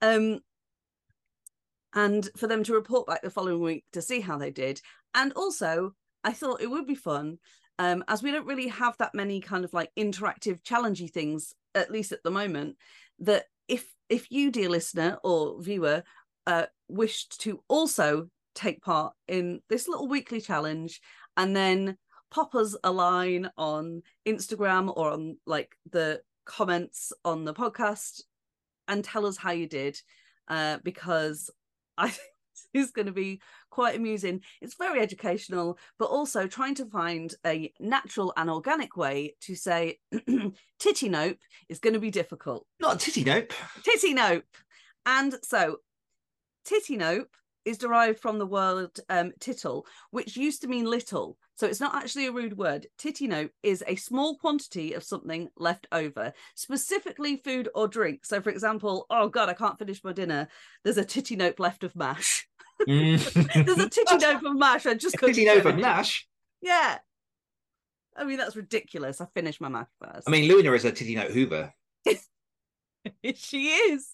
Um, 0.00 0.40
and 1.94 2.28
for 2.36 2.46
them 2.46 2.64
to 2.64 2.74
report 2.74 3.06
back 3.06 3.22
the 3.22 3.30
following 3.30 3.60
week 3.60 3.84
to 3.92 4.02
see 4.02 4.20
how 4.20 4.38
they 4.38 4.50
did. 4.50 4.80
And 5.14 5.32
also, 5.34 5.94
I 6.24 6.32
thought 6.32 6.62
it 6.62 6.70
would 6.70 6.86
be 6.86 6.94
fun, 6.94 7.38
um, 7.78 8.04
as 8.08 8.22
we 8.22 8.30
don't 8.30 8.46
really 8.46 8.68
have 8.68 8.96
that 8.98 9.14
many 9.14 9.40
kind 9.40 9.64
of 9.64 9.74
like 9.74 9.90
interactive, 9.98 10.62
challengey 10.62 11.10
things, 11.10 11.54
at 11.74 11.90
least 11.90 12.12
at 12.12 12.22
the 12.22 12.30
moment, 12.30 12.76
that 13.20 13.44
if 13.68 13.92
if 14.08 14.30
you, 14.30 14.50
dear 14.50 14.68
listener 14.68 15.18
or 15.24 15.60
viewer, 15.62 16.02
uh, 16.46 16.66
wished 16.88 17.40
to 17.40 17.62
also 17.68 18.28
take 18.54 18.82
part 18.82 19.12
in 19.28 19.60
this 19.68 19.88
little 19.88 20.08
weekly 20.08 20.40
challenge 20.40 21.00
and 21.36 21.56
then 21.56 21.96
pop 22.30 22.54
us 22.54 22.76
a 22.82 22.90
line 22.90 23.50
on 23.56 24.02
Instagram 24.26 24.92
or 24.96 25.10
on 25.10 25.36
like 25.46 25.74
the 25.90 26.20
comments 26.44 27.12
on 27.24 27.44
the 27.44 27.54
podcast 27.54 28.22
and 28.88 29.04
tell 29.04 29.26
us 29.26 29.36
how 29.36 29.50
you 29.52 29.66
did 29.66 29.96
uh, 30.48 30.78
because 30.82 31.50
I 31.96 32.08
think 32.08 32.28
this 32.72 32.86
is 32.86 32.90
going 32.90 33.06
to 33.06 33.12
be 33.12 33.40
quite 33.70 33.96
amusing. 33.96 34.40
It's 34.60 34.74
very 34.74 35.00
educational, 35.00 35.78
but 35.98 36.06
also 36.06 36.46
trying 36.46 36.74
to 36.76 36.86
find 36.86 37.34
a 37.46 37.72
natural 37.80 38.32
and 38.36 38.50
organic 38.50 38.96
way 38.96 39.34
to 39.42 39.54
say 39.54 39.98
titty 40.78 41.08
nope 41.08 41.38
is 41.68 41.78
going 41.78 41.94
to 41.94 42.00
be 42.00 42.10
difficult. 42.10 42.66
Not 42.80 43.00
titty 43.00 43.24
nope. 43.24 43.52
Titty 43.84 44.14
nope. 44.14 44.44
And 45.04 45.34
so 45.42 45.78
titty 46.64 46.96
nope 46.96 47.28
is 47.64 47.78
derived 47.78 48.18
from 48.18 48.38
the 48.38 48.46
word 48.46 48.90
um, 49.08 49.32
tittle, 49.40 49.86
which 50.10 50.36
used 50.36 50.62
to 50.62 50.68
mean 50.68 50.84
little. 50.84 51.36
So 51.56 51.66
it's 51.66 51.80
not 51.80 51.94
actually 51.94 52.26
a 52.26 52.32
rude 52.32 52.56
word. 52.56 52.86
Titty 52.98 53.26
nope 53.26 53.52
is 53.62 53.84
a 53.86 53.96
small 53.96 54.36
quantity 54.36 54.94
of 54.94 55.04
something 55.04 55.48
left 55.56 55.86
over, 55.92 56.32
specifically 56.54 57.36
food 57.36 57.68
or 57.74 57.88
drink. 57.88 58.24
So, 58.24 58.40
for 58.40 58.50
example, 58.50 59.06
oh 59.10 59.28
God, 59.28 59.48
I 59.48 59.54
can't 59.54 59.78
finish 59.78 60.02
my 60.02 60.12
dinner. 60.12 60.48
There's 60.82 60.98
a 60.98 61.04
titty 61.04 61.36
note 61.36 61.60
left 61.60 61.84
of 61.84 61.94
mash. 61.94 62.48
There's 62.86 63.36
a 63.36 63.88
titty 63.88 64.16
note 64.16 64.44
of 64.44 64.56
mash. 64.56 64.86
I 64.86 64.94
just 64.94 65.16
couldn't 65.18 65.34
titty 65.34 65.46
note 65.46 65.66
of 65.66 65.78
mash? 65.78 66.26
Yeah. 66.60 66.98
I 68.16 68.24
mean, 68.24 68.38
that's 68.38 68.56
ridiculous. 68.56 69.20
I 69.20 69.26
finished 69.34 69.60
my 69.60 69.68
mash 69.68 69.88
first. 70.00 70.28
I 70.28 70.30
mean, 70.30 70.48
Luna 70.48 70.72
is 70.72 70.84
a 70.84 70.92
titty 70.92 71.14
note 71.14 71.30
Hoover. 71.30 71.72
she 73.34 73.68
is. 73.68 74.08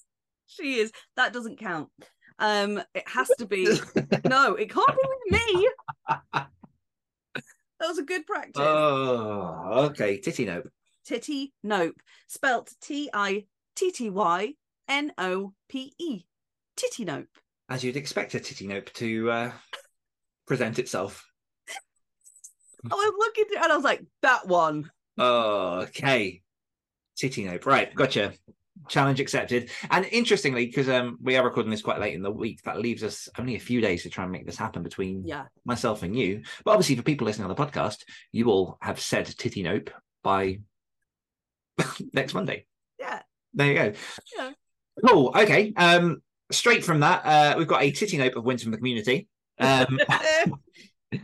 She 0.47 0.75
is. 0.81 0.93
That 1.17 1.33
doesn't 1.33 1.59
count. 1.59 1.89
Um, 2.39 2.83
it 2.95 3.09
has 3.09 3.29
to 3.39 3.47
be. 3.47 3.65
no, 4.29 4.55
it 4.55 4.71
can't 4.71 4.89
be 4.89 5.03
with 5.05 5.41
me. 5.53 5.69
That 7.81 7.89
was 7.89 7.99
a 7.99 8.05
good 8.05 8.27
practice. 8.27 8.55
oh, 8.57 9.87
okay. 9.91 10.19
Titty 10.19 10.45
nope. 10.45 10.69
Titty 11.05 11.55
nope, 11.63 11.95
spelt 12.27 12.75
T 12.83 13.09
I 13.15 13.47
T 13.77 13.91
T 13.91 14.11
Y 14.11 14.55
N 14.89 15.13
O 15.17 15.55
P 15.69 15.93
E. 15.99 16.25
Titty 16.77 17.05
nope. 17.05 17.29
As 17.69 17.85
you'd 17.85 17.97
expect 17.97 18.35
a 18.35 18.41
titty 18.41 18.67
nope 18.67 18.93
to 18.95 19.31
uh, 19.31 19.53
present 20.47 20.79
itself. 20.79 21.25
I 22.91 22.95
was 22.95 23.15
looking 23.19 23.45
through 23.47 23.63
and 23.63 23.73
I 23.73 23.77
was 23.77 23.85
like, 23.85 24.05
that 24.23 24.47
one. 24.47 24.91
Oh, 25.19 25.81
okay. 25.83 26.43
Titty 27.17 27.45
nope. 27.45 27.67
Right, 27.67 27.95
gotcha. 27.95 28.33
Challenge 28.89 29.21
accepted. 29.21 29.71
And 29.91 30.07
interestingly, 30.13 30.67
because 30.67 30.89
um, 30.89 31.19
we 31.23 31.37
are 31.37 31.45
recording 31.45 31.71
this 31.71 31.83
quite 31.83 32.01
late 32.01 32.15
in 32.15 32.23
the 32.23 32.31
week, 32.31 32.63
that 32.63 32.81
leaves 32.81 33.03
us 33.03 33.29
only 33.39 33.57
a 33.57 33.61
few 33.61 33.81
days 33.81 34.03
to 34.05 34.11
try 34.11 34.25
and 34.25 34.33
make 34.33 34.47
this 34.47 34.57
happen 34.57 34.83
between 34.83 35.25
Yeah. 35.27 35.45
myself 35.65 36.03
and 36.03 36.17
you. 36.17 36.43
But 36.65 36.73
obviously, 36.73 36.97
for 36.97 37.03
people 37.03 37.27
listening 37.27 37.51
on 37.51 37.55
the 37.55 37.63
podcast, 37.67 37.99
you 38.33 38.51
all 38.51 38.79
have 38.81 39.01
said 39.01 39.27
titty 39.27 39.63
nope 39.63 39.91
by 40.23 40.61
next 42.13 42.35
Monday. 42.35 42.67
Yeah. 42.99 43.23
There 43.55 43.67
you 43.67 43.75
go. 43.75 43.93
Yeah. 44.37 44.51
Cool. 45.07 45.33
Okay. 45.37 45.73
Um, 45.77 46.23
straight 46.51 46.85
from 46.85 47.01
that, 47.01 47.25
uh, 47.25 47.55
we've 47.59 47.69
got 47.69 47.83
a 47.83 47.91
titty 47.91 48.19
nope 48.19 48.37
of 48.37 48.45
wins 48.45 48.63
from 48.63 48.73
the 48.73 48.79
community. 48.79 49.29
Um, 49.59 49.99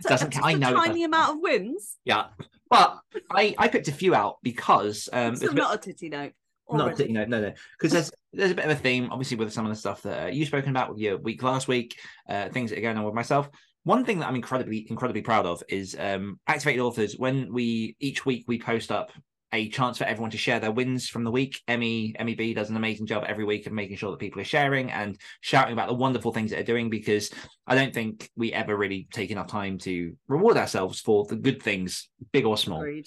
So 0.00 0.08
doesn't 0.08 0.42
I 0.42 0.54
know? 0.54 0.72
tiny 0.72 1.04
amount 1.04 1.32
of 1.36 1.42
wins. 1.42 1.98
Yeah. 2.06 2.28
but 2.70 2.98
I, 3.30 3.54
I 3.58 3.68
picked 3.68 3.88
a 3.88 3.92
few 3.92 4.14
out 4.14 4.38
because 4.42 5.10
um, 5.12 5.34
it's 5.34 5.42
not 5.52 5.74
a 5.74 5.78
titty 5.78 6.08
note. 6.08 6.32
Not 6.70 6.92
already. 6.92 7.12
no 7.12 7.24
no 7.24 7.40
no 7.40 7.52
because 7.78 7.92
there's 7.92 8.10
there's 8.32 8.50
a 8.50 8.54
bit 8.54 8.64
of 8.64 8.70
a 8.70 8.76
theme 8.76 9.08
obviously 9.10 9.36
with 9.36 9.52
some 9.52 9.66
of 9.66 9.70
the 9.70 9.76
stuff 9.76 10.02
that 10.02 10.24
uh, 10.24 10.26
you've 10.26 10.48
spoken 10.48 10.70
about 10.70 10.90
with 10.90 10.98
your 10.98 11.16
week 11.18 11.42
last 11.42 11.68
week 11.68 11.98
uh, 12.28 12.48
things 12.48 12.70
that 12.70 12.78
are 12.78 12.82
going 12.82 12.96
on 12.96 13.04
with 13.04 13.14
myself 13.14 13.48
one 13.84 14.04
thing 14.04 14.18
that 14.18 14.28
i'm 14.28 14.34
incredibly 14.34 14.86
incredibly 14.88 15.22
proud 15.22 15.46
of 15.46 15.62
is 15.68 15.96
um 15.98 16.38
activated 16.46 16.80
authors 16.80 17.16
when 17.18 17.52
we 17.52 17.96
each 18.00 18.24
week 18.24 18.44
we 18.46 18.58
post 18.58 18.90
up 18.90 19.12
a 19.52 19.68
chance 19.68 19.98
for 19.98 20.04
everyone 20.04 20.32
to 20.32 20.38
share 20.38 20.58
their 20.58 20.72
wins 20.72 21.06
from 21.08 21.22
the 21.22 21.30
week 21.30 21.60
emmy 21.68 22.14
emmy 22.18 22.34
b 22.34 22.54
does 22.54 22.70
an 22.70 22.76
amazing 22.76 23.06
job 23.06 23.24
every 23.28 23.44
week 23.44 23.66
of 23.66 23.72
making 23.72 23.96
sure 23.96 24.10
that 24.10 24.18
people 24.18 24.40
are 24.40 24.44
sharing 24.44 24.90
and 24.90 25.16
shouting 25.42 25.72
about 25.72 25.86
the 25.86 25.94
wonderful 25.94 26.32
things 26.32 26.50
that 26.50 26.56
they're 26.56 26.64
doing 26.64 26.90
because 26.90 27.30
i 27.66 27.74
don't 27.74 27.94
think 27.94 28.30
we 28.36 28.52
ever 28.52 28.76
really 28.76 29.06
take 29.12 29.30
enough 29.30 29.46
time 29.46 29.78
to 29.78 30.16
reward 30.28 30.56
ourselves 30.56 30.98
for 31.00 31.24
the 31.26 31.36
good 31.36 31.62
things 31.62 32.08
big 32.32 32.46
or 32.46 32.56
small 32.56 32.80
Agreed. 32.80 33.06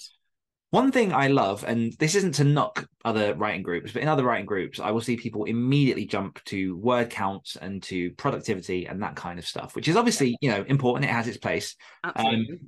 One 0.70 0.92
thing 0.92 1.12
I 1.14 1.28
love, 1.28 1.64
and 1.66 1.92
this 1.94 2.14
isn't 2.14 2.32
to 2.36 2.44
knock 2.44 2.86
other 3.04 3.34
writing 3.34 3.62
groups, 3.62 3.92
but 3.92 4.02
in 4.02 4.08
other 4.08 4.22
writing 4.24 4.44
groups, 4.46 4.78
I 4.80 4.90
will 4.90 5.00
see 5.00 5.16
people 5.16 5.44
immediately 5.44 6.04
jump 6.04 6.42
to 6.44 6.76
word 6.76 7.08
counts 7.10 7.56
and 7.56 7.82
to 7.84 8.10
productivity 8.12 8.86
and 8.86 9.02
that 9.02 9.16
kind 9.16 9.38
of 9.38 9.46
stuff, 9.46 9.74
which 9.74 9.88
is 9.88 9.96
obviously, 9.96 10.36
you 10.40 10.50
know, 10.50 10.64
important. 10.68 11.06
It 11.06 11.12
has 11.14 11.26
its 11.26 11.38
place, 11.38 11.74
um, 12.04 12.12
Absolutely. 12.16 12.60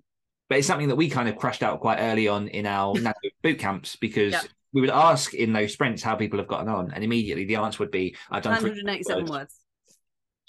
but 0.48 0.58
it's 0.58 0.66
something 0.66 0.88
that 0.88 0.96
we 0.96 1.10
kind 1.10 1.28
of 1.28 1.36
crushed 1.36 1.62
out 1.62 1.80
quite 1.80 1.98
early 1.98 2.26
on 2.26 2.48
in 2.48 2.64
our 2.66 2.94
boot 3.42 3.58
camps 3.58 3.96
because 3.96 4.32
Yep. 4.32 4.44
we 4.72 4.80
would 4.80 4.90
ask 4.90 5.34
in 5.34 5.52
those 5.52 5.72
sprints 5.74 6.02
how 6.02 6.14
people 6.16 6.38
have 6.38 6.48
gotten 6.48 6.68
on, 6.68 6.92
and 6.92 7.04
immediately 7.04 7.44
the 7.44 7.56
answer 7.56 7.78
would 7.80 7.90
be, 7.90 8.16
"I've 8.30 8.42
done." 8.42 8.62
987 8.62 9.22
words. 9.24 9.30
words. 9.30 9.56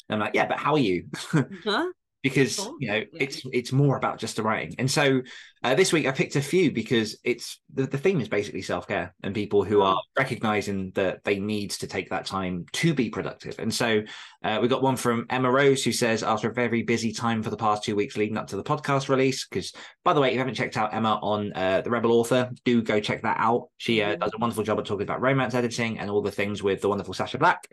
I'm 0.09 0.19
like, 0.19 0.35
yeah, 0.35 0.45
but 0.47 0.57
how 0.57 0.73
are 0.73 0.79
you? 0.79 1.05
Huh? 1.63 1.87
Because 2.23 2.59
you 2.79 2.87
know 2.87 3.01
it's 3.13 3.41
it's 3.51 3.71
more 3.71 3.97
about 3.97 4.19
just 4.19 4.35
the 4.35 4.43
writing. 4.43 4.75
And 4.77 4.89
so 4.89 5.21
uh, 5.63 5.75
this 5.75 5.93
week 5.93 6.07
i 6.07 6.11
picked 6.11 6.35
a 6.35 6.41
few 6.41 6.71
because 6.71 7.17
it's 7.23 7.59
the, 7.73 7.85
the 7.85 7.97
theme 7.97 8.19
is 8.19 8.27
basically 8.27 8.63
self-care 8.63 9.13
and 9.23 9.33
people 9.35 9.63
who 9.63 9.77
Mm. 9.77 9.85
are 9.85 10.01
recognizing 10.17 10.91
that 10.95 11.23
they 11.23 11.39
need 11.39 11.69
to 11.71 11.87
take 11.87 12.09
that 12.09 12.25
time 12.25 12.65
to 12.73 12.93
be 12.93 13.09
productive. 13.09 13.55
And 13.59 13.73
so 13.73 14.01
uh, 14.43 14.59
we 14.61 14.67
got 14.67 14.81
one 14.83 14.95
from 14.97 15.25
emma 15.29 15.49
rose 15.51 15.83
who 15.83 15.91
says 15.91 16.21
after 16.23 16.49
a 16.49 16.53
very 16.53 16.83
busy 16.83 17.11
time 17.11 17.41
for 17.43 17.49
the 17.51 17.57
past 17.57 17.83
two 17.83 17.95
weeks 17.95 18.17
leading 18.17 18.37
up 18.37 18.47
to 18.47 18.55
the 18.55 18.63
podcast 18.63 19.07
release 19.09 19.47
because 19.47 19.71
by 20.03 20.13
the 20.13 20.19
way 20.21 20.29
if 20.29 20.33
you 20.33 20.39
haven't 20.39 20.55
checked 20.55 20.77
out 20.77 20.93
emma 20.93 21.19
on 21.21 21.51
uh, 21.53 21.81
the 21.81 21.89
rebel 21.89 22.11
author 22.13 22.49
do 22.65 22.81
go 22.81 22.99
check 22.99 23.21
that 23.23 23.37
out. 23.39 23.69
She 23.77 24.01
uh, 24.03 24.15
Mhm. 24.15 24.19
does 24.19 24.31
a 24.33 24.37
wonderful 24.39 24.63
job 24.63 24.79
at 24.79 24.85
talking 24.85 25.03
about 25.03 25.21
romance 25.21 25.53
editing 25.55 25.97
and 25.99 26.09
all 26.09 26.21
the 26.21 26.31
things 26.31 26.61
with 26.63 26.81
the 26.81 26.89
wonderful 26.89 27.13
sacha 27.13 27.37
black 27.39 27.67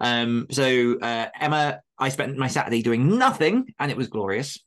um, 0.00 0.46
so 0.50 0.98
uh, 1.00 1.26
Emma, 1.40 1.80
I 1.98 2.08
spent 2.10 2.36
my 2.36 2.48
Saturday 2.48 2.82
doing 2.82 3.18
nothing, 3.18 3.74
and 3.78 3.90
it 3.90 3.96
was 3.96 4.08
glorious. 4.08 4.58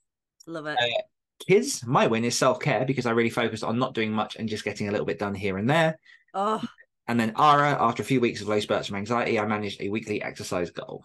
Love 0.48 0.66
it. 0.68 0.78
Uh, 0.80 1.02
Kids, 1.48 1.86
my 1.86 2.06
win 2.08 2.24
is 2.24 2.38
self 2.38 2.60
care 2.60 2.86
because 2.86 3.06
I 3.06 3.12
really 3.12 3.30
focused 3.32 3.64
on 3.64 3.80
not 3.80 3.94
doing 3.96 4.12
much 4.12 4.36
and 4.36 4.48
just 4.48 4.64
getting 4.64 4.88
a 4.88 4.92
little 4.92 5.06
bit 5.08 5.18
done 5.20 5.34
here 5.34 5.58
and 5.58 5.70
there. 5.70 5.98
oh, 6.36 6.62
And 7.08 7.20
then 7.20 7.34
Ara, 7.38 7.82
after 7.82 8.04
a 8.04 8.06
few 8.06 8.20
weeks 8.20 8.42
of 8.42 8.48
low 8.48 8.60
spurts 8.60 8.88
from 8.88 8.98
anxiety, 8.98 9.40
I 9.40 9.46
managed 9.46 9.82
a 9.82 9.90
weekly 9.90 10.22
exercise 10.22 10.70
goal. 10.70 11.04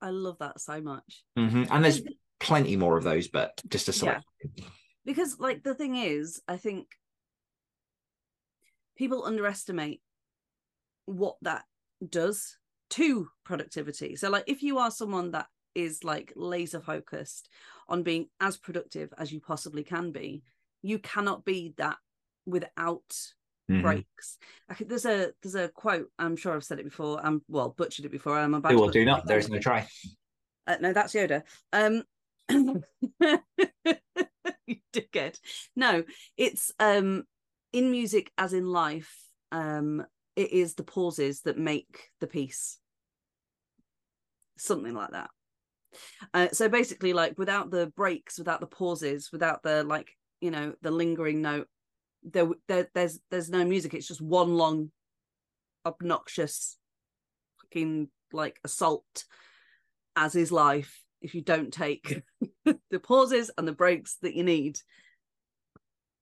I 0.00 0.10
love 0.10 0.38
that 0.38 0.60
so 0.60 0.80
much. 0.80 1.24
hmm 1.36 1.64
And 1.70 1.84
there's 1.84 2.02
plenty 2.38 2.76
more 2.76 2.96
of 2.96 3.02
those, 3.02 3.26
but 3.26 3.60
just 3.68 3.88
a 3.88 3.92
select. 3.92 4.24
because 5.04 5.40
like 5.40 5.64
the 5.64 5.74
thing 5.74 5.96
is 5.96 6.40
i 6.46 6.56
think 6.56 6.86
people 8.96 9.24
underestimate 9.24 10.00
what 11.06 11.36
that 11.42 11.64
does 12.06 12.56
to 12.90 13.28
productivity 13.44 14.16
so 14.16 14.30
like 14.30 14.44
if 14.46 14.62
you 14.62 14.78
are 14.78 14.90
someone 14.90 15.30
that 15.30 15.46
is 15.74 16.02
like 16.04 16.32
laser 16.36 16.80
focused 16.80 17.48
on 17.88 18.02
being 18.02 18.26
as 18.40 18.56
productive 18.56 19.12
as 19.18 19.32
you 19.32 19.40
possibly 19.40 19.84
can 19.84 20.10
be 20.10 20.42
you 20.82 20.98
cannot 20.98 21.44
be 21.44 21.74
that 21.76 21.96
without 22.46 23.14
Mhm. 23.70 23.82
breaks 23.82 24.38
could, 24.74 24.88
there's 24.88 25.04
a 25.04 25.32
there's 25.42 25.54
a 25.54 25.68
quote 25.68 26.10
i'm 26.18 26.36
sure 26.36 26.54
i've 26.54 26.64
said 26.64 26.78
it 26.78 26.84
before 26.84 27.20
i'm 27.22 27.42
well 27.48 27.68
butchered 27.68 28.06
it 28.06 28.10
before 28.10 28.38
i'm 28.38 28.54
about 28.54 28.70
Do 28.70 28.86
to 28.86 28.90
do 28.92 29.04
not. 29.04 29.26
There 29.26 29.36
is 29.38 29.50
no 29.50 29.58
try. 29.58 29.86
Uh, 30.66 30.76
no, 30.80 30.92
that's 30.92 31.14
Yoda. 31.14 31.42
Um, 31.72 32.02
you 32.50 32.82
dickhead. 34.92 35.38
No, 35.76 36.04
it's 36.36 36.72
um 36.78 37.24
in 37.72 37.90
music 37.90 38.30
as 38.38 38.52
in 38.52 38.66
life. 38.66 39.14
Um, 39.52 40.04
it 40.38 40.52
is 40.52 40.74
the 40.74 40.84
pauses 40.84 41.40
that 41.40 41.58
make 41.58 42.10
the 42.20 42.28
piece. 42.28 42.78
Something 44.56 44.94
like 44.94 45.10
that. 45.10 45.30
Uh, 46.32 46.48
so 46.52 46.68
basically, 46.68 47.12
like 47.12 47.36
without 47.36 47.72
the 47.72 47.88
breaks, 47.96 48.38
without 48.38 48.60
the 48.60 48.66
pauses, 48.66 49.30
without 49.32 49.64
the 49.64 49.82
like, 49.82 50.12
you 50.40 50.52
know, 50.52 50.74
the 50.80 50.92
lingering 50.92 51.42
note, 51.42 51.66
there, 52.22 52.48
there 52.68 52.88
there's 52.94 53.18
there's 53.32 53.50
no 53.50 53.64
music. 53.64 53.94
It's 53.94 54.06
just 54.06 54.20
one 54.20 54.54
long, 54.56 54.92
obnoxious, 55.84 56.76
fucking 57.60 58.08
like 58.32 58.60
assault 58.62 59.24
as 60.14 60.36
is 60.36 60.52
life 60.52 61.02
if 61.20 61.34
you 61.34 61.42
don't 61.42 61.72
take 61.72 62.22
the 62.64 63.00
pauses 63.00 63.50
and 63.58 63.66
the 63.66 63.72
breaks 63.72 64.18
that 64.22 64.34
you 64.34 64.44
need. 64.44 64.78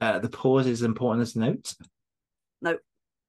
Uh, 0.01 0.21
the 0.21 0.31
pause 0.31 0.67
is 0.67 0.81
important 0.81 1.21
as 1.21 1.37
a 1.37 1.41
note. 1.41 1.75
Nope. 2.63 2.81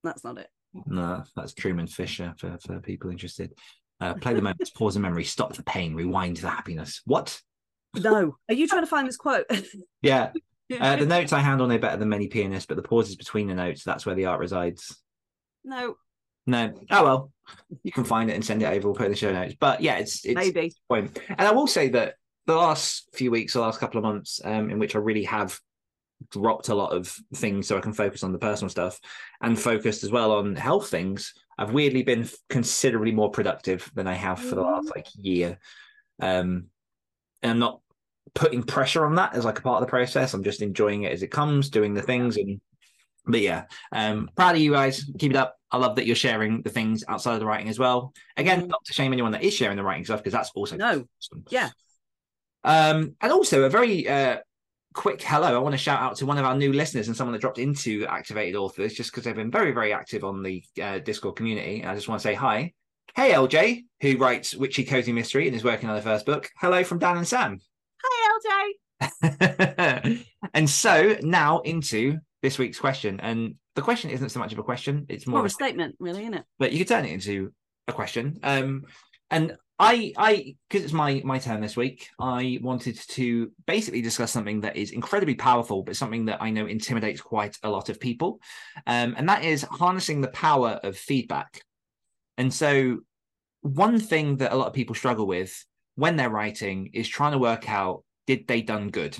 That's 0.03 0.23
not 0.23 0.37
it. 0.37 0.49
No, 0.85 1.23
that's 1.35 1.53
Truman 1.53 1.87
Fisher 1.87 2.33
for, 2.37 2.57
for 2.65 2.79
people 2.79 3.09
interested. 3.09 3.53
Uh, 3.99 4.13
play 4.13 4.33
the 4.33 4.41
moments, 4.41 4.69
pause 4.69 4.93
the 4.93 4.99
memory, 4.99 5.23
stop 5.23 5.53
the 5.55 5.63
pain, 5.63 5.95
rewind 5.95 6.37
the 6.37 6.49
happiness. 6.49 7.01
What? 7.05 7.41
No. 7.95 8.37
Are 8.47 8.53
you 8.53 8.67
trying 8.67 8.83
to 8.83 8.87
find 8.87 9.07
this 9.07 9.17
quote? 9.17 9.45
Yeah, 10.01 10.31
Uh, 10.79 10.97
the 10.97 11.05
notes 11.05 11.33
I 11.33 11.39
handle 11.39 11.65
no 11.67 11.77
better 11.77 11.97
than 11.97 12.09
many 12.09 12.27
pianists, 12.27 12.67
but 12.67 12.75
the 12.75 12.83
pauses 12.83 13.15
between 13.15 13.47
the 13.47 13.55
notes, 13.55 13.83
that's 13.83 14.05
where 14.05 14.15
the 14.15 14.25
art 14.25 14.39
resides. 14.39 14.95
no, 15.63 15.95
No. 16.45 16.73
Oh 16.91 17.03
well. 17.03 17.31
You 17.83 17.91
can 17.91 18.03
find 18.03 18.29
it 18.29 18.33
and 18.33 18.43
send 18.45 18.61
it 18.61 18.65
over. 18.65 18.87
We'll 18.89 18.95
put 18.95 19.03
it 19.03 19.05
in 19.07 19.11
the 19.13 19.17
show 19.17 19.31
notes. 19.31 19.55
But 19.59 19.81
yeah, 19.81 19.97
it's 19.97 20.25
it's 20.25 20.35
maybe. 20.35 20.73
point. 20.89 21.17
And 21.29 21.41
I 21.47 21.51
will 21.51 21.67
say 21.67 21.89
that 21.89 22.15
the 22.45 22.55
last 22.55 23.07
few 23.13 23.31
weeks, 23.31 23.53
the 23.53 23.61
last 23.61 23.79
couple 23.79 23.97
of 23.97 24.03
months, 24.03 24.39
um, 24.43 24.69
in 24.69 24.77
which 24.79 24.95
I 24.95 24.99
really 24.99 25.23
have 25.23 25.57
dropped 26.31 26.69
a 26.69 26.75
lot 26.75 26.93
of 26.93 27.15
things 27.35 27.67
so 27.67 27.77
I 27.77 27.81
can 27.81 27.93
focus 27.93 28.23
on 28.23 28.31
the 28.31 28.39
personal 28.39 28.69
stuff 28.69 28.99
and 29.41 29.59
focused 29.59 30.03
as 30.03 30.11
well 30.11 30.31
on 30.31 30.55
health 30.55 30.89
things, 30.89 31.33
I've 31.57 31.71
weirdly 31.71 32.03
been 32.03 32.27
considerably 32.49 33.11
more 33.11 33.31
productive 33.31 33.89
than 33.95 34.07
I 34.07 34.13
have 34.13 34.39
for 34.39 34.55
the 34.55 34.61
last 34.61 34.91
like 34.95 35.07
year. 35.15 35.59
Um, 36.21 36.67
and 37.41 37.51
I'm 37.51 37.59
not 37.59 37.81
putting 38.33 38.63
pressure 38.63 39.05
on 39.05 39.15
that 39.15 39.33
as 39.33 39.45
like 39.45 39.59
a 39.59 39.61
part 39.61 39.81
of 39.81 39.87
the 39.87 39.89
process. 39.89 40.33
I'm 40.33 40.43
just 40.43 40.61
enjoying 40.61 41.03
it 41.03 41.11
as 41.13 41.23
it 41.23 41.31
comes, 41.31 41.69
doing 41.69 41.93
the 41.93 42.01
things 42.01 42.37
and 42.37 42.59
but 43.29 43.41
yeah, 43.41 43.65
um, 43.91 44.29
proud 44.37 44.55
of 44.55 44.61
you 44.61 44.71
guys. 44.71 45.03
Keep 45.19 45.31
it 45.31 45.37
up. 45.37 45.57
I 45.69 45.77
love 45.77 45.97
that 45.97 46.05
you're 46.05 46.15
sharing 46.15 46.61
the 46.61 46.69
things 46.69 47.03
outside 47.09 47.33
of 47.33 47.41
the 47.41 47.45
writing 47.45 47.67
as 47.67 47.77
well. 47.77 48.13
Again, 48.37 48.61
Mhm. 48.61 48.67
not 48.69 48.85
to 48.85 48.93
shame 48.93 49.11
anyone 49.11 49.33
that 49.33 49.43
is 49.43 49.53
sharing 49.53 49.75
the 49.75 49.83
writing 49.83 50.05
stuff 50.05 50.21
because 50.21 50.31
that's 50.31 50.49
also 50.55 50.77
No. 50.77 51.05
awesome. 51.19 51.43
Yeah. 51.49 51.71
Um, 52.63 53.15
and 53.19 53.31
also 53.33 53.63
a 53.63 53.69
very 53.69 54.07
uh 54.07 54.37
quick 54.97 55.21
hello. 55.21 55.55
I 55.55 55.59
want 55.59 55.73
to 55.73 55.77
shout 55.77 56.01
out 56.01 56.15
to 56.17 56.25
one 56.25 56.39
of 56.39 56.43
our 56.43 56.57
new 56.57 56.73
listeners 56.73 57.07
and 57.07 57.15
someone 57.15 57.31
that 57.33 57.39
dropped 57.39 57.59
into 57.59 58.05
Activated 58.07 58.55
Authors 58.55 58.95
just 58.95 59.11
because 59.11 59.23
they've 59.23 59.35
been 59.35 59.51
very, 59.51 59.71
very 59.71 59.93
active 59.93 60.23
on 60.23 60.41
the 60.41 60.63
uh, 60.81 60.97
Discord 60.97 61.35
community. 61.35 61.81
And 61.81 61.91
I 61.91 61.95
just 61.95 62.09
want 62.09 62.19
to 62.19 62.27
say 62.27 62.33
hi. 62.33 62.73
Hey 63.15 63.31
LJ, 63.31 63.85
who 64.01 64.17
writes 64.17 64.55
Witchy 64.55 64.83
Cozy 64.83 65.11
Mystery 65.13 65.45
and 65.47 65.55
is 65.55 65.63
working 65.63 65.87
on 65.87 65.95
the 65.95 66.01
first 66.01 66.25
book. 66.25 66.49
Hello 66.57 66.83
from 66.83 66.97
Dan 66.97 67.17
and 67.17 67.27
Sam. 67.27 67.59
Hi, 68.03 68.73
LJ. 68.99 70.25
and 70.55 70.69
so 70.69 71.15
now 71.21 71.59
into 71.59 72.17
this 72.41 72.57
week's 72.57 72.79
question. 72.79 73.19
And 73.19 73.55
the 73.75 73.83
question 73.83 74.09
isn't 74.09 74.29
so 74.29 74.39
much 74.39 74.51
of 74.51 74.57
a 74.57 74.63
question, 74.63 75.05
it's 75.09 75.27
more 75.27 75.33
More 75.33 75.45
of 75.45 75.45
a 75.45 75.49
statement, 75.53 75.95
really, 75.99 76.21
isn't 76.23 76.33
it? 76.33 76.43
but 76.57 76.71
you 76.71 76.79
could 76.79 76.87
turn 76.87 77.05
it 77.05 77.11
into 77.11 77.53
a 77.87 77.93
question. 77.93 78.39
Um, 78.41 78.85
and 79.29 79.55
I, 79.79 80.13
I, 80.17 80.55
because 80.67 80.83
it's 80.83 80.93
my 80.93 81.21
my 81.23 81.37
turn 81.37 81.61
this 81.61 81.77
week, 81.77 82.09
I 82.19 82.59
wanted 82.61 82.97
to 83.09 83.51
basically 83.67 84.01
discuss 84.01 84.31
something 84.31 84.61
that 84.61 84.75
is 84.75 84.91
incredibly 84.91 85.35
powerful, 85.35 85.83
but 85.83 85.95
something 85.95 86.25
that 86.25 86.41
I 86.41 86.49
know 86.49 86.65
intimidates 86.65 87.21
quite 87.21 87.57
a 87.61 87.69
lot 87.69 87.89
of 87.89 87.99
people, 87.99 88.39
um, 88.87 89.13
and 89.17 89.29
that 89.29 89.43
is 89.43 89.61
harnessing 89.63 90.21
the 90.21 90.29
power 90.29 90.79
of 90.83 90.97
feedback. 90.97 91.61
And 92.39 92.51
so, 92.51 92.99
one 93.61 93.99
thing 93.99 94.37
that 94.37 94.51
a 94.51 94.55
lot 94.55 94.67
of 94.67 94.73
people 94.73 94.95
struggle 94.95 95.27
with 95.27 95.63
when 95.95 96.15
they're 96.15 96.29
writing 96.29 96.89
is 96.93 97.07
trying 97.07 97.33
to 97.33 97.37
work 97.37 97.69
out 97.69 98.03
did 98.25 98.47
they 98.47 98.61
done 98.61 98.89
good. 98.89 99.17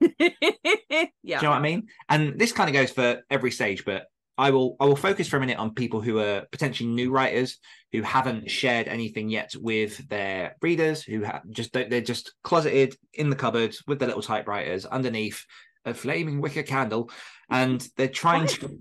yeah. 0.00 0.08
Do 0.18 1.06
you 1.24 1.42
know 1.42 1.50
what 1.50 1.56
I 1.56 1.60
mean? 1.60 1.88
And 2.08 2.38
this 2.38 2.52
kind 2.52 2.70
of 2.70 2.74
goes 2.74 2.90
for 2.90 3.22
every 3.28 3.50
stage, 3.50 3.84
but 3.84 4.06
I 4.40 4.50
will 4.50 4.76
I 4.80 4.86
will 4.86 4.96
focus 4.96 5.28
for 5.28 5.36
a 5.36 5.40
minute 5.40 5.58
on 5.58 5.74
people 5.74 6.00
who 6.00 6.18
are 6.18 6.46
potentially 6.50 6.88
new 6.88 7.10
writers 7.10 7.58
who 7.92 8.00
haven't 8.02 8.50
shared 8.50 8.88
anything 8.88 9.28
yet 9.28 9.50
with 9.56 10.08
their 10.08 10.56
readers, 10.62 11.02
who 11.02 11.22
have 11.22 11.42
just 11.50 11.72
don't- 11.72 11.90
they're 11.90 12.00
just 12.00 12.32
closeted 12.42 12.96
in 13.12 13.28
the 13.30 13.36
cupboard 13.36 13.76
with 13.86 13.98
their 13.98 14.08
little 14.08 14.22
typewriters 14.22 14.86
underneath 14.86 15.44
a 15.84 15.92
flaming 15.92 16.40
wicker 16.40 16.62
candle, 16.62 17.10
and 17.50 17.86
they're 17.96 18.08
trying 18.08 18.46
to 18.46 18.78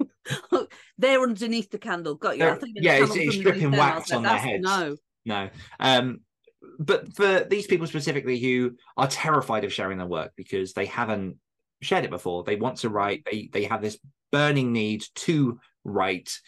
They're 0.98 1.22
underneath 1.22 1.70
the 1.70 1.78
candle. 1.78 2.14
Got 2.14 2.36
you. 2.38 2.46
I 2.46 2.54
think 2.56 2.76
the 2.76 2.82
yeah, 2.82 2.96
it's- 2.96 3.16
it's 3.16 3.36
dripping 3.38 3.70
them. 3.70 3.80
I 3.80 3.94
was 3.94 4.00
wax 4.00 4.12
on 4.12 4.22
their 4.22 4.36
heads. 4.36 4.62
No. 4.62 4.96
no. 5.24 5.48
Um, 5.78 6.20
but 6.78 7.14
for 7.16 7.44
these 7.48 7.66
people 7.66 7.86
specifically 7.86 8.38
who 8.38 8.76
are 8.96 9.06
terrified 9.08 9.64
of 9.64 9.72
sharing 9.72 9.98
their 9.98 10.06
work 10.06 10.32
because 10.36 10.72
they 10.74 10.86
haven't 10.86 11.36
shared 11.82 12.04
it 12.04 12.10
before. 12.10 12.44
They 12.44 12.56
want 12.56 12.78
to 12.78 12.88
write. 12.88 13.24
They 13.30 13.48
they 13.52 13.64
have 13.64 13.82
this 13.82 13.98
burning 14.32 14.72
need 14.72 15.04
to 15.16 15.60
write, 15.84 16.38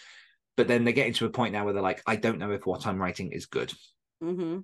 but 0.56 0.68
then 0.68 0.84
they're 0.84 0.92
getting 0.92 1.14
to 1.14 1.26
a 1.26 1.30
point 1.30 1.52
now 1.52 1.64
where 1.64 1.72
they're 1.72 1.82
like, 1.82 2.02
I 2.06 2.16
don't 2.16 2.38
know 2.38 2.52
if 2.52 2.66
what 2.66 2.86
I'm 2.86 3.00
writing 3.00 3.32
is 3.32 3.46
good. 3.46 3.72
Mm-hmm. 4.22 4.60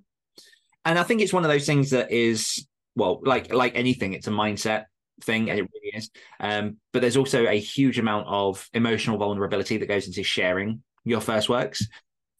And 0.85 0.99
I 0.99 1.03
think 1.03 1.21
it's 1.21 1.33
one 1.33 1.43
of 1.43 1.51
those 1.51 1.65
things 1.65 1.91
that 1.91 2.11
is 2.11 2.65
well, 2.95 3.21
like 3.23 3.53
like 3.53 3.75
anything, 3.75 4.13
it's 4.13 4.27
a 4.27 4.31
mindset 4.31 4.85
thing. 5.23 5.49
And 5.49 5.59
it 5.59 5.69
really 5.73 5.97
is. 5.97 6.09
Um, 6.39 6.77
but 6.93 7.01
there's 7.01 7.17
also 7.17 7.45
a 7.47 7.59
huge 7.59 7.99
amount 7.99 8.27
of 8.27 8.67
emotional 8.73 9.17
vulnerability 9.17 9.77
that 9.77 9.87
goes 9.87 10.07
into 10.07 10.23
sharing 10.23 10.83
your 11.03 11.21
first 11.21 11.49
works. 11.49 11.85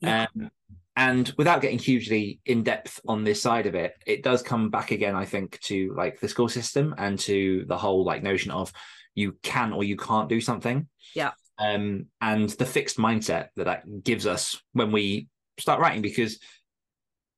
Yeah. 0.02 0.28
Um, 0.36 0.50
and 0.96 1.34
without 1.38 1.62
getting 1.62 1.80
hugely 1.80 2.40
in 2.46 2.64
depth 2.64 3.00
on 3.08 3.24
this 3.24 3.42
side 3.42 3.68
of 3.68 3.76
it, 3.76 3.94
it 4.06 4.24
does 4.24 4.42
come 4.42 4.70
back 4.70 4.92
again, 4.92 5.16
I 5.16 5.26
think, 5.26 5.60
to 5.62 5.94
like 5.96 6.20
the 6.20 6.28
school 6.28 6.50
system 6.50 6.94
and 6.98 7.18
to 7.20 7.66
the 7.68 7.78
whole 7.78 8.04
like 8.04 8.22
notion 8.22 8.52
of 8.52 8.74
you 9.16 9.38
can 9.44 9.72
or 9.72 9.84
you 9.84 9.98
can't 9.98 10.30
do 10.30 10.42
something. 10.42 10.88
Yeah. 11.16 11.32
Um, 11.58 12.08
and 12.22 12.50
the 12.50 12.66
fixed 12.66 12.98
mindset 12.98 13.50
that 13.56 13.66
that 13.66 14.04
gives 14.04 14.26
us 14.26 14.62
when 14.74 14.92
we 14.92 15.28
start 15.58 15.80
writing, 15.80 16.02
because 16.02 16.40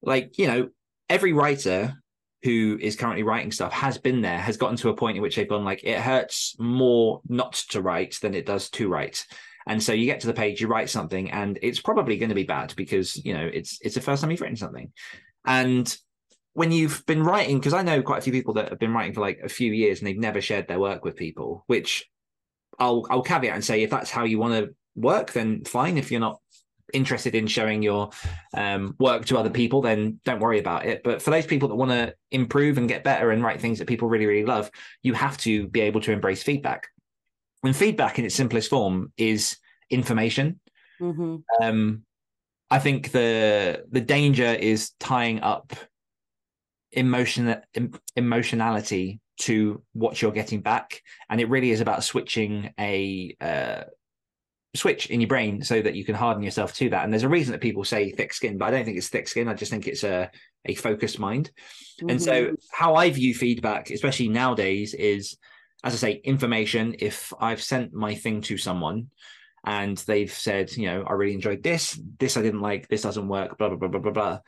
like, 0.02 0.38
you 0.38 0.48
know, 0.48 0.70
every 1.10 1.34
writer 1.34 1.96
who 2.44 2.78
is 2.82 2.96
currently 2.96 3.24
writing 3.24 3.52
stuff 3.52 3.72
has 3.74 3.98
been 3.98 4.22
there, 4.22 4.40
has 4.40 4.58
gotten 4.58 4.78
to 4.78 4.90
a 4.90 4.96
point 4.96 5.18
in 5.18 5.22
which 5.22 5.36
they've 5.36 5.48
gone 5.50 5.66
like, 5.66 5.84
it 5.84 6.00
hurts 6.00 6.56
more 6.58 7.22
not 7.28 7.54
to 7.54 7.82
write 7.82 8.18
than 8.22 8.34
it 8.34 8.46
does 8.46 8.70
to 8.72 8.88
write. 8.88 9.26
And 9.68 9.82
so 9.82 9.94
you 9.94 10.06
get 10.06 10.20
to 10.22 10.28
the 10.28 10.34
page, 10.34 10.62
you 10.62 10.68
write 10.68 10.90
something, 10.90 11.32
and 11.32 11.60
it's 11.62 11.82
probably 11.82 12.18
going 12.18 12.30
to 12.30 12.36
be 12.36 12.44
bad 12.44 12.74
because 12.76 13.24
you 13.24 13.34
know 13.34 13.50
it's 13.52 13.80
it's 13.82 13.96
the 13.96 14.02
first 14.02 14.22
time 14.22 14.32
you've 14.32 14.42
written 14.42 14.56
something. 14.56 14.92
And 15.46 15.96
when 16.54 16.72
you've 16.72 17.06
been 17.06 17.24
writing, 17.24 17.60
because 17.60 17.74
I 17.74 17.82
know 17.82 18.02
quite 18.02 18.20
a 18.20 18.22
few 18.22 18.34
people 18.34 18.56
that 18.56 18.70
have 18.70 18.80
been 18.80 18.94
writing 18.94 19.14
for 19.14 19.22
like 19.22 19.40
a 19.44 19.50
few 19.50 19.72
years 19.72 20.00
and 20.00 20.08
they've 20.08 20.18
never 20.18 20.42
shared 20.42 20.68
their 20.68 20.80
work 20.80 21.06
with 21.06 21.16
people, 21.16 21.64
which 21.68 22.10
I'll 22.80 23.06
I'll 23.10 23.22
caveat 23.22 23.56
and 23.56 23.64
say 23.64 23.84
if 23.84 23.90
that's 23.90 24.12
how 24.12 24.24
you 24.24 24.40
want 24.40 24.54
to 24.54 24.76
work, 24.96 25.32
then 25.32 25.64
fine. 25.64 25.98
If 25.98 26.12
you're 26.12 26.20
not 26.20 26.40
interested 26.94 27.36
in 27.36 27.48
showing 27.48 27.82
your 27.82 28.10
um, 28.54 28.96
work 29.00 29.26
to 29.26 29.38
other 29.38 29.50
people, 29.50 29.82
then 29.82 30.20
don't 30.26 30.40
worry 30.40 30.60
about 30.60 30.86
it. 30.86 31.02
But 31.04 31.22
for 31.22 31.32
those 31.32 31.46
people 31.46 31.70
that 31.70 31.76
want 31.76 31.92
to 31.92 32.14
improve 32.32 32.78
and 32.78 32.88
get 32.88 33.04
better 33.04 33.32
and 33.32 33.44
write 33.44 33.62
things 33.62 33.80
that 33.80 33.88
people 33.88 34.10
really, 34.10 34.26
really 34.26 34.46
love, 34.46 34.70
you 35.04 35.14
have 35.14 35.38
to 35.40 35.68
be 35.68 35.82
able 35.82 36.02
to 36.02 36.12
embrace 36.12 36.44
feedback. 36.44 36.88
When 37.62 37.74
feedback 37.74 38.20
in 38.20 38.26
its 38.26 38.36
simplest 38.36 38.70
form 38.70 39.12
is 39.18 39.58
information, 39.90 40.60
Mm-hmm. 41.02 41.38
um, 41.64 42.04
I 42.70 42.78
think 42.78 43.12
the 43.12 43.86
the 43.90 44.02
danger 44.02 44.46
is 44.46 44.92
tying 45.00 45.42
up 45.42 45.74
emotion 46.92 47.56
em- 47.74 47.94
emotionality 48.16 49.20
to 49.40 49.82
what 49.94 50.22
you're 50.22 50.32
getting 50.32 50.62
back, 50.62 51.02
and 51.30 51.42
it 51.42 51.50
really 51.50 51.72
is 51.72 51.82
about 51.82 52.04
switching 52.04 52.72
a 52.80 53.36
uh, 53.42 53.84
switch 54.76 55.08
in 55.08 55.20
your 55.22 55.28
brain 55.28 55.64
so 55.64 55.82
that 55.82 55.96
you 55.96 56.06
can 56.06 56.16
harden 56.16 56.44
yourself 56.44 56.74
to 56.76 56.90
that. 56.90 57.04
And 57.04 57.12
there's 57.12 57.24
a 57.24 57.30
reason 57.30 57.52
that 57.52 57.62
people 57.62 57.84
say 57.84 58.12
thick 58.12 58.34
skin, 58.34 58.58
but 58.58 58.66
I 58.66 58.72
don't 58.72 58.86
think 58.86 58.98
it's 58.98 59.10
thick 59.10 59.28
skin. 59.28 59.48
I 59.48 59.54
just 59.56 59.72
think 59.72 59.88
it's 59.88 60.04
a 60.04 60.30
a 60.66 60.76
focused 60.76 61.20
mind. 61.20 61.52
And 62.08 62.12
Mm-hmm. 62.12 62.18
so, 62.20 62.56
how 62.72 62.96
I 62.96 63.10
view 63.10 63.34
feedback, 63.34 63.90
especially 63.90 64.30
nowadays, 64.30 64.94
is 64.94 65.38
as 65.84 65.94
I 65.94 65.98
say, 65.98 66.22
information. 66.24 66.96
If 67.00 67.34
I've 67.40 67.62
sent 67.62 67.94
my 67.94 68.16
thing 68.16 68.42
to 68.42 68.58
someone 68.58 69.08
and 69.66 69.98
they've 69.98 70.32
said, 70.32 70.76
you 70.76 70.88
know, 70.88 71.04
I 71.08 71.14
really 71.14 71.34
enjoyed 71.34 71.64
this, 71.64 72.00
this 72.20 72.38
I 72.38 72.42
didn't 72.42 72.62
like, 72.62 72.88
this 72.88 73.02
doesn't 73.02 73.28
work, 73.28 73.58
blah, 73.58 73.70
blah, 73.70 73.78
blah, 73.78 73.90
blah, 73.90 74.00
blah, 74.00 74.12
blah. 74.12 74.40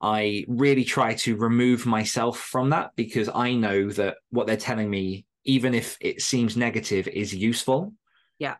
I 0.00 0.44
really 0.48 0.84
try 0.84 1.14
to 1.14 1.36
remove 1.36 1.86
myself 1.86 2.38
from 2.38 2.70
that 2.70 2.90
because 2.96 3.28
I 3.32 3.54
know 3.54 3.90
that 3.90 4.16
what 4.30 4.46
they're 4.46 4.56
telling 4.56 4.90
me, 4.90 5.24
even 5.44 5.74
if 5.74 5.96
it 6.00 6.20
seems 6.20 6.56
negative, 6.56 7.08
is 7.08 7.34
useful. 7.34 7.94
Yeah. 8.38 8.56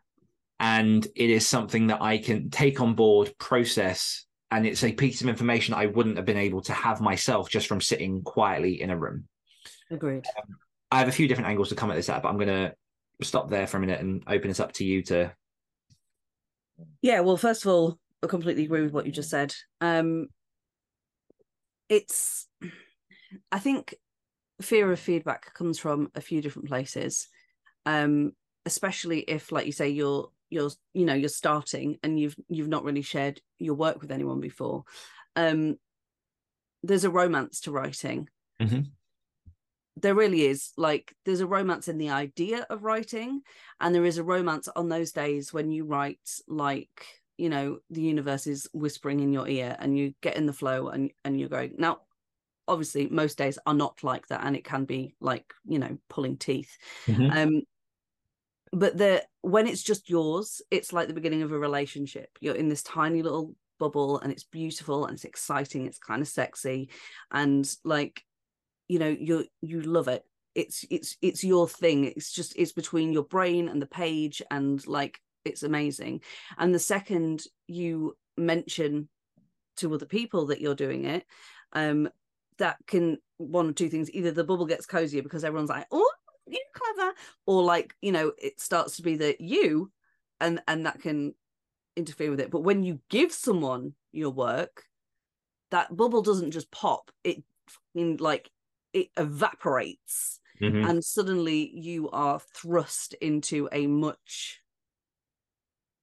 And 0.59 1.05
it 1.15 1.29
is 1.29 1.45
something 1.45 1.87
that 1.87 2.01
I 2.01 2.17
can 2.17 2.49
take 2.49 2.81
on 2.81 2.95
board, 2.95 3.33
process, 3.37 4.25
and 4.49 4.65
it's 4.65 4.83
a 4.83 4.93
piece 4.93 5.21
of 5.21 5.27
information 5.27 5.73
I 5.73 5.87
wouldn't 5.87 6.17
have 6.17 6.25
been 6.25 6.37
able 6.37 6.61
to 6.61 6.73
have 6.73 7.01
myself 7.01 7.49
just 7.49 7.67
from 7.67 7.81
sitting 7.81 8.23
quietly 8.23 8.81
in 8.81 8.89
a 8.89 8.97
room. 8.97 9.27
Agreed. 9.91 10.25
Um, 10.37 10.57
I 10.91 10.99
have 10.99 11.07
a 11.07 11.11
few 11.11 11.27
different 11.27 11.49
angles 11.49 11.69
to 11.69 11.75
come 11.75 11.91
at 11.91 11.95
this 11.95 12.09
at, 12.09 12.21
but 12.21 12.29
I'm 12.29 12.37
going 12.37 12.47
to 12.47 12.75
stop 13.21 13.49
there 13.49 13.67
for 13.67 13.77
a 13.77 13.79
minute 13.79 13.99
and 13.99 14.23
open 14.27 14.47
this 14.47 14.59
up 14.59 14.71
to 14.73 14.85
you 14.85 15.03
to. 15.03 15.35
Yeah, 17.01 17.21
well, 17.21 17.37
first 17.37 17.65
of 17.65 17.71
all, 17.71 17.99
I 18.23 18.27
completely 18.27 18.63
agree 18.63 18.81
with 18.81 18.93
what 18.93 19.05
you 19.05 19.11
just 19.11 19.29
said. 19.29 19.53
Um, 19.81 20.27
it's, 21.89 22.47
I 23.51 23.59
think, 23.59 23.95
fear 24.61 24.91
of 24.91 24.99
feedback 24.99 25.53
comes 25.53 25.79
from 25.79 26.09
a 26.15 26.21
few 26.21 26.41
different 26.41 26.67
places, 26.67 27.27
um, 27.85 28.31
especially 28.65 29.19
if, 29.21 29.51
like 29.51 29.65
you 29.65 29.71
say, 29.71 29.89
you're 29.89 30.29
you're 30.49 30.71
you 30.93 31.05
know 31.05 31.13
you're 31.13 31.27
starting 31.27 31.97
and 32.03 32.17
you've 32.17 32.35
you've 32.47 32.69
not 32.69 32.85
really 32.85 33.01
shared 33.01 33.41
your 33.59 33.75
work 33.75 33.99
with 34.01 34.11
anyone 34.11 34.39
before. 34.39 34.83
Um, 35.35 35.75
there's 36.83 37.03
a 37.03 37.09
romance 37.09 37.61
to 37.61 37.71
writing. 37.71 38.29
Mhm. 38.61 38.91
There 40.01 40.15
really 40.15 40.45
is. 40.45 40.71
Like, 40.77 41.13
there's 41.25 41.41
a 41.41 41.47
romance 41.47 41.87
in 41.87 41.97
the 41.97 42.11
idea 42.11 42.65
of 42.69 42.83
writing, 42.83 43.41
and 43.79 43.93
there 43.93 44.05
is 44.05 44.17
a 44.17 44.23
romance 44.23 44.67
on 44.75 44.89
those 44.89 45.11
days 45.11 45.51
when 45.51 45.71
you 45.71 45.85
write 45.85 46.29
like 46.47 47.05
you 47.37 47.49
know 47.49 47.77
the 47.89 48.01
universe 48.01 48.47
is 48.47 48.67
whispering 48.73 49.19
in 49.19 49.31
your 49.31 49.47
ear 49.47 49.75
and 49.79 49.97
you 49.97 50.13
get 50.21 50.35
in 50.35 50.45
the 50.45 50.53
flow 50.53 50.89
and 50.89 51.11
and 51.23 51.39
you're 51.39 51.49
going 51.49 51.73
now 51.77 51.99
obviously 52.67 53.07
most 53.07 53.37
days 53.37 53.57
are 53.65 53.73
not 53.73 54.03
like 54.03 54.27
that 54.27 54.43
and 54.43 54.55
it 54.55 54.65
can 54.65 54.85
be 54.85 55.15
like 55.21 55.45
you 55.65 55.79
know 55.79 55.97
pulling 56.09 56.35
teeth 56.35 56.77
um 57.31 57.61
but 58.73 58.97
the 58.97 59.23
when 59.41 59.67
it's 59.67 59.83
just 59.83 60.09
yours 60.09 60.61
it's 60.71 60.91
like 60.91 61.07
the 61.07 61.13
beginning 61.13 61.43
of 61.43 61.51
a 61.51 61.57
relationship 61.59 62.29
you're 62.41 62.55
in 62.55 62.67
this 62.67 62.83
tiny 62.83 63.21
little 63.21 63.55
bubble 63.79 64.19
and 64.19 64.31
it's 64.31 64.43
beautiful 64.43 65.05
and 65.05 65.13
it's 65.13 65.23
exciting 65.23 65.85
it's 65.85 65.99
kind 65.99 66.21
of 66.21 66.27
sexy 66.27 66.89
and 67.31 67.75
like 67.83 68.23
you 68.87 68.99
know 68.99 69.07
you 69.07 69.45
you 69.61 69.81
love 69.81 70.07
it. 70.07 70.23
It's 70.55 70.85
it's 70.89 71.17
it's 71.21 71.43
your 71.43 71.67
thing. 71.67 72.05
It's 72.05 72.31
just 72.31 72.55
it's 72.55 72.71
between 72.71 73.13
your 73.13 73.23
brain 73.23 73.69
and 73.69 73.81
the 73.81 73.87
page 73.87 74.41
and 74.49 74.85
like 74.87 75.19
it's 75.45 75.63
amazing. 75.63 76.21
And 76.57 76.73
the 76.73 76.79
second 76.79 77.43
you 77.67 78.17
mention 78.37 79.09
to 79.77 79.93
other 79.93 80.05
people 80.05 80.47
that 80.47 80.61
you're 80.61 80.75
doing 80.75 81.05
it 81.05 81.25
um 81.73 82.09
that 82.57 82.77
can 82.87 83.17
one 83.37 83.69
or 83.69 83.73
two 83.73 83.89
things 83.89 84.09
either 84.11 84.31
the 84.31 84.43
bubble 84.43 84.65
gets 84.65 84.85
cozier 84.85 85.21
because 85.21 85.43
everyone's 85.43 85.69
like 85.69 85.85
oh 85.91 86.11
you're 86.47 86.59
clever 86.73 87.13
or 87.45 87.63
like 87.63 87.93
you 88.01 88.11
know 88.11 88.31
it 88.41 88.59
starts 88.59 88.95
to 88.95 89.01
be 89.03 89.17
that 89.17 89.41
you 89.41 89.91
and 90.39 90.61
and 90.67 90.85
that 90.85 91.01
can 91.01 91.33
interfere 91.95 92.29
with 92.29 92.39
it. 92.39 92.51
But 92.51 92.61
when 92.61 92.83
you 92.83 92.99
give 93.09 93.31
someone 93.31 93.93
your 94.11 94.29
work 94.29 94.83
that 95.71 95.95
bubble 95.95 96.21
doesn't 96.21 96.51
just 96.51 96.71
pop. 96.71 97.11
It 97.23 97.43
in 97.95 98.17
like 98.17 98.49
it 98.97 99.09
evaporates 99.17 100.39
Mhm. 100.61 100.89
and 100.89 101.03
suddenly 101.03 101.71
you 101.75 102.09
are 102.09 102.39
thrust 102.39 103.13
into 103.21 103.69
a 103.71 103.85
much 103.85 104.61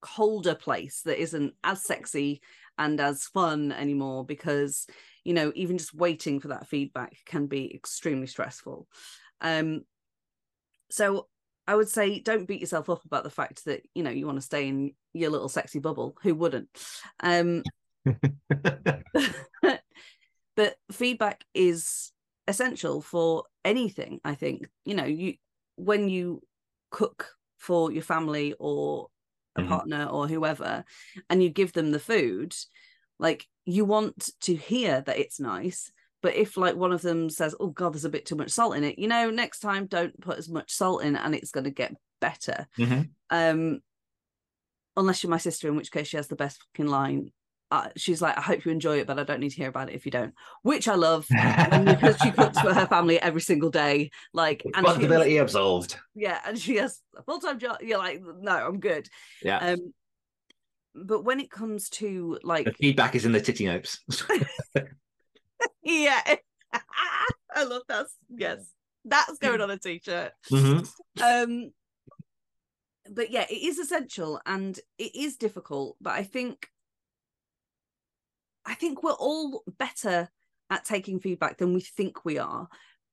colder 0.00 0.54
place 0.54 1.02
that 1.02 1.20
isn't 1.20 1.54
as 1.64 1.82
sexy 1.84 2.40
and 2.78 3.00
as 3.00 3.24
fun 3.24 3.72
anymore 3.72 4.24
because 4.24 4.86
you 5.24 5.32
know 5.34 5.50
even 5.54 5.78
just 5.78 5.94
waiting 5.94 6.38
for 6.40 6.48
that 6.48 6.68
feedback 6.68 7.16
can 7.24 7.46
be 7.46 7.74
extremely 7.74 8.26
stressful. 8.26 8.86
Um 9.40 9.84
so 10.90 11.28
i 11.66 11.74
would 11.74 11.88
say 11.88 12.20
don't 12.20 12.46
beat 12.46 12.60
yourself 12.60 12.90
up 12.90 13.04
about 13.06 13.24
the 13.24 13.30
fact 13.30 13.64
that 13.64 13.80
you 13.94 14.02
know 14.02 14.10
you 14.10 14.26
want 14.26 14.36
to 14.36 14.42
stay 14.42 14.68
in 14.68 14.94
your 15.14 15.30
little 15.30 15.48
sexy 15.48 15.78
bubble. 15.80 16.16
Who 16.22 16.34
wouldn't? 16.34 16.68
Um 17.20 17.62
but 20.56 20.76
feedback 20.92 21.44
is 21.54 22.12
essential 22.46 23.00
for 23.00 23.44
anything 23.64 24.20
i 24.24 24.34
think 24.34 24.68
you 24.84 24.94
know 24.94 25.04
you 25.04 25.34
when 25.76 26.08
you 26.08 26.42
cook 26.90 27.34
for 27.58 27.90
your 27.90 28.02
family 28.02 28.54
or 28.58 29.08
a 29.56 29.62
Mhm. 29.62 29.68
partner 29.68 30.04
or 30.06 30.28
whoever 30.28 30.84
and 31.30 31.42
you 31.42 31.48
give 31.48 31.72
them 31.72 31.90
the 31.92 31.98
food 32.00 32.54
like 33.18 33.46
you 33.64 33.84
want 33.84 34.30
to 34.40 34.54
hear 34.54 35.00
that 35.00 35.18
it's 35.18 35.40
nice 35.40 35.90
but 36.22 36.34
if 36.34 36.56
like 36.56 36.74
one 36.76 36.92
of 36.92 37.02
them 37.02 37.30
says 37.30 37.54
oh 37.60 37.68
god 37.68 37.94
there's 37.94 38.04
a 38.04 38.10
bit 38.10 38.26
too 38.26 38.34
much 38.36 38.50
salt 38.50 38.76
in 38.76 38.84
it 38.84 38.98
you 38.98 39.08
know 39.08 39.30
next 39.30 39.60
time 39.60 39.86
don't 39.86 40.20
put 40.20 40.38
as 40.38 40.48
much 40.48 40.70
salt 40.72 41.02
in 41.02 41.16
and 41.16 41.34
it's 41.34 41.50
going 41.52 41.64
to 41.64 41.70
get 41.70 41.94
better 42.20 42.66
Mhm. 42.78 43.10
um 43.30 43.80
unless 44.96 45.22
you're 45.22 45.30
my 45.30 45.38
sister 45.38 45.68
in 45.68 45.76
which 45.76 45.90
case 45.90 46.08
she 46.08 46.16
has 46.16 46.28
the 46.28 46.36
best 46.36 46.60
fucking 46.62 46.90
line 46.90 47.32
uh, 47.70 47.88
she's 47.96 48.22
like 48.22 48.36
i 48.38 48.40
hope 48.40 48.64
you 48.64 48.70
enjoy 48.70 48.98
it 48.98 49.06
but 49.06 49.18
i 49.18 49.24
don't 49.24 49.40
need 49.40 49.50
to 49.50 49.56
hear 49.56 49.68
about 49.68 49.88
it 49.88 49.94
if 49.94 50.04
you 50.06 50.12
don't 50.12 50.32
which 50.62 50.86
i 50.86 50.94
love 50.94 51.26
because 51.28 52.16
she 52.22 52.30
cooks 52.30 52.58
for 52.60 52.72
her 52.72 52.86
family 52.86 53.20
every 53.20 53.40
single 53.40 53.70
day 53.70 54.10
like 54.32 54.62
and 54.74 54.86
she, 55.24 55.36
absolved. 55.38 55.96
yeah 56.14 56.38
and 56.46 56.58
she 56.58 56.76
has 56.76 57.00
a 57.16 57.22
full-time 57.22 57.58
job 57.58 57.76
you're 57.80 57.98
like 57.98 58.20
no 58.40 58.52
i'm 58.52 58.78
good 58.80 59.08
Yeah. 59.42 59.58
um 59.58 59.92
but 60.94 61.24
when 61.24 61.40
it 61.40 61.50
comes 61.50 61.88
to 61.90 62.38
like 62.44 62.66
the 62.66 62.72
feedback 62.74 63.14
is 63.16 63.24
in 63.24 63.32
the 63.32 63.40
titty 63.40 63.66
notes. 63.66 63.98
yeah 65.82 66.20
i 67.54 67.64
love 67.64 67.82
that 67.88 68.06
yes 68.28 68.70
That's 69.04 69.38
going 69.38 69.60
on 69.60 69.70
a 69.70 69.78
t-shirt. 69.78 70.32
Mhm. 70.52 70.88
Um 71.22 71.72
but 73.10 73.30
yeah, 73.30 73.44
it 73.50 73.60
is 73.62 73.78
essential 73.78 74.40
and 74.46 74.78
it 74.96 75.14
is 75.14 75.36
difficult, 75.36 75.96
but 76.00 76.14
I 76.14 76.22
think 76.22 76.68
I 78.66 78.74
think 78.74 79.02
we're 79.02 79.12
all 79.12 79.62
better 79.78 80.28
at 80.70 80.84
taking 80.84 81.20
feedback 81.20 81.58
than 81.58 81.74
we 81.74 81.80
think 81.80 82.24
we 82.24 82.38
are 82.38 82.68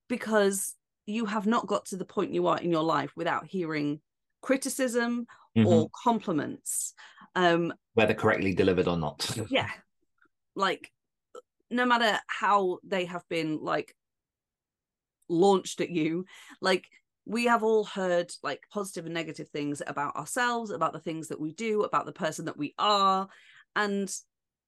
because 0.08 0.76
you 1.06 1.26
have 1.26 1.45
not 1.47 1.68
got 1.68 1.86
to 1.88 1.97
the 1.97 2.06
point 2.06 2.34
you 2.34 2.47
are 2.47 2.58
in 2.60 2.72
your 2.72 2.84
life 2.84 3.12
without 3.16 3.45
hearing 3.45 3.99
criticism 4.41 5.28
Mhm. 5.58 5.66
or 5.68 5.89
compliments. 6.04 6.93
Um 7.36 7.74
whether 7.93 8.14
correctly 8.14 8.54
delivered 8.54 8.88
or 8.88 8.97
not. 8.97 9.30
yeah 9.49 9.70
like 10.56 10.91
no 11.70 11.86
matter 11.86 12.20
how 12.28 12.80
they 12.84 13.06
have 13.06 13.28
been 13.30 13.60
like 13.62 13.95
launched 15.30 15.80
at 15.80 15.89
you 15.89 16.26
like 16.62 16.86
we 17.26 17.45
have 17.45 17.64
all 17.64 17.86
heard 17.86 18.32
like 18.43 18.62
positive 18.72 19.06
and 19.06 19.14
negative 19.14 19.47
things 19.49 19.82
about 19.86 20.16
ourselves 20.16 20.72
about 20.72 20.91
the 20.91 20.99
things 20.99 21.30
that 21.30 21.39
we 21.39 21.54
do 21.54 21.84
about 21.84 22.06
the 22.06 22.12
person 22.12 22.45
that 22.45 22.58
we 22.58 22.74
are 22.78 23.30
and 23.76 24.14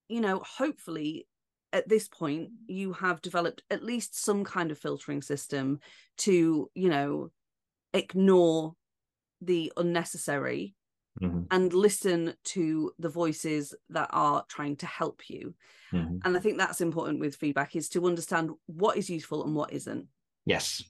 you 0.07 0.21
know 0.21 0.39
hopefully 0.45 1.27
at 1.71 1.87
this 1.89 2.07
point 2.07 2.49
you 2.67 2.93
have 2.93 3.21
developed 3.21 3.63
at 3.71 3.83
least 3.83 4.21
some 4.23 4.43
kind 4.43 4.71
of 4.71 4.77
filtering 4.77 5.21
system 5.21 5.79
to 6.17 6.69
you 6.75 6.89
know 6.89 7.31
ignore 7.93 8.75
the 9.41 9.71
unnecessary 9.77 10.75
Mhm. 11.21 11.47
and 11.51 11.73
listen 11.73 12.33
to 12.43 12.91
the 12.99 13.09
voices 13.09 13.75
that 13.89 14.09
are 14.11 14.45
trying 14.47 14.75
to 14.77 14.85
help 14.85 15.29
you 15.29 15.53
Mhm. 15.91 16.21
and 16.25 16.35
i 16.37 16.39
think 16.39 16.57
that's 16.57 16.81
important 16.81 17.19
with 17.19 17.35
feedback 17.35 17.75
is 17.75 17.89
to 17.89 18.05
understand 18.05 18.51
what 18.65 18.97
is 18.97 19.09
useful 19.09 19.43
and 19.43 19.55
what 19.55 19.71
isn't 19.73 20.07
Yes. 20.45 20.83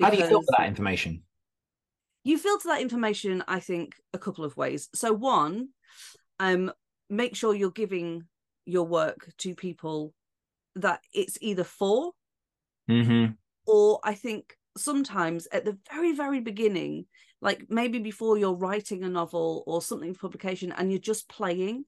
How 0.00 0.10
do 0.10 0.16
you 0.16 0.26
filter 0.26 0.52
that 0.58 0.66
information? 0.68 1.22
you 2.24 2.38
filter 2.38 2.68
that 2.68 2.80
information 2.82 3.42
i 3.46 3.60
think 3.60 3.94
a 4.12 4.18
couple 4.18 4.44
of 4.44 4.56
ways 4.56 4.88
so 4.94 5.12
one 5.12 5.68
um 6.40 6.72
make 7.08 7.36
sure 7.36 7.54
you're 7.54 7.70
giving 7.70 8.26
your 8.66 8.84
work 8.84 9.28
to 9.38 9.54
people 9.54 10.12
that 10.74 11.00
it's 11.12 11.38
either 11.40 11.64
for 11.64 12.12
hmm 12.88 13.26
or 13.66 13.98
i 14.04 14.14
think 14.14 14.56
sometimes 14.76 15.48
at 15.52 15.64
the 15.64 15.78
very 15.90 16.12
very 16.12 16.40
beginning 16.40 17.06
like 17.40 17.64
maybe 17.70 17.98
before 17.98 18.36
you're 18.36 18.54
writing 18.54 19.02
a 19.04 19.08
novel 19.08 19.64
or 19.66 19.80
something 19.80 20.12
for 20.12 20.20
publication 20.20 20.72
and 20.72 20.90
you're 20.90 21.00
just 21.00 21.28
playing 21.28 21.84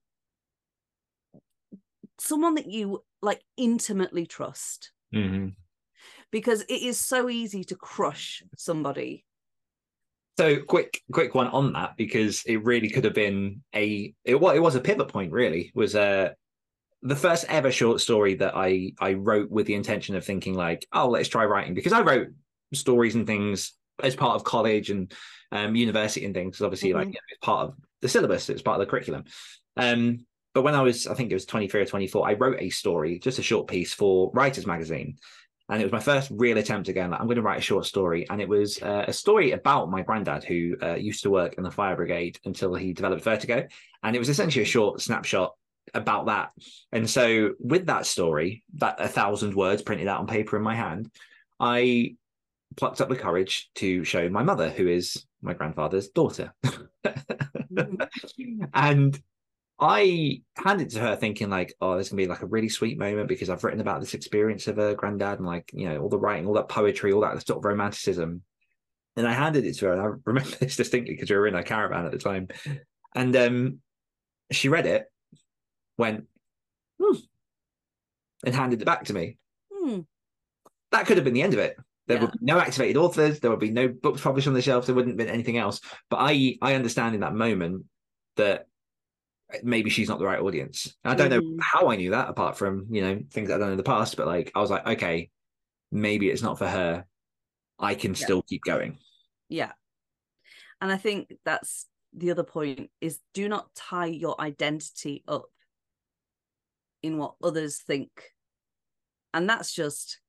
someone 2.19 2.55
that 2.55 2.67
you 2.67 3.05
like 3.23 3.43
intimately 3.57 4.27
trust. 4.27 4.93
Hmm 5.13 5.49
because 6.31 6.63
it 6.63 6.83
is 6.83 6.99
so 6.99 7.29
easy 7.29 7.65
to 7.65 7.75
crush 7.75 8.43
somebody. 8.57 9.25
So 10.39 10.63
quick, 10.63 11.03
quick 11.13 11.35
one 11.35 11.49
on 11.49 11.73
that 11.73 11.97
because 11.97 12.45
it 12.47 12.63
really 12.65 12.89
could 12.89 13.05
have 13.05 13.15
been 13.15 13.63
a 13.75 14.15
it 14.25 14.37
was 14.37 14.57
it 14.57 14.61
was 14.61 14.77
a 14.77 14.81
pivot 14.81 15.09
point. 15.09 15.33
Really. 15.33 15.73
Was 15.75 15.95
uh 15.97 16.31
the 17.03 17.17
first 17.17 17.45
ever 17.49 17.71
short 17.71 18.01
story 18.01 18.35
that 18.35 18.57
I 18.57 18.93
I 18.99 19.15
wrote 19.15 19.51
with 19.51 19.67
the 19.67 19.75
intention 19.75 20.17
of 20.17 20.25
thinking 20.25 20.55
like, 20.55 20.87
oh, 20.93 21.09
let's 21.09 21.29
try 21.29 21.45
writing 21.45 21.75
because 21.75 21.93
I 21.93 22.01
wrote 22.01 22.29
stories 22.75 23.15
and 23.15 23.27
things 23.27 23.73
as 24.03 24.17
part 24.17 24.35
of 24.37 24.45
college 24.45 24.91
and 24.91 25.13
um, 25.53 25.75
university 25.75 26.25
and 26.27 26.35
things. 26.35 26.57
'cause 26.59 26.65
obviously, 26.65 26.93
like 26.93 27.07
Mhm. 27.09 27.13
you 27.15 27.15
know, 27.15 27.29
it's 27.31 27.41
part 27.41 27.69
of 27.69 27.75
the 28.01 28.09
syllabus, 28.09 28.51
it's 28.51 28.63
part 28.63 28.81
of 28.81 28.87
the 28.87 28.91
curriculum. 28.91 29.25
Um, 29.77 30.27
but 30.55 30.63
when 30.63 30.75
I 30.75 30.83
was, 30.83 31.07
I 31.07 31.15
think 31.15 31.31
it 31.31 31.35
was 31.35 31.47
23 31.47 31.81
or 31.83 31.87
24, 31.87 32.29
I 32.29 32.33
wrote 32.35 32.61
a 32.61 32.71
story, 32.71 33.19
just 33.19 33.39
a 33.39 33.43
short 33.43 33.69
piece 33.69 33.95
for 33.95 34.31
Writers 34.35 34.67
Magazine. 34.67 35.17
And 35.71 35.81
it 35.81 35.85
was 35.85 35.93
my 35.93 36.01
first 36.01 36.31
real 36.35 36.59
attempt 36.59 36.89
again. 36.89 37.11
Like, 37.11 37.21
I'm 37.21 37.27
going 37.27 37.37
to 37.37 37.43
write 37.43 37.59
a 37.59 37.63
short 37.63 37.85
story. 37.87 38.27
And 38.31 38.41
it 38.41 38.49
was 38.49 38.81
uh, 38.83 39.05
a 39.07 39.13
story 39.13 39.53
about 39.53 39.91
my 39.91 40.03
granddad 40.03 40.43
who 40.45 40.77
uh, 40.83 40.95
used 40.95 41.23
to 41.25 41.31
work 41.31 41.55
in 41.59 41.63
the 41.63 41.71
fire 41.71 41.95
brigade 41.95 42.39
until 42.45 42.75
he 42.75 42.93
developed 42.95 43.23
vertigo. 43.23 43.67
And 44.03 44.17
it 44.17 44.19
was 44.19 44.31
essentially 44.31 44.63
a 44.63 44.67
short 44.67 45.01
snapshot 45.03 45.55
about 45.95 46.27
that. 46.27 46.53
And 46.93 47.09
so, 47.09 47.55
with 47.59 47.87
that 47.87 48.07
story, 48.07 48.65
that 48.75 49.01
a 49.01 49.09
thousand 49.09 49.55
words 49.55 49.83
printed 49.83 50.09
out 50.09 50.21
on 50.21 50.27
paper 50.27 50.57
in 50.57 50.63
my 50.63 50.75
hand, 50.75 51.11
I 51.61 52.17
plucked 52.77 53.01
up 53.01 53.09
the 53.09 53.17
courage 53.17 53.71
to 53.77 54.05
show 54.05 54.29
my 54.29 54.43
mother, 54.43 54.71
who 54.71 54.87
is 54.87 55.25
my 55.43 55.55
grandfather's 55.55 56.09
daughter. 56.09 56.53
and 58.75 59.21
I 59.81 60.43
handed 60.57 60.89
it 60.89 60.95
to 60.95 61.01
her 61.01 61.17
thinking 61.17 61.51
like, 61.51 61.75
oh, 61.81 61.97
this 61.97 62.09
gonna 62.09 62.23
be 62.23 62.27
like 62.27 62.43
a 62.43 62.47
really 62.47 62.69
sweet 62.69 62.99
moment 62.99 63.29
because 63.29 63.49
I've 63.49 63.63
written 63.63 63.81
about 63.81 64.01
this 64.01 64.15
experience 64.15 64.67
of 64.67 64.79
a 64.79 64.95
granddad 64.95 65.39
and 65.39 65.47
like, 65.47 65.71
you 65.73 65.89
know, 65.89 66.01
all 66.01 66.09
the 66.09 66.19
writing, 66.19 66.47
all 66.47 66.55
that 66.55 66.69
poetry, 66.69 67.13
all 67.13 67.21
that 67.21 67.47
sort 67.47 67.59
of 67.59 67.65
romanticism. 67.65 68.43
And 69.17 69.27
I 69.27 69.33
handed 69.33 69.65
it 69.65 69.77
to 69.79 69.87
her, 69.87 69.93
and 69.93 70.01
I 70.01 70.11
remember 70.25 70.51
this 70.61 70.77
distinctly 70.77 71.15
because 71.15 71.31
we 71.31 71.37
were 71.37 71.47
in 71.47 71.55
a 71.55 71.63
caravan 71.63 72.07
at 72.07 72.13
the 72.13 72.19
time. 72.19 72.49
And 73.15 73.35
um, 73.37 73.79
she 74.51 74.69
read 74.69 74.87
it, 74.87 75.07
went, 75.99 76.25
hmm, 77.03 77.17
and 78.47 78.55
handed 78.55 78.81
it 78.81 78.85
back 78.87 79.05
to 79.07 79.13
me. 79.13 79.37
Hmm. 79.73 80.01
That 80.93 81.07
could 81.07 81.17
have 81.19 81.25
been 81.25 81.35
the 81.35 81.43
end 81.43 81.53
of 81.53 81.59
it. 81.61 81.77
There 82.07 82.17
Yeah. 82.17 82.23
would 82.23 82.33
be 82.33 82.39
no 82.41 82.59
activated 82.59 82.97
authors. 82.97 83.41
There 83.41 83.51
would 83.51 83.61
be 83.61 83.71
no 83.71 83.89
books 83.89 84.23
published 84.23 84.47
on 84.49 84.55
the 84.55 84.63
shelves. 84.63 84.87
There 84.87 84.95
wouldn't 84.97 85.13
have 85.13 85.27
been 85.27 85.35
anything 85.35 85.59
else. 85.59 85.81
But 86.09 86.19
I, 86.21 86.57
I 86.63 86.75
understand 86.75 87.15
in 87.15 87.21
that 87.21 87.35
moment 87.35 87.85
that 88.37 88.67
maybe 89.63 89.91
she's 89.91 90.09
not 90.09 90.19
the 90.19 90.25
right 90.25 90.41
audience. 90.41 90.97
I 91.05 91.15
don't 91.15 91.31
Mhm. 91.31 91.57
know 91.57 91.59
how 91.63 91.89
I 91.89 91.97
knew 91.97 92.11
that, 92.13 92.31
apart 92.31 92.57
from 92.57 92.87
you 92.91 93.03
know 93.03 93.21
things 93.31 93.51
I've 93.51 93.61
done 93.61 93.73
in 93.73 93.77
the 93.77 93.83
past. 93.83 94.17
But 94.17 94.27
like, 94.27 94.51
I 94.55 94.61
was 94.61 94.71
like, 94.71 94.87
okay, 94.87 95.31
maybe 95.91 96.31
it's 96.31 96.43
not 96.43 96.59
for 96.59 96.69
her. 96.69 97.05
I 97.79 97.95
can 97.95 98.13
Yeah. 98.15 98.25
still 98.25 98.43
keep 98.43 98.63
going. 98.65 98.99
yeah 99.51 99.73
and 100.83 100.93
i 100.93 100.97
think 100.99 101.33
that's 101.47 101.87
the 102.13 102.31
other 102.31 102.45
point 102.45 102.91
is 103.01 103.19
do 103.33 103.49
not 103.49 103.75
tie 103.75 104.05
your 104.07 104.39
identity 104.41 105.25
up 105.27 105.47
in 107.03 107.19
what 107.19 107.35
others 107.43 107.79
think. 107.79 108.11
And 109.35 109.49
that's 109.49 109.73
just 109.73 110.21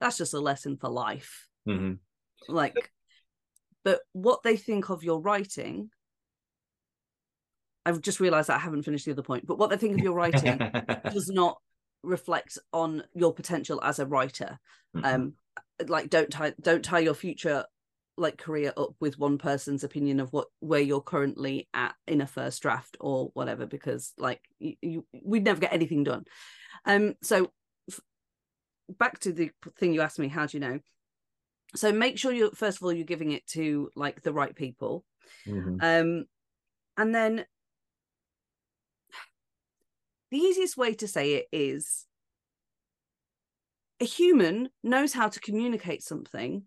that's 0.00 0.18
just 0.18 0.34
a 0.34 0.40
lesson 0.40 0.76
for 0.76 0.88
life. 0.88 1.46
Hmm 1.66 1.94
like 2.48 2.90
but 3.84 4.00
what 4.12 4.42
they 4.42 4.56
think 4.56 4.90
of 4.90 5.02
your 5.04 5.20
writing 5.20 5.90
i've 7.86 8.00
just 8.00 8.20
realized 8.20 8.48
that 8.48 8.56
i 8.56 8.60
haven't 8.60 8.82
finished 8.82 9.04
the 9.04 9.12
other 9.12 9.22
point 9.22 9.46
but 9.46 9.58
what 9.58 9.70
they 9.70 9.76
think 9.76 9.98
of 9.98 10.04
your 10.04 10.14
writing 10.14 10.58
does 11.12 11.28
not 11.28 11.58
reflect 12.02 12.58
on 12.72 13.02
your 13.14 13.34
potential 13.34 13.78
as 13.82 13.98
a 13.98 14.06
writer. 14.06 14.58
Mhm. 14.96 15.04
um 15.04 15.34
like 15.86 16.10
don't 16.10 16.30
tie 16.30 16.54
don't 16.60 16.84
tie 16.84 16.98
your 16.98 17.14
future 17.14 17.64
like 18.20 18.36
career 18.36 18.72
up 18.76 18.94
with 19.00 19.18
one 19.18 19.38
person's 19.38 19.82
opinion 19.82 20.20
of 20.20 20.32
what 20.32 20.48
where 20.60 20.80
you're 20.80 21.00
currently 21.00 21.68
at 21.74 21.94
in 22.06 22.20
a 22.20 22.26
first 22.26 22.62
draft 22.62 22.96
or 23.00 23.30
whatever 23.34 23.66
because 23.66 24.12
like 24.18 24.40
you, 24.58 24.74
you 24.82 25.06
we'd 25.24 25.44
never 25.44 25.60
get 25.60 25.72
anything 25.72 26.04
done. 26.04 26.24
Um 26.84 27.14
so 27.22 27.50
f- 27.90 28.00
back 28.90 29.18
to 29.20 29.32
the 29.32 29.50
thing 29.78 29.94
you 29.94 30.02
asked 30.02 30.18
me 30.18 30.28
how 30.28 30.46
do 30.46 30.56
you 30.56 30.60
know? 30.60 30.80
So 31.74 31.92
make 31.92 32.18
sure 32.18 32.32
you 32.32 32.50
first 32.54 32.78
of 32.78 32.84
all 32.84 32.92
you're 32.92 33.04
giving 33.04 33.32
it 33.32 33.46
to 33.48 33.90
like 33.96 34.22
the 34.22 34.32
right 34.32 34.54
people. 34.54 35.04
Mhm. 35.46 35.82
um 35.82 36.24
and 36.96 37.14
then 37.14 37.46
the 40.30 40.38
easiest 40.38 40.76
way 40.76 40.94
to 40.94 41.08
say 41.08 41.34
it 41.34 41.46
is 41.52 42.06
a 44.00 44.04
human 44.04 44.70
knows 44.82 45.12
how 45.12 45.28
to 45.28 45.40
communicate 45.40 46.02
something 46.02 46.64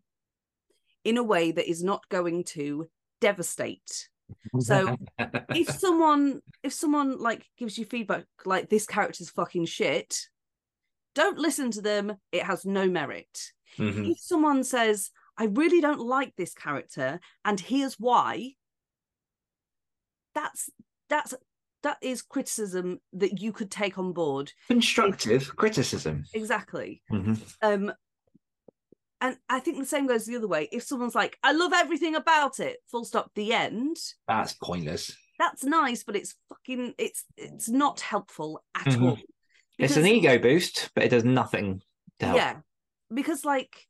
in 1.03 1.17
a 1.17 1.23
way 1.23 1.51
that 1.51 1.69
is 1.69 1.83
not 1.83 2.07
going 2.09 2.43
to 2.43 2.87
devastate 3.21 4.09
so 4.59 4.97
if 5.53 5.69
someone 5.69 6.41
if 6.63 6.73
someone 6.73 7.17
like 7.19 7.45
gives 7.57 7.77
you 7.77 7.85
feedback 7.85 8.25
like 8.45 8.69
this 8.69 8.85
character's 8.85 9.29
fucking 9.29 9.65
shit 9.65 10.27
don't 11.15 11.37
listen 11.37 11.69
to 11.71 11.81
them 11.81 12.15
it 12.31 12.43
has 12.43 12.65
no 12.65 12.87
merit 12.87 13.51
Mhm. 13.77 14.11
if 14.11 14.19
someone 14.19 14.63
says 14.63 15.09
i 15.37 15.45
really 15.45 15.81
don't 15.81 15.99
like 15.99 16.35
this 16.35 16.53
character 16.53 17.19
and 17.43 17.59
here's 17.59 17.95
why 17.95 18.51
that's 20.35 20.69
that's 21.09 21.33
that 21.83 21.97
is 22.01 22.21
criticism 22.21 22.99
that 23.11 23.41
you 23.41 23.51
could 23.51 23.69
take 23.69 23.97
on 23.97 24.13
board 24.13 24.53
constructive 24.67 25.55
criticism. 25.55 26.23
exactly 26.33 27.01
Mhm. 27.11 27.55
um 27.61 27.91
and 29.23 29.37
i 29.49 29.59
think 29.59 29.77
the 29.79 29.85
same 29.85 30.05
goes 30.05 30.25
the 30.25 30.35
other 30.35 30.47
way 30.47 30.69
if 30.71 30.83
someone's 30.83 31.15
like 31.15 31.37
i 31.43 31.51
love 31.51 31.73
everything 31.73 32.13
about 32.13 32.59
it 32.59 32.77
full 32.91 33.03
stop 33.05 33.31
the 33.33 33.51
end 33.53 33.97
That's 34.27 34.53
pointless. 34.53 35.15
that's 35.39 35.63
nice 35.63 36.03
but 36.03 36.15
it's 36.15 36.35
fucking 36.49 36.93
it's 36.99 37.23
it's 37.37 37.69
not 37.69 38.01
helpful 38.01 38.63
at 38.75 38.85
Mhm. 38.85 39.01
all 39.09 39.17
it's 39.79 39.97
an 39.97 40.05
ego 40.05 40.37
boost, 40.37 40.91
but 40.93 41.03
it 41.03 41.09
does 41.09 41.23
nothing 41.23 41.81
to 42.19 42.25
help. 42.27 42.37
yeah 42.37 42.55
because 43.11 43.43
like 43.43 43.87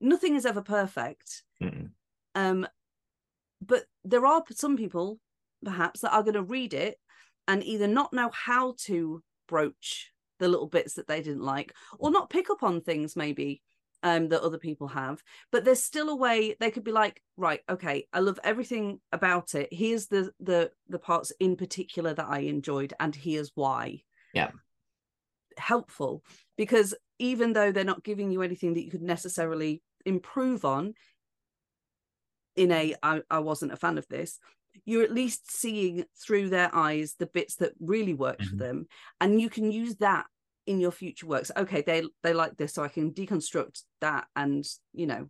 nothing 0.00 0.34
is 0.34 0.44
ever 0.44 0.62
perfect 0.62 1.44
Mm-mm. 1.62 1.90
um 2.34 2.66
but 3.64 3.84
there 4.04 4.26
are 4.26 4.42
some 4.50 4.76
people 4.76 5.20
perhaps 5.64 6.00
that 6.00 6.12
are 6.12 6.22
going 6.22 6.34
to 6.34 6.42
read 6.42 6.72
it 6.74 6.96
and 7.46 7.62
either 7.64 7.86
not 7.86 8.12
know 8.12 8.30
how 8.32 8.74
to 8.86 9.22
broach 9.48 10.12
the 10.38 10.48
little 10.48 10.68
bits 10.68 10.94
that 10.94 11.08
they 11.08 11.20
didn't 11.22 11.42
like 11.42 11.72
or 11.98 12.10
not 12.10 12.30
pick 12.30 12.48
up 12.50 12.62
on 12.62 12.80
things 12.80 13.16
maybe 13.16 13.60
um 14.02 14.28
that 14.28 14.42
other 14.42 14.58
people 14.58 14.88
have 14.88 15.22
but 15.50 15.64
there's 15.64 15.82
still 15.82 16.08
a 16.08 16.16
way 16.16 16.54
they 16.60 16.70
could 16.70 16.84
be 16.84 16.92
like 16.92 17.22
right 17.36 17.60
okay 17.68 18.06
i 18.12 18.20
love 18.20 18.38
everything 18.44 19.00
about 19.12 19.54
it 19.54 19.68
here's 19.72 20.06
the 20.06 20.30
the 20.40 20.70
the 20.88 20.98
parts 20.98 21.32
in 21.40 21.56
particular 21.56 22.14
that 22.14 22.28
i 22.28 22.40
enjoyed 22.40 22.94
and 23.00 23.14
here's 23.14 23.50
why 23.54 24.00
Yeah. 24.32 24.50
helpful 25.56 26.22
because 26.56 26.94
even 27.18 27.52
though 27.52 27.72
they're 27.72 27.84
not 27.84 28.04
giving 28.04 28.30
you 28.30 28.42
anything 28.42 28.74
that 28.74 28.84
you 28.84 28.90
could 28.90 29.02
necessarily 29.02 29.82
improve 30.06 30.64
on 30.64 30.94
in 32.56 32.70
a 32.72 32.94
I, 33.02 33.22
I 33.30 33.40
wasn't 33.40 33.72
a 33.72 33.76
fan 33.76 33.98
of 33.98 34.06
this 34.08 34.38
you're 34.84 35.02
at 35.02 35.12
least 35.12 35.50
seeing 35.50 36.04
through 36.16 36.50
their 36.50 36.74
eyes 36.74 37.14
the 37.18 37.26
bits 37.26 37.56
that 37.56 37.72
really 37.80 38.14
worked 38.14 38.44
for 38.44 38.54
Mhm. 38.54 38.58
them 38.58 38.86
and 39.20 39.40
you 39.40 39.50
can 39.50 39.72
use 39.72 39.96
that 39.96 40.26
in 40.68 40.80
your 40.80 40.90
future 40.90 41.26
works 41.26 41.50
okay 41.56 41.80
they 41.80 42.02
they 42.22 42.34
like 42.34 42.54
this 42.58 42.74
so 42.74 42.84
i 42.84 42.88
can 42.88 43.10
deconstruct 43.10 43.82
that 44.02 44.26
and 44.36 44.66
you 44.92 45.06
know 45.06 45.26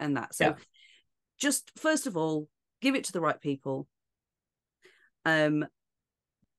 and 0.00 0.16
that 0.16 0.34
so 0.34 0.46
Yeah. 0.46 0.54
just 1.38 1.70
first 1.76 2.06
of 2.06 2.16
all 2.16 2.48
give 2.80 2.94
it 2.94 3.04
to 3.04 3.12
the 3.12 3.20
right 3.20 3.38
people 3.38 3.86
um 5.26 5.66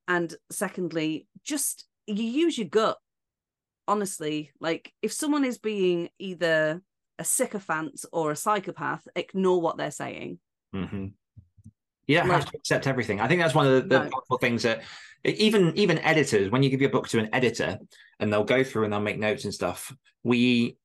and 0.08 0.36
secondly 0.52 1.28
just 1.44 1.88
you 2.06 2.24
use 2.24 2.56
your 2.56 2.68
gut 2.68 2.98
honestly 3.88 4.52
like 4.62 4.94
if 5.02 5.12
someone 5.12 5.44
is 5.44 5.58
being 5.58 6.08
either 6.20 6.84
a 7.18 7.24
sycophant 7.24 8.06
or 8.12 8.30
a 8.30 8.36
psychopath 8.36 9.08
ignore 9.16 9.60
what 9.60 9.78
they're 9.78 9.90
saying 9.90 10.38
hmm 10.72 11.08
You 12.06 12.18
don't 12.18 12.30
have 12.30 12.46
to 12.46 12.58
accept 12.58 12.86
everything. 12.86 13.22
I 13.22 13.28
think 13.28 13.42
that's 13.42 13.56
one 13.56 13.66
of 13.68 13.74
the, 13.74 13.82
the 13.82 14.00
No. 14.04 14.10
powerful 14.10 14.38
things 14.38 14.62
that 14.64 14.84
even 15.24 15.78
even 15.78 16.00
editors, 16.00 16.50
when 16.50 16.64
you 16.64 16.70
give 16.70 16.82
your 16.82 16.90
book 16.90 17.08
to 17.10 17.20
an 17.20 17.30
editor 17.34 17.78
and 18.20 18.32
they'll 18.32 18.44
go 18.44 18.64
through 18.64 18.84
and 18.84 18.94
they'll 18.94 19.00
make 19.00 19.20
notes 19.20 19.46
and 19.46 19.54
stuff, 19.54 19.94
we 20.24 20.78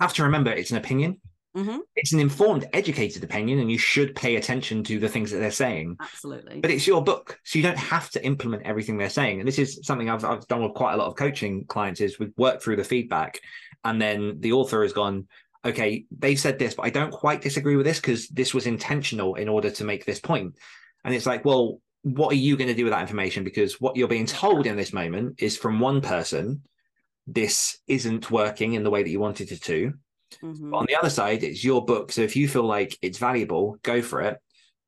have 0.00 0.12
to 0.14 0.24
remember 0.24 0.50
it's 0.50 0.70
an 0.70 0.76
opinion. 0.76 1.20
Mhm. 1.56 1.80
It's 1.96 2.12
an 2.12 2.20
informed, 2.20 2.68
educated 2.72 3.24
opinion, 3.24 3.58
and 3.58 3.70
you 3.70 3.78
should 3.78 4.14
pay 4.14 4.36
attention 4.36 4.84
to 4.84 5.00
the 5.00 5.08
things 5.08 5.30
that 5.30 5.38
they're 5.38 5.50
saying. 5.50 5.96
absolutely 5.98 6.60
But 6.60 6.70
it's 6.70 6.86
your 6.86 7.02
book, 7.02 7.40
so 7.42 7.58
you 7.58 7.62
don't 7.62 7.78
have 7.78 8.10
to 8.10 8.24
implement 8.24 8.64
everything 8.64 8.96
they're 8.96 9.08
saying. 9.10 9.40
And 9.40 9.48
this 9.48 9.58
is 9.58 9.80
something 9.82 10.08
I've 10.08 10.24
I've 10.24 10.46
done 10.46 10.62
with 10.62 10.74
quite 10.74 10.92
a 10.92 10.96
lot 10.96 11.08
of 11.08 11.16
coaching 11.16 11.64
clients. 11.64 12.00
Is 12.00 12.18
we've 12.18 12.36
worked 12.36 12.62
through 12.62 12.76
the 12.76 12.84
feedback, 12.84 13.40
and 13.84 14.00
then 14.00 14.40
the 14.40 14.52
author 14.52 14.82
has 14.82 14.92
gone, 14.92 15.26
okay, 15.64 16.04
they've 16.16 16.38
said 16.38 16.58
this, 16.58 16.74
but 16.74 16.84
I 16.84 16.90
don't 16.90 17.10
quite 17.10 17.40
disagree 17.40 17.76
with 17.76 17.86
this 17.86 17.98
because 17.98 18.28
this 18.28 18.54
was 18.54 18.66
intentional 18.66 19.34
in 19.34 19.48
order 19.48 19.70
to 19.70 19.84
make 19.84 20.04
this 20.04 20.20
point. 20.20 20.54
And 21.04 21.14
it's 21.14 21.26
like, 21.26 21.44
well, 21.44 21.80
what 22.02 22.32
are 22.32 22.36
you 22.36 22.56
going 22.56 22.68
to 22.68 22.74
do 22.74 22.84
with 22.84 22.92
that 22.92 23.02
information? 23.02 23.42
Because 23.42 23.80
what 23.80 23.96
you're 23.96 24.08
being 24.08 24.26
told 24.26 24.66
in 24.66 24.76
this 24.76 24.92
moment 24.92 25.42
is 25.42 25.56
from 25.56 25.80
one 25.80 26.00
person, 26.00 26.62
this 27.30 27.78
isn't 27.86 28.30
working 28.30 28.72
in 28.72 28.82
the 28.82 28.90
way 28.90 29.02
that 29.02 29.10
you 29.10 29.20
wanted 29.20 29.52
it 29.52 29.62
to. 29.62 29.92
Mhm. 30.42 30.70
But 30.70 30.76
on 30.78 30.86
the 30.88 30.96
other 30.96 31.10
side, 31.10 31.42
it's 31.42 31.62
your 31.62 31.84
book. 31.84 32.10
So 32.10 32.22
if 32.22 32.34
you 32.36 32.48
feel 32.48 32.64
like 32.64 32.98
it's 33.02 33.18
valuable, 33.18 33.78
go 33.82 34.00
for 34.02 34.22
it. 34.22 34.38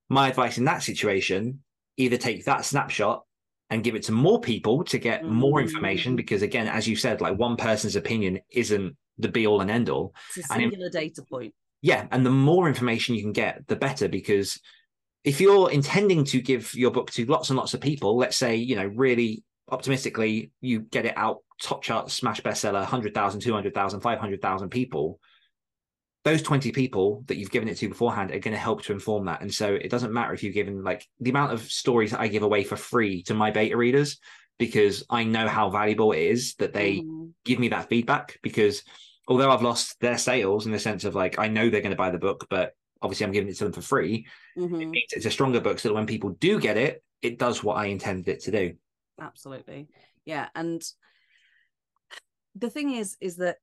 My 0.09 0.28
advice 0.28 0.59
in 0.59 0.64
that 0.64 0.82
situation, 0.82 1.62
either 1.97 2.16
take 2.16 2.45
that 2.47 2.64
snapshot 2.64 3.24
and 3.68 3.84
give 3.84 3.95
it 3.95 4.03
to 4.05 4.12
more 4.12 4.41
people 4.41 4.82
to 4.84 4.99
get 4.99 5.24
more 5.24 5.61
information. 5.61 6.16
Because 6.16 6.43
again, 6.43 6.66
as 6.66 6.88
you 6.88 6.97
said, 6.97 7.20
like 7.20 7.38
one 7.38 7.57
person's 7.57 7.95
opinion 7.95 8.41
isn't 8.51 8.97
the 9.18 9.28
be 9.28 9.47
all 9.47 9.61
and 9.61 9.70
end 9.70 9.91
all. 9.91 10.14
it's 10.36 10.51
a 10.51 10.55
and 10.55 10.72
in- 10.72 10.91
data 10.91 11.22
point 11.22 11.55
Yeah. 11.82 12.09
And 12.11 12.24
the 12.24 12.30
more 12.30 12.68
information 12.68 13.14
you 13.14 13.22
can 13.22 13.32
get, 13.32 13.66
the 13.68 13.76
better. 13.76 14.09
Because 14.09 14.59
if 15.24 15.41
you're 15.41 15.70
intending 15.70 16.24
to 16.24 16.41
give 16.41 16.74
your 16.74 16.91
book 16.91 17.11
to 17.12 17.26
lots 17.26 17.51
and 17.51 17.57
lots 17.59 17.74
of 17.74 17.80
people, 17.80 18.16
let's 18.16 18.36
say, 18.36 18.57
you 18.57 18.76
know, 18.76 18.86
really 18.86 19.43
optimistically, 19.70 20.51
you 20.61 20.80
get 20.80 21.05
it 21.07 21.16
out 21.16 21.38
top 21.61 21.82
chart, 21.82 22.11
smash 22.11 22.40
bestseller, 22.40 22.74
100,000, 22.74 23.40
200,000, 23.40 24.00
500,000 24.00 24.70
people. 24.70 25.20
Those 26.22 26.42
20 26.42 26.70
people 26.72 27.24
that 27.28 27.38
you've 27.38 27.50
given 27.50 27.68
it 27.68 27.78
to 27.78 27.88
beforehand 27.88 28.30
are 28.30 28.38
going 28.38 28.52
to 28.52 28.58
help 28.58 28.82
to 28.82 28.92
inform 28.92 29.24
that. 29.26 29.40
And 29.40 29.52
so 29.52 29.74
it 29.74 29.90
doesn't 29.90 30.12
matter 30.12 30.34
if 30.34 30.42
you've 30.42 30.54
given 30.54 30.82
like 30.84 31.06
the 31.18 31.30
amount 31.30 31.52
of 31.52 31.62
stories 31.62 32.11
that 32.11 32.20
I 32.20 32.28
give 32.28 32.42
away 32.42 32.62
for 32.62 32.76
free 32.76 33.22
to 33.24 33.34
my 33.34 33.50
beta 33.50 33.76
readers, 33.76 34.18
because 34.58 35.04
I 35.08 35.24
know 35.24 35.48
how 35.48 35.70
valuable 35.70 36.12
it 36.12 36.20
is 36.20 36.54
that 36.56 36.74
they 36.74 37.06
Mhm. 37.06 37.32
give 37.46 37.58
me 37.58 37.68
that 37.68 37.88
feedback 37.88 38.38
because 38.42 38.82
although 39.26 39.50
I've 39.50 39.62
lost 39.62 39.98
their 40.00 40.18
sales 40.18 40.66
in 40.66 40.72
the 40.72 40.78
sense 40.78 41.04
of 41.04 41.14
like 41.14 41.38
I 41.38 41.48
know 41.48 41.70
they're 41.70 41.80
going 41.80 41.90
to 41.90 41.96
buy 41.96 42.11
the 42.11 42.18
book, 42.18 42.46
but 42.50 42.74
obviously 43.00 43.24
I'm 43.24 43.32
giving 43.32 43.48
it 43.48 43.56
to 43.56 43.64
them 43.64 43.72
for 43.72 43.80
free. 43.80 44.26
It 44.56 44.61
Mhm. 44.61 44.92
means 44.92 45.12
it's 45.12 45.26
a 45.26 45.30
stronger 45.30 45.61
book 45.62 45.78
so 45.78 45.88
that 45.88 45.94
when 45.94 46.06
people 46.06 46.30
do 46.30 46.61
get 46.61 46.76
it, 46.76 47.02
it 47.22 47.38
does 47.38 47.64
what 47.64 47.78
I 47.78 47.86
intended 47.86 48.28
it 48.28 48.40
to 48.42 48.50
do. 48.50 48.74
absolutely 49.20 49.88
yeah 50.24 50.48
and 50.54 50.82
the 52.55 52.70
thing 52.70 52.90
is 52.94 53.16
is 53.20 53.36
that 53.36 53.59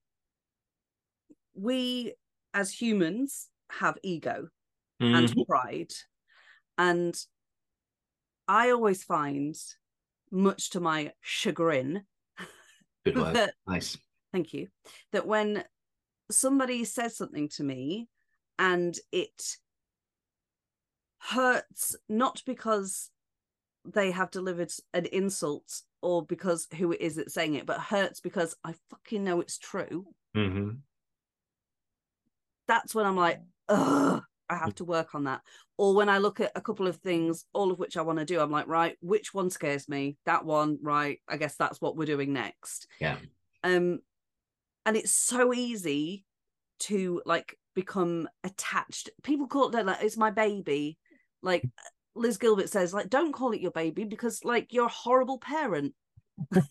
we 1.53 2.13
as 2.53 2.71
humans 2.71 3.49
have 3.69 3.97
ego 4.03 4.49
and 4.99 5.27
Mhm. 5.29 5.45
pride 5.47 5.93
and 6.77 7.25
i 8.47 8.69
always 8.71 9.03
find 9.03 9.55
much 10.31 10.69
to 10.69 10.79
my 10.79 11.13
chagrin 11.21 12.05
Good 13.05 13.17
word. 13.17 13.35
that 13.35 13.53
nice. 13.67 13.97
thank 14.31 14.53
you 14.53 14.69
that 15.11 15.27
when 15.27 15.63
somebody 16.31 16.83
says 16.85 17.15
something 17.15 17.47
to 17.49 17.63
me 17.63 18.07
and 18.59 18.97
it 19.11 19.57
hurts 21.19 21.95
not 22.09 22.41
because 22.45 23.11
they 23.85 24.11
have 24.11 24.31
delivered 24.31 24.71
an 24.93 25.05
insult 25.07 25.83
or 26.01 26.25
because 26.25 26.67
who 26.77 26.91
it 26.91 27.01
is 27.01 27.15
that's 27.15 27.33
saying 27.33 27.55
it 27.55 27.65
but 27.65 27.79
hurts 27.79 28.19
because 28.19 28.55
i 28.63 28.73
fucking 28.89 29.23
know 29.23 29.41
it's 29.41 29.57
true. 29.57 30.05
Hmm 30.35 30.69
that's 32.67 32.93
when 32.93 33.05
i'm 33.05 33.15
like 33.15 33.39
ugh 33.69 34.21
i 34.49 34.55
have 34.55 34.75
to 34.75 34.85
work 34.85 35.15
on 35.15 35.25
that. 35.25 35.41
Or 35.77 35.93
when 35.93 36.09
i 36.09 36.17
look 36.19 36.39
at 36.39 36.51
a 36.55 36.61
couple 36.61 36.87
of 36.87 36.97
things 36.97 37.45
all 37.53 37.71
of 37.71 37.79
which 37.79 37.97
i 37.97 38.01
want 38.01 38.19
to 38.19 38.25
do 38.25 38.39
i'm 38.39 38.51
like 38.51 38.67
right 38.67 38.95
which 39.01 39.33
one 39.33 39.49
scares 39.49 39.89
me? 39.89 40.17
That 40.25 40.45
one 40.45 40.77
right 40.81 41.19
i 41.27 41.37
guess 41.37 41.55
that's 41.55 41.81
what 41.81 41.97
we're 41.97 42.05
doing 42.05 42.33
next. 42.33 42.87
Yeah. 42.99 43.17
um 43.63 43.99
and 44.85 44.95
it's 44.95 45.11
so 45.11 45.53
easy 45.53 46.23
to 46.79 47.21
like 47.25 47.57
become 47.75 48.27
attached. 48.43 49.09
People 49.23 49.47
call 49.47 49.75
it 49.75 49.85
like 49.85 50.01
it's 50.01 50.17
my 50.17 50.31
baby. 50.31 50.97
Like 51.43 51.63
liz 52.19 52.37
gilbert 52.37 52.69
says 52.69 52.93
like 52.93 53.09
don't 53.09 53.33
call 53.33 53.51
it 53.51 53.61
your 53.61 53.71
baby 53.71 54.03
because 54.03 54.43
like 54.43 54.73
you're 54.73 54.85
a 54.85 54.89
horrible 54.89 55.37
parent 55.39 55.93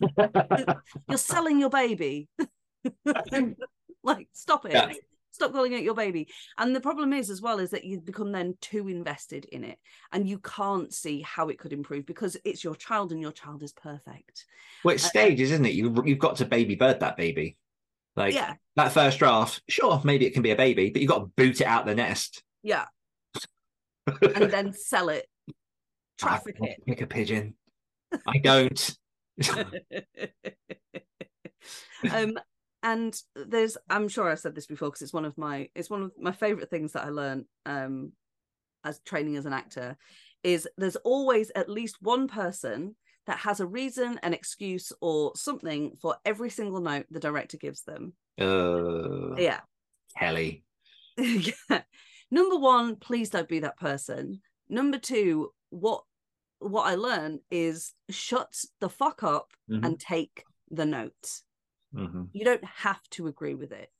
you're 1.09 1.18
selling 1.18 1.59
your 1.59 1.70
baby 1.70 2.28
like 4.03 4.28
stop 4.32 4.64
it 4.64 4.72
Yeah. 4.72 4.92
stop 5.32 5.53
calling 5.53 5.72
it 5.72 5.82
your 5.82 5.94
baby 5.94 6.28
and 6.59 6.74
the 6.74 6.80
problem 6.80 7.12
is 7.12 7.28
as 7.30 7.42
well 7.42 7.59
is 7.59 7.70
that 7.70 7.84
you 7.84 8.01
become 8.01 8.32
then 8.32 8.55
too 8.61 8.88
invested 8.88 9.44
in 9.47 9.64
it 9.64 9.78
and 10.12 10.28
you 10.28 10.38
can't 10.38 10.94
see 10.94 11.20
how 11.20 11.49
it 11.49 11.59
could 11.59 11.72
improve 11.72 12.07
because 12.07 12.36
it's 12.44 12.64
your 12.64 12.74
child 12.74 13.12
and 13.12 13.20
your 13.20 13.32
child 13.32 13.62
is 13.62 13.72
perfect 13.72 14.47
Well, 14.84 14.94
it's 14.94 15.05
uh, 15.05 15.09
stages, 15.09 15.51
isn't 15.51 15.66
it? 15.66 15.74
You, 15.74 16.03
you've 16.07 16.18
got 16.18 16.36
to 16.36 16.44
baby 16.47 16.74
bird 16.74 17.01
that 17.01 17.16
baby. 17.16 17.57
Like 18.14 18.34
yeah 18.34 18.55
that 18.76 18.92
first 18.92 19.18
draft, 19.18 19.62
sure, 19.68 20.01
maybe 20.05 20.26
it 20.26 20.32
can 20.32 20.42
be 20.42 20.51
a 20.51 20.57
baby, 20.57 20.90
but 20.90 21.03
you've 21.03 21.11
got 21.11 21.18
to 21.18 21.32
boot 21.36 21.61
it 21.61 21.66
out 21.66 21.86
the 21.86 21.94
nest. 21.94 22.42
yeah 22.62 22.84
and 24.34 24.51
then 24.51 24.72
sell 24.72 25.09
it 25.09 25.26
traffic 26.18 26.56
I 26.62 26.76
Pick 26.86 27.00
a 27.00 27.06
pigeon. 27.06 27.54
I 28.26 28.38
don't. 28.38 28.96
um 32.10 32.38
and 32.82 33.20
there's 33.34 33.76
i'm 33.90 34.08
sure 34.08 34.30
i've 34.30 34.38
said 34.38 34.54
this 34.54 34.64
before 34.66 34.88
because 34.88 35.02
it's 35.02 35.12
one 35.12 35.26
of 35.26 35.36
my 35.36 35.68
it's 35.74 35.90
one 35.90 36.04
of 36.04 36.12
my 36.18 36.32
favorite 36.32 36.70
things 36.70 36.92
that 36.92 37.04
i 37.04 37.10
learned 37.10 37.44
um 37.66 38.12
as 38.84 38.98
training 39.00 39.36
as 39.36 39.44
an 39.44 39.52
actor 39.52 39.94
is 40.42 40.66
there's 40.78 40.96
always 40.96 41.50
at 41.54 41.68
least 41.68 41.96
one 42.00 42.28
person 42.28 42.96
that 43.26 43.36
has 43.38 43.60
a 43.60 43.66
reason 43.66 44.18
an 44.22 44.32
excuse 44.32 44.90
or 45.02 45.32
something 45.36 45.92
for 46.00 46.16
every 46.24 46.48
single 46.48 46.80
note 46.80 47.04
the 47.10 47.20
director 47.20 47.58
gives 47.58 47.82
them 47.82 48.14
uh, 48.40 49.34
yeah 49.36 49.60
Kelly. 50.18 50.64
yeah. 51.18 51.82
Number 52.30 52.56
one, 52.56 52.96
please 52.96 53.30
don't 53.30 53.48
be 53.48 53.60
that 53.60 53.78
person. 53.78 54.40
Number 54.68 54.98
two, 54.98 55.50
what 55.70 56.04
what 56.58 56.84
I 56.84 56.94
learned 56.94 57.40
is 57.50 57.92
shut 58.08 58.54
the 58.80 58.88
fuck 58.88 59.22
up 59.22 59.52
Mhm, 59.68 59.84
and 59.84 60.00
take 60.00 60.44
the 60.70 60.86
note. 60.86 61.42
mhm. 61.92 62.30
You 62.32 62.44
don't 62.44 62.64
have 62.64 63.02
to 63.10 63.26
agree 63.26 63.54
with 63.54 63.72
it. 63.72 63.90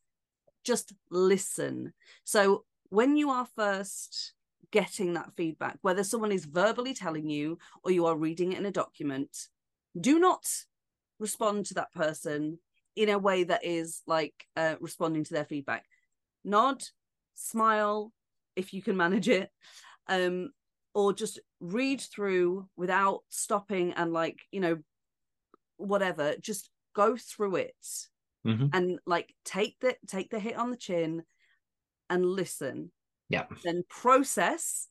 Just 0.65 0.95
listen. 1.11 1.93
So 2.25 2.65
when 2.89 3.17
you 3.17 3.31
are 3.31 3.47
first 3.55 4.33
getting 4.71 5.15
that 5.15 5.33
feedback, 5.37 5.79
whether 5.83 6.03
someone 6.03 6.33
is 6.33 6.45
verbally 6.45 6.95
telling 6.95 7.29
you 7.29 7.59
or 7.85 7.91
you 7.91 8.07
are 8.07 8.17
reading 8.17 8.53
it 8.53 8.59
in 8.59 8.67
a 8.67 8.71
document, 8.71 9.49
do 10.01 10.19
not 10.19 10.47
respond 11.19 11.67
to 11.67 11.75
that 11.75 11.93
person 11.93 12.59
in 12.97 13.11
a 13.11 13.19
way 13.19 13.45
that 13.45 13.65
is 13.65 14.03
like 14.07 14.47
uh, 14.57 14.77
responding 14.81 15.25
to 15.25 15.35
their 15.35 15.45
feedback. 15.45 15.85
Nod, 16.45 16.83
smile 17.35 18.13
if 18.57 18.73
you 18.73 18.83
can 18.83 18.97
manage 18.97 19.29
it, 19.29 19.51
um, 20.09 20.51
or 20.95 21.13
just 21.13 21.39
read 21.73 22.01
through 22.01 22.69
without 22.77 23.21
stopping 23.29 23.93
and 23.93 24.13
like 24.13 24.39
you 24.51 24.61
know 24.61 24.79
whatever. 25.77 26.35
Just 26.41 26.71
go 26.95 27.17
through 27.17 27.57
it 27.57 27.77
Mhm. 28.47 28.71
and 28.73 28.99
like 29.07 29.35
take 29.45 29.77
the 29.81 29.97
take 30.07 30.31
the 30.31 30.39
hit 30.41 30.57
on 30.57 30.71
the 30.71 30.77
chin 30.77 31.25
and 32.09 32.25
listen 32.25 32.93
Yeah. 33.29 33.47
then 33.65 33.83
process 33.91 34.89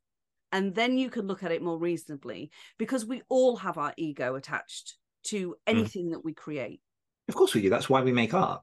and 0.52 0.76
then 0.76 0.98
you 0.98 1.10
can 1.10 1.26
look 1.26 1.42
at 1.44 1.52
it 1.52 1.62
more 1.64 1.80
reasonably 1.80 2.52
because 2.78 3.06
we 3.06 3.24
all 3.30 3.56
have 3.56 3.78
our 3.78 3.94
ego 3.98 4.36
attached 4.36 4.98
to 5.24 5.56
anything 5.66 6.12
that 6.12 6.24
we 6.24 6.34
create 6.34 6.82
Of 7.30 7.34
course 7.36 7.56
we 7.56 7.62
do. 7.62 7.70
That's 7.70 7.90
why 7.90 8.02
we 8.02 8.12
make 8.12 8.34
art 8.34 8.62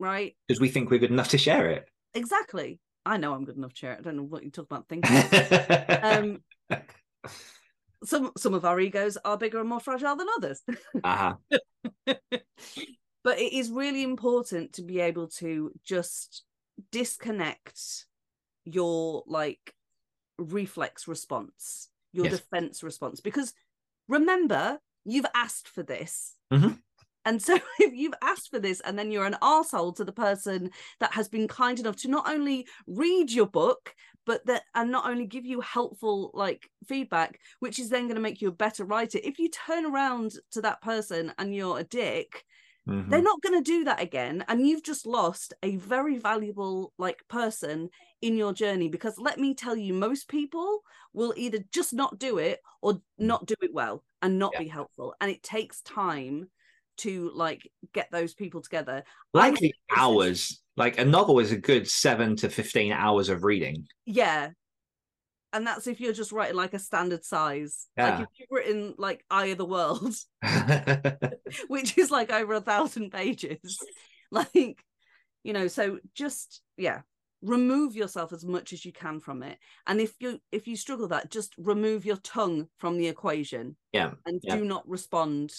right 0.00 0.34
because 0.48 0.60
we 0.60 0.68
think 0.70 0.90
we're 0.90 0.98
good 0.98 1.10
enough 1.12 1.28
to 1.28 1.38
share 1.38 1.70
it. 1.70 1.88
exactly 2.14 2.80
i 3.06 3.16
know 3.18 3.34
i'm 3.34 3.44
good 3.44 3.56
enough 3.58 3.74
to 3.74 3.78
share 3.78 3.92
it 3.92 3.98
i 3.98 4.02
don't 4.02 4.16
know 4.16 4.22
what 4.24 4.42
you 4.42 4.50
talk 4.50 4.64
about 4.64 4.88
thinking 4.88 5.14
um 6.02 6.42
some 8.04 8.32
some 8.36 8.54
of 8.54 8.64
our 8.64 8.80
egos 8.80 9.16
are 9.24 9.36
bigger 9.38 9.60
and 9.60 9.68
more 9.68 9.80
fragile 9.80 10.16
than 10.16 10.26
others 10.36 10.62
uh-huh. 11.04 11.34
but 12.06 13.38
it 13.38 13.52
is 13.52 13.70
really 13.70 14.02
important 14.02 14.72
to 14.74 14.82
be 14.82 15.00
able 15.00 15.28
to 15.28 15.70
just 15.84 16.42
disconnect 16.90 18.06
your 18.64 19.22
like 19.26 19.74
reflex 20.38 21.06
response 21.06 21.88
your 22.12 22.24
Yes. 22.26 22.40
defense 22.40 22.82
response 22.82 23.20
because 23.20 23.52
remember 24.08 24.78
you've 25.04 25.26
asked 25.34 25.68
for 25.68 25.82
this 25.82 26.36
Mhm. 26.52 26.78
and 27.24 27.40
so 27.40 27.54
if 27.78 27.94
you've 27.94 28.14
asked 28.22 28.50
for 28.50 28.58
this 28.58 28.80
and 28.80 28.98
then 28.98 29.10
you're 29.10 29.26
an 29.26 29.36
arsehole 29.42 29.94
to 29.96 30.04
the 30.04 30.12
person 30.12 30.70
that 31.00 31.12
has 31.12 31.28
been 31.28 31.46
kind 31.48 31.78
enough 31.78 31.96
to 31.96 32.08
not 32.08 32.28
only 32.28 32.66
read 32.86 33.30
your 33.30 33.46
book 33.46 33.94
but 34.26 34.44
that 34.46 34.64
and 34.74 34.90
not 34.90 35.06
only 35.08 35.26
give 35.26 35.44
you 35.46 35.60
helpful 35.60 36.30
like 36.34 36.70
feedback 36.86 37.38
which 37.60 37.78
is 37.78 37.88
then 37.88 38.04
going 38.04 38.14
to 38.16 38.20
make 38.20 38.40
you 38.40 38.48
a 38.48 38.52
better 38.52 38.84
writer 38.84 39.18
if 39.22 39.38
you 39.38 39.48
turn 39.50 39.84
around 39.86 40.32
to 40.50 40.60
that 40.60 40.80
person 40.82 41.32
and 41.38 41.54
you're 41.54 41.78
a 41.78 41.84
dick 41.84 42.44
Mhm. 42.86 43.10
they're 43.10 43.22
not 43.22 43.42
going 43.42 43.62
to 43.62 43.70
do 43.70 43.84
that 43.84 44.00
again 44.00 44.44
and 44.48 44.66
you've 44.66 44.82
just 44.82 45.06
lost 45.06 45.52
a 45.62 45.76
very 45.76 46.18
valuable 46.18 46.92
like 46.98 47.22
person 47.28 47.88
in 48.22 48.36
your 48.36 48.52
journey 48.52 48.88
because 48.88 49.18
let 49.18 49.38
me 49.38 49.54
tell 49.54 49.76
you 49.76 49.92
most 49.92 50.28
people 50.28 50.80
will 51.12 51.34
either 51.36 51.58
just 51.72 51.92
not 51.92 52.18
do 52.18 52.38
it 52.38 52.60
or 52.80 53.00
not 53.18 53.44
do 53.46 53.54
it 53.62 53.74
well 53.74 54.04
and 54.22 54.38
not 54.38 54.52
Yeah. 54.52 54.58
be 54.58 54.68
helpful 54.68 55.14
and 55.20 55.30
it 55.30 55.42
takes 55.42 55.82
time 55.82 56.48
to 56.98 57.30
like 57.34 57.70
get 57.92 58.08
those 58.10 58.34
people 58.34 58.60
together 58.60 59.02
Likely 59.34 59.58
think 59.60 59.74
this 59.88 59.96
is- 59.96 60.02
hours. 60.02 60.58
Like 60.76 60.98
a 60.98 61.04
novel 61.04 61.38
is 61.38 61.52
a 61.52 61.56
good 61.58 61.86
seven 61.88 62.34
to 62.36 62.48
fifteen 62.48 62.92
hours 62.92 63.28
of 63.28 63.44
reading. 63.44 63.86
yeah 64.06 64.50
and 65.54 65.66
that's 65.66 65.86
if 65.86 66.00
you're 66.00 66.14
just 66.14 66.32
writing 66.32 66.56
like 66.56 66.72
a 66.72 66.78
standard 66.78 67.24
size 67.26 67.88
like 67.98 68.06
Yeah. 68.06 68.22
if 68.22 68.28
you've 68.38 68.48
written 68.50 68.94
like 68.96 69.22
eye 69.30 69.46
of 69.48 69.58
the 69.58 69.66
world 69.66 70.14
which 71.68 71.98
is 71.98 72.10
like 72.10 72.32
over 72.32 72.54
a 72.54 72.60
thousand 72.60 73.10
pages 73.12 73.78
like 74.30 74.82
you 75.44 75.52
know 75.52 75.68
so 75.68 75.98
just 76.14 76.62
yeah 76.78 77.00
remove 77.42 77.94
yourself 77.96 78.32
as 78.32 78.44
much 78.46 78.72
as 78.72 78.84
you 78.84 78.92
can 78.92 79.20
from 79.20 79.42
it 79.42 79.58
and 79.86 80.00
if 80.00 80.14
you 80.20 80.38
if 80.52 80.66
you 80.66 80.76
struggle 80.76 81.04
with 81.04 81.10
that 81.10 81.30
just 81.30 81.52
remove 81.58 82.06
your 82.06 82.16
tongue 82.18 82.66
from 82.78 82.96
the 82.96 83.08
equation 83.08 83.76
yeah. 83.92 84.12
and 84.24 84.40
Yeah. 84.42 84.56
do 84.56 84.64
not 84.64 84.88
respond 84.88 85.52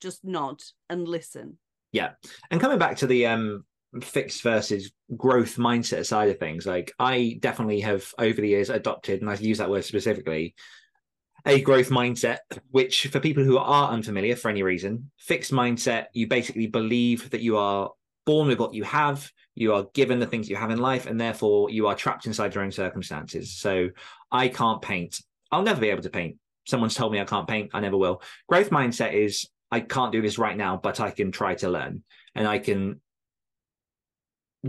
just 0.00 0.24
nod 0.24 0.60
and 0.88 1.06
listen 1.06 1.58
Yeah. 1.92 2.10
And 2.50 2.60
coming 2.60 2.78
back 2.78 2.98
to 2.98 3.06
the 3.06 3.26
um 3.26 3.64
fixed 4.02 4.42
versus 4.42 4.92
growth 5.16 5.56
mindset 5.56 6.06
side 6.06 6.28
of 6.28 6.38
things, 6.38 6.66
like 6.66 6.92
I 6.98 7.38
definitely 7.40 7.80
have 7.80 8.12
over 8.18 8.40
the 8.40 8.48
years 8.48 8.70
adopted, 8.70 9.20
and 9.20 9.30
I 9.30 9.34
use 9.34 9.58
that 9.58 9.70
word 9.70 9.84
specifically, 9.84 10.54
a 11.46 11.60
growth 11.60 11.88
mindset, 11.88 12.38
which 12.70 13.06
for 13.06 13.20
people 13.20 13.44
who 13.44 13.58
are 13.58 13.90
unfamiliar 13.90 14.36
for 14.36 14.50
any 14.50 14.62
reason, 14.62 15.10
fixed 15.18 15.52
mindset, 15.52 16.06
you 16.12 16.26
basically 16.26 16.66
believe 16.66 17.30
that 17.30 17.40
you 17.40 17.56
are 17.56 17.90
born 18.26 18.48
with 18.48 18.60
what 18.60 18.74
you 18.74 18.84
have, 18.84 19.30
you 19.54 19.72
are 19.72 19.86
given 19.94 20.20
the 20.20 20.26
things 20.26 20.50
you 20.50 20.56
have 20.56 20.70
in 20.70 20.78
life, 20.78 21.06
and 21.06 21.18
therefore 21.18 21.70
you 21.70 21.86
are 21.86 21.94
trapped 21.94 22.26
inside 22.26 22.54
your 22.54 22.64
own 22.64 22.72
circumstances. 22.72 23.56
So 23.56 23.88
I 24.30 24.48
can't 24.48 24.82
paint. 24.82 25.22
I'll 25.50 25.62
never 25.62 25.80
be 25.80 25.88
able 25.88 26.02
to 26.02 26.10
paint. 26.10 26.36
Someone's 26.66 26.94
told 26.94 27.12
me 27.12 27.20
I 27.20 27.24
can't 27.24 27.48
paint, 27.48 27.70
I 27.72 27.80
never 27.80 27.96
will. 27.96 28.20
Growth 28.46 28.68
mindset 28.68 29.14
is 29.14 29.48
I 29.70 29.80
can't 29.80 30.12
do 30.12 30.22
this 30.22 30.38
right 30.38 30.56
now, 30.56 30.78
but 30.82 31.00
I 31.00 31.10
can 31.10 31.30
try 31.30 31.54
to 31.56 31.68
learn 31.68 32.02
and 32.34 32.46
I 32.48 32.58
can 32.58 33.00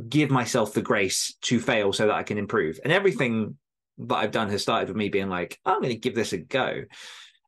give 0.08 0.30
myself 0.30 0.74
the 0.74 0.82
grace 0.82 1.36
to 1.42 1.60
fail 1.60 1.94
so 1.94 2.08
that 2.08 2.16
I 2.16 2.24
can 2.24 2.38
improve. 2.38 2.80
And 2.84 2.94
everything 2.94 3.58
that 4.00 4.16
I've 4.16 4.32
done 4.32 4.50
has 4.50 4.62
started 4.62 4.88
with 4.88 4.98
me 4.98 5.10
being 5.10 5.30
like, 5.30 5.58
I'm 5.66 5.82
going 5.82 5.94
to 5.94 6.00
give 6.00 6.16
this 6.16 6.34
a 6.34 6.38
go. 6.38 6.84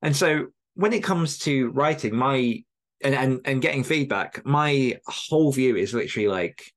And 0.02 0.16
so 0.16 0.48
when 0.76 0.94
it 0.94 1.04
comes 1.04 1.38
to 1.40 1.70
writing, 1.72 2.16
my 2.16 2.64
and, 3.04 3.16
and 3.16 3.42
and 3.46 3.62
getting 3.62 3.84
feedback, 3.84 4.46
my 4.46 5.00
whole 5.08 5.52
view 5.52 5.76
is 5.76 5.94
literally 5.94 6.28
like 6.28 6.72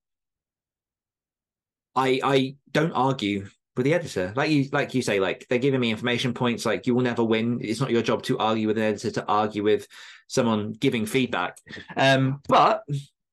I 1.95 2.21
I 2.23 2.57
don't 2.73 2.93
argue 2.93 3.49
with 3.77 3.85
the 3.85 3.95
editor. 3.95 4.33
Like 4.37 4.51
you 4.51 4.69
like 4.73 4.95
you 4.95 5.03
say, 5.03 5.21
like 5.21 5.47
they're 5.49 5.59
giving 5.59 5.81
me 5.81 5.91
information 5.91 6.35
points, 6.35 6.67
like 6.67 6.87
you 6.87 6.95
will 6.95 7.03
never 7.03 7.25
win. 7.25 7.61
It's 7.63 7.81
not 7.81 7.91
your 7.91 8.03
job 8.03 8.23
to 8.25 8.39
argue 8.39 8.69
with 8.69 8.79
an 8.79 8.85
editor, 8.85 9.11
to 9.13 9.27
argue 9.27 9.63
with 9.63 9.87
someone 10.27 10.73
giving 10.73 11.07
feedback. 11.07 11.59
Um, 11.97 12.41
but 12.49 12.83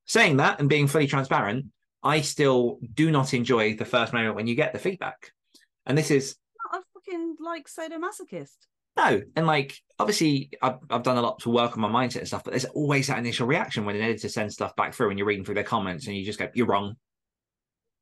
saying 0.06 0.38
that 0.38 0.60
and 0.60 0.68
being 0.68 0.86
fully 0.86 1.06
transparent, 1.06 1.66
I 2.02 2.20
still 2.20 2.78
do 2.94 3.10
not 3.10 3.34
enjoy 3.34 3.76
the 3.76 3.84
first 3.84 4.12
moment 4.12 4.36
when 4.36 4.46
you 4.46 4.54
get 4.54 4.72
the 4.72 4.78
feedback. 4.78 5.32
And 5.86 5.96
this 5.96 6.10
is 6.10 6.36
not 6.72 6.82
a 6.82 6.84
fucking 6.94 7.36
like 7.40 7.66
sadomasochist 7.66 8.66
no, 8.96 9.22
and 9.36 9.46
like 9.46 9.78
obviously 9.98 10.50
I've, 10.60 10.76
I've 10.90 11.02
done 11.02 11.16
a 11.16 11.22
lot 11.22 11.40
to 11.40 11.50
work 11.50 11.76
on 11.76 11.80
my 11.80 11.88
mindset 11.88 12.18
and 12.18 12.28
stuff, 12.28 12.44
but 12.44 12.50
there's 12.50 12.66
always 12.66 13.06
that 13.06 13.18
initial 13.18 13.46
reaction 13.46 13.84
when 13.84 13.96
an 13.96 14.02
editor 14.02 14.28
sends 14.28 14.54
stuff 14.54 14.76
back 14.76 14.92
through 14.94 15.10
and 15.10 15.18
you're 15.18 15.26
reading 15.26 15.44
through 15.44 15.54
their 15.54 15.64
comments 15.64 16.06
and 16.06 16.16
you 16.16 16.24
just 16.24 16.38
go, 16.38 16.48
You're 16.54 16.66
wrong, 16.66 16.96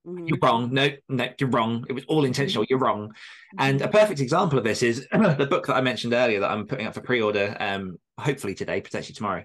Mhm. 0.06 0.28
you're 0.28 0.38
wrong, 0.40 0.72
no, 0.72 0.90
no, 1.08 1.28
you're 1.38 1.50
wrong. 1.50 1.84
It 1.88 1.92
was 1.92 2.04
all 2.06 2.24
intentional, 2.24 2.64
you're 2.68 2.78
wrong. 2.78 3.12
And 3.58 3.82
a 3.82 3.88
perfect 3.88 4.20
example 4.20 4.58
of 4.58 4.64
this 4.64 4.82
is 4.82 5.06
the 5.12 5.46
book 5.48 5.66
that 5.66 5.76
I 5.76 5.80
mentioned 5.80 6.14
earlier 6.14 6.40
that 6.40 6.50
I'm 6.50 6.66
putting 6.66 6.86
up 6.86 6.94
for 6.94 7.02
pre-order, 7.02 7.56
um, 7.60 7.98
hopefully 8.18 8.54
today, 8.54 8.80
potentially 8.80 9.14
tomorrow. 9.14 9.44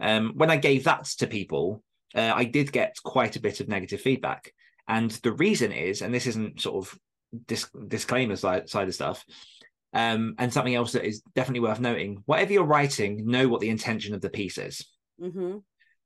Um, 0.00 0.32
when 0.36 0.50
I 0.50 0.56
gave 0.56 0.84
that 0.84 1.04
to 1.18 1.26
people, 1.26 1.82
uh, 2.14 2.32
I 2.34 2.44
did 2.44 2.70
get 2.70 2.96
quite 3.02 3.36
a 3.36 3.40
bit 3.40 3.60
of 3.60 3.68
negative 3.68 4.00
feedback, 4.00 4.52
and 4.86 5.10
the 5.10 5.32
reason 5.32 5.72
is, 5.72 6.00
and 6.02 6.14
this 6.14 6.26
isn't 6.26 6.60
sort 6.60 6.76
of 6.86 6.98
dis- 7.46 7.70
disclaimer 7.88 8.36
side, 8.36 8.68
side 8.68 8.88
of 8.88 8.94
stuff, 8.94 9.24
um, 9.92 10.34
and 10.38 10.52
something 10.52 10.74
else 10.74 10.92
that 10.92 11.04
is 11.04 11.22
definitely 11.34 11.60
worth 11.68 11.80
noting: 11.80 12.22
whatever 12.26 12.52
you're 12.52 12.64
writing, 12.64 13.26
know 13.26 13.48
what 13.48 13.60
the 13.60 13.68
intention 13.68 14.14
of 14.14 14.20
the 14.20 14.30
piece 14.30 14.58
is 14.58 14.86
Mhm. 15.20 15.62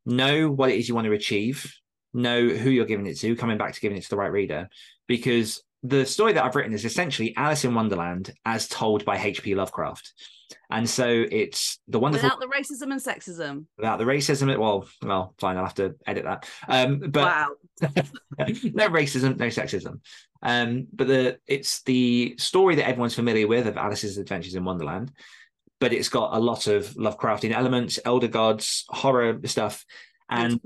know 0.06 0.50
what 0.50 0.70
it 0.70 0.78
is 0.78 0.88
you 0.88 0.94
want 0.94 1.04
to 1.04 1.12
achieve, 1.12 1.72
know 2.14 2.48
who 2.48 2.70
you're 2.70 2.86
giving 2.86 3.06
it 3.06 3.18
to, 3.20 3.36
coming 3.36 3.58
back 3.58 3.74
to 3.74 3.80
giving 3.80 3.98
it 3.98 4.02
to 4.04 4.10
the 4.10 4.16
right 4.16 4.32
reader. 4.32 4.68
Because 5.06 5.62
the 5.82 6.06
story 6.06 6.32
that 6.32 6.44
I've 6.44 6.54
written 6.54 6.72
is 6.72 6.84
essentially 6.84 7.34
Alice 7.36 7.64
in 7.64 7.74
Wonderland 7.74 8.32
as 8.44 8.68
told 8.68 9.04
by 9.04 9.18
H.P. 9.18 9.54
Lovecraft. 9.54 10.12
And 10.70 10.88
so 10.88 11.06
it's 11.30 11.78
the 11.88 11.98
wonderful 11.98 12.28
without 12.28 12.40
the 12.40 12.46
racism 12.46 12.92
and 12.92 13.00
sexism 13.00 13.66
without 13.76 13.98
the 13.98 14.04
racism. 14.04 14.56
Well, 14.58 14.86
well, 15.02 15.34
fine, 15.38 15.56
I'll 15.56 15.64
have 15.64 15.74
to 15.74 15.94
edit 16.06 16.24
that. 16.24 16.48
Um, 16.68 16.98
but 16.98 17.24
wow 17.24 17.48
no 17.82 18.88
racism, 18.88 19.36
no 19.38 19.46
sexism. 19.46 20.00
Um, 20.42 20.86
but 20.92 21.08
the 21.08 21.38
it's 21.46 21.82
the 21.82 22.34
story 22.38 22.76
that 22.76 22.88
everyone's 22.88 23.14
familiar 23.14 23.46
with 23.46 23.66
of 23.66 23.76
Alice's 23.76 24.18
Adventures 24.18 24.54
in 24.54 24.64
Wonderland, 24.64 25.12
but 25.80 25.92
it's 25.92 26.08
got 26.08 26.36
a 26.36 26.40
lot 26.40 26.66
of 26.66 26.86
Lovecraftian 26.94 27.52
elements, 27.52 27.98
elder 28.04 28.28
gods, 28.28 28.84
horror 28.88 29.40
stuff, 29.44 29.84
and 30.30 30.60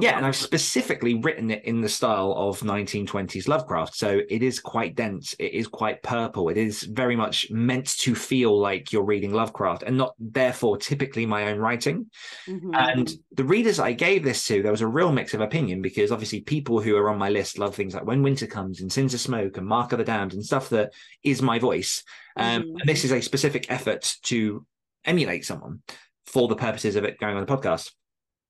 Yeah, 0.00 0.16
and 0.16 0.26
I've 0.26 0.34
specifically 0.34 1.14
written 1.14 1.50
it 1.50 1.64
in 1.64 1.80
the 1.80 1.88
style 1.88 2.34
of 2.36 2.60
1920s 2.60 3.46
Lovecraft. 3.46 3.94
So 3.94 4.20
it 4.28 4.42
is 4.42 4.58
quite 4.58 4.96
dense. 4.96 5.34
It 5.38 5.52
is 5.52 5.68
quite 5.68 6.02
purple. 6.02 6.48
It 6.48 6.56
is 6.56 6.82
very 6.82 7.14
much 7.14 7.48
meant 7.50 7.96
to 7.98 8.14
feel 8.14 8.58
like 8.58 8.92
you're 8.92 9.04
reading 9.04 9.32
Lovecraft 9.32 9.84
and 9.84 9.96
not 9.96 10.14
therefore 10.18 10.78
typically 10.78 11.26
my 11.26 11.48
own 11.48 11.58
writing. 11.58 12.10
Mhm. 12.48 12.74
And 12.74 13.12
the 13.32 13.44
readers 13.44 13.78
I 13.78 13.92
gave 13.92 14.24
this 14.24 14.44
to, 14.48 14.62
there 14.62 14.72
was 14.72 14.80
a 14.80 14.86
real 14.88 15.12
mix 15.12 15.32
of 15.32 15.40
opinion 15.40 15.80
because 15.80 16.10
obviously 16.10 16.40
people 16.40 16.80
who 16.80 16.96
are 16.96 17.08
on 17.08 17.18
my 17.18 17.28
list 17.30 17.58
love 17.58 17.74
things 17.76 17.94
like 17.94 18.04
When 18.04 18.22
Winter 18.22 18.46
Comes 18.48 18.80
and 18.80 18.92
Sins 18.92 19.14
of 19.14 19.20
Smoke 19.20 19.58
and 19.58 19.66
Mark 19.66 19.92
of 19.92 19.98
the 19.98 20.04
Damned 20.04 20.34
and 20.34 20.44
stuff 20.44 20.70
that 20.70 20.92
is 21.22 21.40
my 21.40 21.58
voice. 21.60 22.02
Um, 22.36 22.62
Mhm. 22.62 22.80
And 22.80 22.88
this 22.88 23.04
is 23.04 23.12
a 23.12 23.20
specific 23.20 23.70
effort 23.70 24.16
to 24.24 24.66
emulate 25.04 25.44
someone 25.44 25.82
for 26.26 26.48
the 26.48 26.56
purposes 26.56 26.96
of 26.96 27.04
it 27.04 27.20
going 27.20 27.36
on 27.36 27.44
the 27.46 27.56
podcast. 27.56 27.92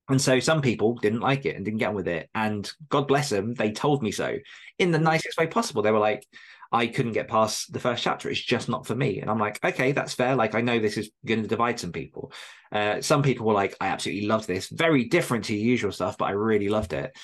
And 0.08 0.20
so 0.20 0.38
some 0.38 0.60
people 0.60 0.94
didn't 0.94 1.20
like 1.20 1.46
it 1.46 1.56
and 1.56 1.64
didn't 1.64 1.78
get 1.78 1.88
on 1.88 1.94
with 1.94 2.08
it. 2.08 2.28
And 2.34 2.70
God 2.88 3.08
bless 3.08 3.30
them, 3.30 3.54
they 3.54 3.72
told 3.72 4.02
me 4.02 4.10
so 4.12 4.36
in 4.78 4.90
the 4.90 4.98
nicest 4.98 5.38
way 5.38 5.46
possible. 5.46 5.82
They 5.82 5.92
were 5.92 5.98
like, 5.98 6.26
I 6.72 6.88
couldn't 6.88 7.12
get 7.12 7.28
past 7.28 7.72
the 7.72 7.78
first 7.78 8.02
chapter. 8.02 8.28
It's 8.28 8.40
just 8.40 8.68
not 8.68 8.84
for 8.86 8.96
me. 8.96 9.20
And 9.20 9.30
I'm 9.30 9.38
like, 9.38 9.64
okay, 9.64 9.92
that's 9.92 10.14
fair. 10.14 10.34
Like, 10.34 10.54
I 10.54 10.60
know 10.60 10.78
this 10.80 10.96
is 10.96 11.10
going 11.24 11.42
to 11.42 11.48
divide 11.48 11.78
some 11.78 11.92
people. 11.92 12.32
Uh, 12.72 13.00
some 13.00 13.22
people 13.22 13.46
were 13.46 13.54
like, 13.54 13.76
I 13.80 13.86
absolutely 13.86 14.26
loved 14.26 14.48
this. 14.48 14.68
Very 14.68 15.04
different 15.04 15.44
to 15.44 15.56
usual 15.56 15.92
stuff, 15.92 16.18
but 16.18 16.24
I 16.26 16.32
really 16.32 16.68
loved 16.68 16.92
it. 16.92 17.16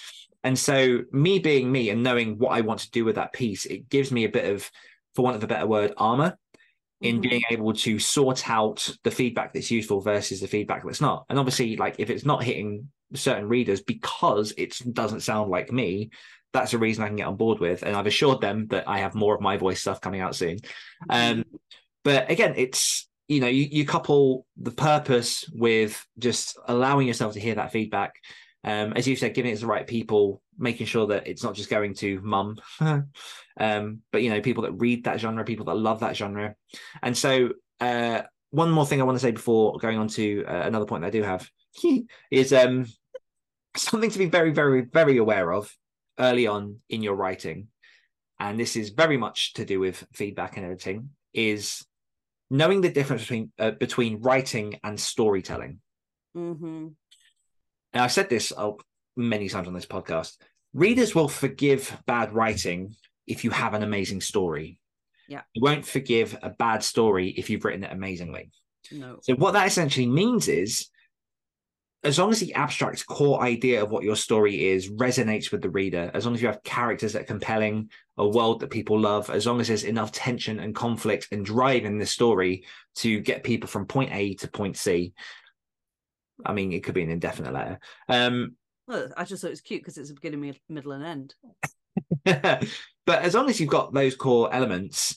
And 0.44 0.56
so, 0.58 1.00
me 1.10 1.40
being 1.40 1.70
me 1.70 1.90
and 1.90 2.02
knowing 2.02 2.38
what 2.38 2.50
I 2.50 2.60
want 2.60 2.80
to 2.80 2.90
do 2.92 3.04
with 3.04 3.16
that 3.16 3.32
piece, 3.32 3.66
it 3.66 3.88
gives 3.88 4.12
me 4.12 4.24
a 4.24 4.28
bit 4.28 4.50
of, 4.50 4.70
for 5.14 5.22
want 5.22 5.36
of 5.36 5.42
a 5.42 5.48
better 5.48 5.66
word, 5.66 5.92
armor 5.96 6.38
in 7.00 7.18
Mhm. 7.18 7.22
being 7.22 7.42
able 7.50 7.72
to 7.72 7.98
sort 7.98 8.48
out 8.48 8.88
the 9.04 9.10
feedback 9.10 9.52
that's 9.52 9.70
useful 9.70 10.00
versus 10.00 10.40
the 10.40 10.46
feedback 10.48 10.84
that's 10.84 11.00
not. 11.00 11.24
And 11.28 11.38
obviously, 11.38 11.76
like 11.76 11.96
if 11.98 12.10
it's 12.10 12.24
not 12.24 12.44
hitting 12.44 12.88
certain 13.14 13.48
readers 13.48 13.80
because 13.80 14.52
it 14.56 14.78
doesn't 14.92 15.20
sound 15.20 15.50
like 15.50 15.72
me, 15.72 16.10
that's 16.52 16.74
a 16.74 16.78
reason 16.78 17.04
I 17.04 17.06
can 17.06 17.16
get 17.16 17.26
on 17.26 17.36
board 17.36 17.58
with. 17.58 17.82
And 17.82 17.96
I've 17.96 18.06
assured 18.06 18.40
them 18.40 18.66
that 18.68 18.88
I 18.88 18.98
have 18.98 19.14
more 19.14 19.34
of 19.34 19.40
my 19.40 19.56
voice 19.56 19.80
stuff 19.80 20.00
coming 20.00 20.20
out 20.20 20.34
soon. 20.34 20.58
Um, 21.08 21.44
but 22.04 22.30
again, 22.30 22.54
it's 22.56 23.08
you 23.28 23.40
know, 23.40 23.46
you, 23.46 23.68
you 23.70 23.86
couple 23.86 24.44
the 24.56 24.72
purpose 24.72 25.48
with 25.54 26.04
just 26.18 26.58
allowing 26.66 27.06
yourself 27.06 27.34
to 27.34 27.40
hear 27.40 27.54
that 27.54 27.70
feedback. 27.70 28.16
Um, 28.64 28.92
as 28.94 29.06
you 29.06 29.14
said, 29.14 29.34
giving 29.34 29.52
it 29.52 29.54
to 29.54 29.60
the 29.60 29.66
right 29.68 29.86
people, 29.86 30.42
making 30.60 30.86
sure 30.86 31.06
that 31.08 31.26
it's 31.26 31.42
not 31.42 31.54
just 31.54 31.70
going 31.70 31.94
to 31.94 32.20
mum, 32.20 32.58
um, 32.80 34.02
but 34.12 34.22
you 34.22 34.30
know, 34.30 34.40
people 34.40 34.62
that 34.64 34.72
read 34.72 35.04
that 35.04 35.18
genre, 35.18 35.44
people 35.44 35.66
that 35.66 35.74
love 35.74 36.00
that 36.00 36.16
genre. 36.16 36.54
And 37.02 37.16
so, 37.16 37.50
uh, 37.80 38.22
one 38.50 38.70
more 38.70 38.86
thing 38.86 39.00
I 39.00 39.04
want 39.04 39.16
to 39.16 39.22
say 39.22 39.30
before 39.30 39.78
going 39.78 39.98
on 39.98 40.08
to 40.08 40.44
uh, 40.46 40.62
another 40.66 40.84
point 40.84 41.02
that 41.02 41.08
I 41.08 41.10
do 41.10 41.22
have 41.22 41.48
is 42.30 42.52
um, 42.52 42.86
something 43.76 44.10
to 44.10 44.18
be 44.18 44.26
very, 44.26 44.52
very, 44.52 44.82
very 44.82 45.16
aware 45.16 45.52
of 45.52 45.74
early 46.18 46.46
on 46.46 46.80
in 46.88 47.02
your 47.02 47.14
writing. 47.14 47.68
And 48.38 48.58
this 48.58 48.76
is 48.76 48.90
very 48.90 49.16
much 49.16 49.54
to 49.54 49.64
do 49.64 49.80
with 49.80 50.06
feedback 50.12 50.56
and 50.56 50.66
editing. 50.66 51.10
Is 51.32 51.84
knowing 52.50 52.80
the 52.80 52.90
difference 52.90 53.22
between 53.22 53.52
uh, 53.58 53.70
between 53.72 54.20
writing 54.20 54.80
and 54.82 54.98
storytelling. 54.98 55.80
Mm-hmm. 56.36 56.88
And 57.92 58.02
I've 58.02 58.12
said 58.12 58.28
this 58.28 58.52
uh, 58.56 58.72
many 59.16 59.48
times 59.48 59.68
on 59.68 59.74
this 59.74 59.86
podcast. 59.86 60.36
Readers 60.72 61.14
will 61.14 61.28
forgive 61.28 61.96
bad 62.06 62.32
writing 62.32 62.94
if 63.26 63.44
you 63.44 63.50
have 63.50 63.74
an 63.74 63.82
amazing 63.82 64.20
story. 64.20 64.78
Yeah. 65.28 65.42
You 65.54 65.62
won't 65.62 65.86
forgive 65.86 66.36
a 66.42 66.50
bad 66.50 66.82
story 66.82 67.28
if 67.30 67.50
you've 67.50 67.64
written 67.64 67.84
it 67.84 67.92
amazingly. 67.92 68.50
No. 68.90 69.18
So 69.22 69.34
what 69.34 69.52
that 69.52 69.66
essentially 69.66 70.06
means 70.06 70.48
is 70.48 70.88
as 72.02 72.18
long 72.18 72.30
as 72.30 72.40
the 72.40 72.54
abstract 72.54 73.06
core 73.06 73.42
idea 73.42 73.82
of 73.82 73.90
what 73.90 74.04
your 74.04 74.16
story 74.16 74.68
is 74.68 74.90
resonates 74.90 75.52
with 75.52 75.60
the 75.60 75.68
reader, 75.68 76.10
as 76.14 76.24
long 76.24 76.34
as 76.34 76.40
you 76.40 76.48
have 76.48 76.62
characters 76.62 77.12
that 77.12 77.22
are 77.22 77.26
compelling, 77.26 77.90
a 78.16 78.26
world 78.26 78.60
that 78.60 78.70
people 78.70 78.98
love, 78.98 79.28
as 79.28 79.46
long 79.46 79.60
as 79.60 79.68
there's 79.68 79.84
enough 79.84 80.10
tension 80.10 80.60
and 80.60 80.74
conflict 80.74 81.28
and 81.30 81.44
drive 81.44 81.84
in 81.84 81.98
the 81.98 82.06
story 82.06 82.64
to 82.96 83.20
get 83.20 83.44
people 83.44 83.68
from 83.68 83.86
point 83.86 84.12
A 84.14 84.34
to 84.36 84.48
point 84.48 84.76
C. 84.76 85.12
I 86.44 86.54
mean, 86.54 86.72
it 86.72 86.82
could 86.82 86.94
be 86.94 87.02
an 87.02 87.10
indefinite 87.10 87.52
letter. 87.52 87.78
Um, 88.08 88.56
well, 88.90 89.08
I 89.16 89.24
just 89.24 89.40
thought 89.40 89.48
it 89.48 89.52
was 89.52 89.60
cute 89.60 89.82
because 89.82 89.96
it's 89.96 90.10
a 90.10 90.14
beginning, 90.14 90.54
middle, 90.68 90.92
and 90.92 91.04
end. 91.04 91.34
but 93.06 93.22
as 93.22 93.34
long 93.34 93.48
as 93.48 93.60
you've 93.60 93.70
got 93.70 93.94
those 93.94 94.16
core 94.16 94.52
elements, 94.52 95.16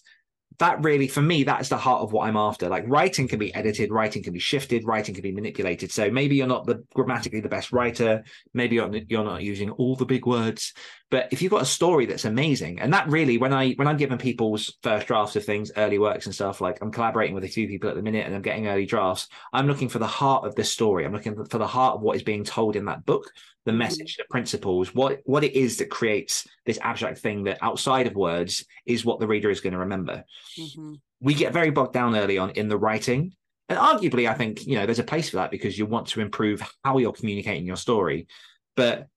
that 0.60 0.84
really 0.84 1.08
for 1.08 1.22
me 1.22 1.44
that's 1.44 1.70
the 1.70 1.78
heart 1.78 2.02
of 2.02 2.14
what 2.14 2.28
i'm 2.28 2.38
after. 2.38 2.70
Like 2.70 2.86
writing 2.88 3.28
can 3.28 3.40
be 3.40 3.54
edited 3.56 3.92
writing 3.92 4.24
can 4.24 4.34
be 4.34 4.40
shifted 4.40 4.86
writing 4.86 5.16
can 5.16 5.24
be 5.24 5.32
manipulated. 5.32 5.92
So 5.92 6.12
maybe 6.12 6.36
you're 6.36 6.48
not 6.48 6.66
the 6.66 6.84
grammatically 6.94 7.40
the 7.40 7.50
best 7.50 7.72
writer 7.72 8.24
maybe 8.54 8.76
you're, 8.76 8.96
you're 9.08 9.24
not 9.24 9.42
using 9.42 9.72
all 9.72 9.96
the 9.96 10.06
big 10.06 10.26
words 10.26 10.74
but 11.10 11.28
if 11.32 11.42
you've 11.42 11.52
got 11.52 11.62
a 11.62 11.66
story 11.66 12.06
that's 12.06 12.26
amazing 12.26 12.80
and 12.80 12.94
that 12.94 13.08
really 13.08 13.38
when 13.38 13.54
i 13.54 13.72
when 13.74 13.88
i'm 13.88 13.98
giving 13.98 14.18
people's 14.18 14.78
first 14.84 15.08
drafts 15.08 15.36
of 15.36 15.44
things 15.44 15.72
early 15.78 16.00
works 16.00 16.26
and 16.26 16.36
stuff 16.36 16.62
like 16.62 16.78
i'm 16.82 16.92
collaborating 16.92 17.36
with 17.36 17.44
a 17.44 17.48
few 17.48 17.68
people 17.68 17.90
at 17.90 17.96
the 17.96 18.02
minute 18.02 18.26
and 18.26 18.36
i'm 18.36 18.42
getting 18.42 18.68
early 18.68 18.86
drafts 18.86 19.28
i'm 19.54 19.68
looking 19.68 19.90
for 19.90 20.00
the 20.00 20.08
heart 20.08 20.46
of 20.46 20.56
the 20.56 20.64
story. 20.64 21.06
I'm 21.06 21.14
looking 21.14 21.36
for 21.46 21.58
the 21.58 21.68
heart 21.68 21.96
of 21.96 22.02
what 22.02 22.16
is 22.16 22.24
being 22.24 22.44
told 22.44 22.76
in 22.76 22.86
that 22.86 23.06
book 23.06 23.32
the 23.66 23.72
Mhm. 23.72 23.78
message 23.78 24.18
the 24.18 24.26
principles 24.30 24.94
what 24.94 25.20
what 25.26 25.44
it 25.44 25.54
is 25.54 25.78
that 25.78 25.90
creates 25.90 26.48
this 26.66 26.80
abstract 26.82 27.20
thing 27.20 27.44
that 27.44 27.58
outside 27.62 28.08
of 28.08 28.16
words 28.16 28.66
is 28.86 29.06
what 29.06 29.20
the 29.20 29.28
reader 29.28 29.50
is 29.50 29.62
going 29.62 29.74
to 29.74 29.80
remember 29.80 30.24
Mhm. 30.58 31.00
we 31.22 31.34
get 31.34 31.54
very 31.54 31.72
bogged 31.72 31.94
down 31.94 32.16
early 32.16 32.38
on 32.38 32.50
in 32.52 32.68
the 32.68 32.78
writing. 32.78 33.34
And 33.70 33.80
arguably, 33.80 34.30
I 34.30 34.34
think, 34.34 34.68
you 34.68 34.76
know, 34.76 34.86
there's 34.86 35.00
a 35.00 35.06
place 35.06 35.30
for 35.30 35.38
that 35.38 35.52
because 35.52 35.80
you 35.80 35.86
want 35.86 36.08
to 36.08 36.20
improve 36.20 36.62
how 36.84 36.98
you're 36.98 37.14
communicating 37.14 37.66
your 37.66 37.78
story. 37.78 38.28
But 38.76 39.08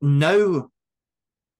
know 0.00 0.70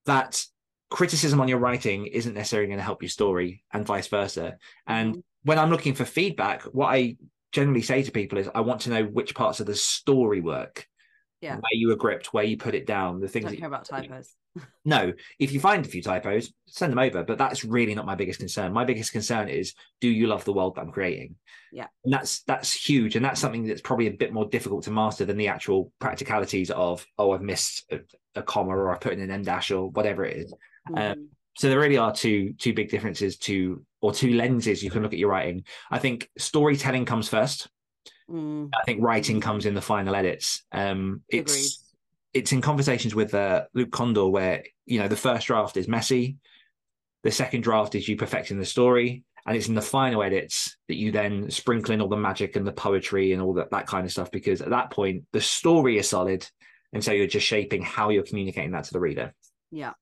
that 0.07 0.43
criticism 0.91 1.39
on 1.41 1.49
your 1.49 1.59
writing 1.59 2.07
isn't 2.07 2.33
necessarily 2.33 2.69
going 2.69 2.79
to 2.79 2.83
help 2.85 3.03
your 3.03 3.11
story 3.11 3.63
and 3.73 3.85
vice 3.85 4.09
versa. 4.09 4.57
And 4.87 5.17
Mhm. 5.17 5.23
when 5.43 5.59
I'm 5.59 5.71
looking 5.71 5.95
for 5.95 6.07
feedback, 6.07 6.63
what 6.63 6.87
I 6.87 7.19
generally 7.53 7.83
say 7.83 8.03
to 8.03 8.11
people 8.11 8.39
is 8.39 8.49
I 8.55 8.61
want 8.63 8.81
to 8.83 8.91
know 8.91 9.05
which 9.05 9.35
parts 9.35 9.61
of 9.61 9.67
the 9.67 9.75
story 9.77 10.41
work. 10.41 10.89
Yeah. 11.43 11.57
Where 11.57 11.73
you 11.73 11.89
were 11.89 11.97
gripped, 11.97 12.33
where 12.33 12.45
you 12.45 12.57
put 12.57 12.75
it 12.75 12.87
down, 12.87 13.21
the 13.21 13.29
things 13.29 13.47
Don't 13.47 13.55
that 13.55 13.59
care 13.59 13.69
about 13.69 13.85
typos. 13.85 14.35
no, 14.85 15.13
if 15.39 15.53
you 15.53 15.59
find 15.59 15.85
a 15.85 15.89
few 15.89 16.01
typos, 16.01 16.53
send 16.69 16.93
them 16.93 16.99
over. 16.99 17.25
But 17.25 17.37
that's 17.37 17.65
really 17.65 17.95
not 17.95 18.07
my 18.07 18.15
biggest 18.15 18.39
concern. 18.39 18.73
My 18.73 18.85
biggest 18.85 19.13
concern 19.13 19.49
is, 19.49 19.75
do 20.01 20.09
you 20.09 20.29
love 20.29 20.45
the 20.45 20.53
world 20.53 20.77
that 20.77 20.83
I'm 20.83 20.93
creating? 20.93 21.35
Yeah. 21.73 21.87
and 22.05 22.13
that's 22.13 22.43
that's 22.43 22.73
huge, 22.73 23.17
and 23.17 23.25
that's 23.25 23.41
something 23.41 23.65
that's 23.67 23.81
probably 23.81 24.07
a 24.07 24.13
bit 24.13 24.33
more 24.33 24.47
difficult 24.47 24.85
to 24.85 24.91
master 24.91 25.25
than 25.25 25.39
the 25.39 25.49
actual 25.49 25.91
practicalities 26.01 26.71
of, 26.71 27.05
oh, 27.19 27.33
I've 27.33 27.43
missed 27.43 27.91
a, 27.91 28.01
a 28.35 28.43
comma 28.43 28.77
or 28.77 28.93
I've 28.93 29.01
put 29.01 29.15
in 29.15 29.21
an 29.21 29.31
end 29.31 29.47
dash 29.47 29.71
or 29.71 29.91
whatever 29.91 30.25
it 30.25 30.37
is. 30.37 30.55
Mhm. 30.91 31.29
So 31.57 31.69
there 31.69 31.81
really 31.81 31.99
are 31.99 32.13
two 32.13 32.55
two 32.59 32.73
big 32.73 32.91
differences 32.91 33.37
to 33.39 33.85
or 34.01 34.13
two 34.13 34.35
lenses 34.35 34.83
you 34.83 34.91
can 34.91 35.03
look 35.03 35.13
at 35.13 35.19
your 35.19 35.31
writing. 35.31 35.65
I 35.91 35.99
think 35.99 36.29
storytelling 36.39 37.05
comes 37.05 37.29
first. 37.29 37.69
Mm, 38.31 38.71
I 38.75 38.85
think 38.85 39.03
writing 39.03 39.41
comes 39.41 39.67
in 39.67 39.75
the 39.75 39.81
final 39.81 40.15
edits. 40.15 40.63
Um, 40.73 41.23
it's 41.29 41.53
Agreed. 41.53 41.71
it's 42.41 42.53
in 42.53 42.61
conversations 42.61 43.15
with 43.15 43.35
uh, 43.35 43.65
Luke 43.75 43.91
Kondor 43.91 44.31
where 44.31 44.65
you 44.87 44.99
know 44.99 45.09
the 45.09 45.17
first 45.17 45.47
draft 45.47 45.77
is 45.77 45.89
messy, 45.89 46.37
the 47.23 47.31
second 47.31 47.63
draft 47.63 47.95
is 47.95 48.09
you 48.09 48.17
perfecting 48.17 48.59
the 48.59 48.65
story, 48.65 49.25
and 49.47 49.57
it's 49.57 49.69
in 49.69 49.75
the 49.75 49.83
final 49.83 50.23
edits 50.23 50.77
that 50.89 50.97
you 50.97 51.13
then 51.13 51.51
sprinkle 51.51 51.95
in 51.95 52.01
all 52.01 52.09
the 52.09 52.17
magic 52.17 52.57
and 52.57 52.67
the 52.67 52.73
poetry 52.73 53.33
and 53.33 53.43
all 53.43 53.55
that 53.55 53.71
that 53.71 53.87
kind 53.87 54.05
of 54.05 54.13
stuff 54.13 54.31
because 54.31 54.61
at 54.61 54.71
that 54.71 54.91
point 54.91 55.25
the 55.33 55.41
story 55.41 55.99
is 55.99 56.09
solid, 56.09 56.47
and 56.93 57.03
so 57.03 57.13
you're 57.13 57.27
just 57.27 57.47
shaping 57.47 57.83
how 57.83 58.11
you're 58.11 58.23
communicating 58.23 58.73
that 58.73 58.85
to 58.85 58.93
the 58.93 59.01
reader. 59.01 59.35
yeah. 59.71 59.93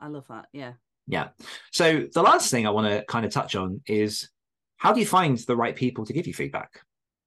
I 0.00 0.08
love 0.08 0.26
that. 0.28 0.48
Yeah. 0.52 0.72
Yeah. 1.06 1.28
So 1.70 2.06
the 2.12 2.22
last 2.22 2.50
thing 2.50 2.66
I 2.66 2.70
want 2.70 2.88
to 2.88 3.04
kind 3.06 3.24
of 3.24 3.32
touch 3.32 3.56
on 3.56 3.80
is 3.86 4.28
how 4.76 4.92
do 4.92 5.00
you 5.00 5.06
find 5.06 5.38
the 5.38 5.56
right 5.56 5.74
people 5.74 6.04
to 6.04 6.12
give 6.12 6.26
you 6.26 6.34
feedback? 6.34 6.80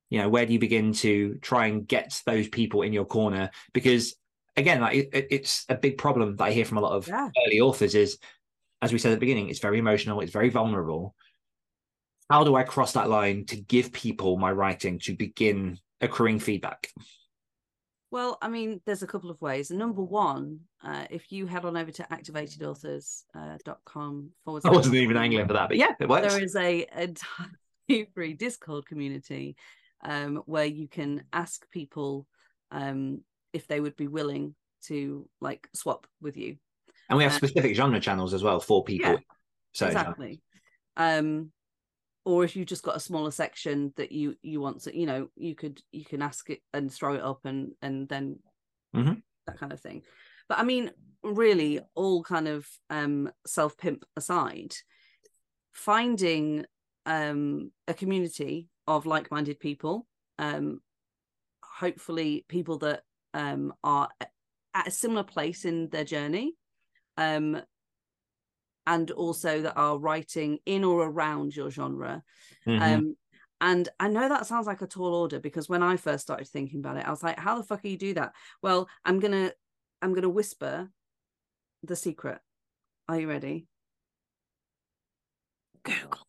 You 0.09 0.21
know, 0.21 0.29
where 0.29 0.45
do 0.45 0.53
you 0.53 0.59
begin 0.59 0.93
to 0.93 1.35
try 1.41 1.65
and 1.67 1.85
get 1.87 2.21
those 2.25 2.47
people 2.47 2.81
in 2.83 2.93
your 2.93 3.03
corner? 3.05 3.49
Because 3.73 4.15
again, 4.55 4.79
like 4.81 4.95
it, 4.95 5.09
it- 5.13 5.27
it's 5.31 5.65
a 5.69 5.75
big 5.75 5.97
problem 5.97 6.35
that 6.37 6.43
I 6.43 6.51
hear 6.51 6.65
from 6.65 6.77
a 6.77 6.81
lot 6.81 6.93
of 6.93 7.07
Yeah. 7.07 7.29
early 7.45 7.59
authors 7.59 7.95
is, 7.95 8.17
as 8.81 8.93
we 8.93 8.99
said 8.99 9.11
at 9.11 9.15
the 9.15 9.19
beginning, 9.19 9.49
it's 9.49 9.59
very 9.59 9.79
emotional, 9.79 10.21
it's 10.21 10.31
very 10.31 10.49
vulnerable. 10.49 11.15
How 12.29 12.43
do 12.43 12.55
I 12.55 12.63
cross 12.63 12.93
that 12.93 13.09
line 13.09 13.45
to 13.47 13.55
give 13.55 13.91
people 13.91 14.37
my 14.37 14.51
writing 14.51 14.99
to 14.99 15.15
begin 15.15 15.79
accruing 16.01 16.39
feedback? 16.39 16.89
Well, 18.09 18.37
I 18.41 18.47
mean, 18.47 18.79
there's 18.85 19.03
a 19.03 19.07
couple 19.07 19.29
of 19.29 19.41
ways. 19.41 19.69
Number 19.69 20.01
one, 20.01 20.61
uh, 20.81 21.05
if 21.09 21.29
you 21.31 21.45
head 21.45 21.65
on 21.65 21.75
over 21.75 21.91
to 21.91 22.03
activatedauthors.com 22.03 24.29
forward 24.45 24.61
I 24.65 24.69
wasn't 24.71 24.95
even 24.95 25.17
angling 25.17 25.47
for 25.47 25.53
that, 25.53 25.67
but 25.67 25.75
yeah, 25.77 25.91
it 25.99 26.07
works. 26.07 26.33
there 26.33 26.41
is 26.43 26.55
a 26.55 26.85
entirely 26.95 28.07
free 28.13 28.33
Discord 28.33 28.85
community 28.85 29.57
um, 30.03 30.43
where 30.45 30.65
you 30.65 30.87
can 30.87 31.23
ask 31.33 31.69
people 31.71 32.27
um, 32.71 33.21
if 33.53 33.67
they 33.67 33.79
would 33.79 33.95
be 33.95 34.07
willing 34.07 34.55
to 34.83 35.27
like 35.41 35.67
swap 35.73 36.07
with 36.21 36.37
you. 36.37 36.57
and 37.09 37.17
we 37.17 37.23
have 37.23 37.33
uh, 37.33 37.37
specific 37.37 37.75
genre 37.75 37.99
channels 37.99 38.33
as 38.33 38.43
well 38.43 38.59
for 38.59 38.83
people. 38.83 39.11
Yeah, 39.11 39.17
so 39.73 39.87
exactly. 39.87 40.41
Um, 40.95 41.51
or 42.25 42.43
if 42.43 42.55
you've 42.55 42.67
just 42.67 42.83
got 42.83 42.97
a 42.97 42.99
smaller 42.99 43.31
section 43.31 43.93
that 43.95 44.11
you 44.11 44.35
you 44.41 44.59
want 44.59 44.81
to, 44.81 44.97
you 44.97 45.05
know, 45.05 45.29
you 45.35 45.55
could 45.55 45.81
you 45.91 46.03
can 46.03 46.21
ask 46.21 46.49
it 46.49 46.59
and 46.73 46.91
throw 46.91 47.13
it 47.13 47.21
up 47.21 47.39
and 47.45 47.71
and 47.81 48.09
then 48.09 48.39
Mhm. 48.93 49.21
that 49.45 49.57
kind 49.59 49.71
of 49.71 49.79
thing. 49.79 50.03
But 50.49 50.59
I 50.59 50.63
mean, 50.63 50.91
really, 51.23 51.79
all 51.95 52.23
kind 52.23 52.47
of 52.47 52.67
um 52.89 53.31
self 53.45 53.77
pimp 53.77 54.03
aside, 54.17 54.75
finding 55.71 56.65
um 57.05 57.71
a 57.87 57.93
community 57.93 58.67
of 58.88 59.05
like 59.05 59.31
minded 59.31 59.59
people, 59.59 60.07
um, 60.39 60.79
hopefully 61.63 62.45
people 62.47 62.77
that 62.79 63.01
um 63.33 63.73
are 63.83 64.09
at 64.73 64.88
a 64.88 64.91
similar 64.91 65.23
place 65.23 65.65
in 65.65 65.89
their 65.89 66.03
journey, 66.05 66.53
um, 67.17 67.61
and 68.85 69.11
also 69.11 69.61
that 69.61 69.75
are 69.75 69.97
writing 69.97 70.59
in 70.65 70.83
or 70.83 71.03
around 71.03 71.55
your 71.55 71.69
genre. 71.69 72.23
Mhm. 72.65 72.81
Um, 72.81 73.17
and 73.59 73.89
I 73.99 74.07
know 74.07 74.29
that 74.29 74.45
sounds 74.45 74.67
like 74.67 74.81
a 74.81 74.88
tall 74.88 75.15
order 75.15 75.39
because 75.39 75.67
when 75.67 75.81
I 75.81 75.97
first 75.97 76.23
started 76.23 76.47
thinking 76.47 76.79
about 76.79 76.97
it, 76.97 77.07
I 77.07 77.09
was 77.09 77.23
like, 77.23 77.39
how 77.39 77.57
the 77.57 77.63
fuck 77.63 77.81
do 77.81 77.89
you 77.89 77.97
do 77.97 78.13
that? 78.13 78.33
Well, 78.61 78.88
I'm 79.03 79.19
gonna 79.19 79.51
I'm 80.01 80.13
gonna 80.13 80.29
whisper 80.29 80.89
the 81.83 81.95
secret. 81.95 82.39
Are 83.09 83.19
you 83.19 83.27
ready? 83.27 83.67
Google. 85.83 86.26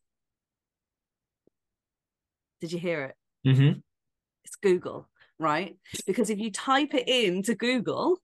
Did 2.61 2.72
you 2.72 2.78
hear 2.78 3.04
it? 3.04 3.16
Mhm. 3.48 3.82
It's 4.44 4.56
Google, 4.56 5.09
right? 5.38 5.76
Because 6.06 6.30
if 6.30 6.38
you 6.38 6.50
type 6.50 6.94
it 6.94 7.09
into 7.09 7.54
Google, 7.54 8.18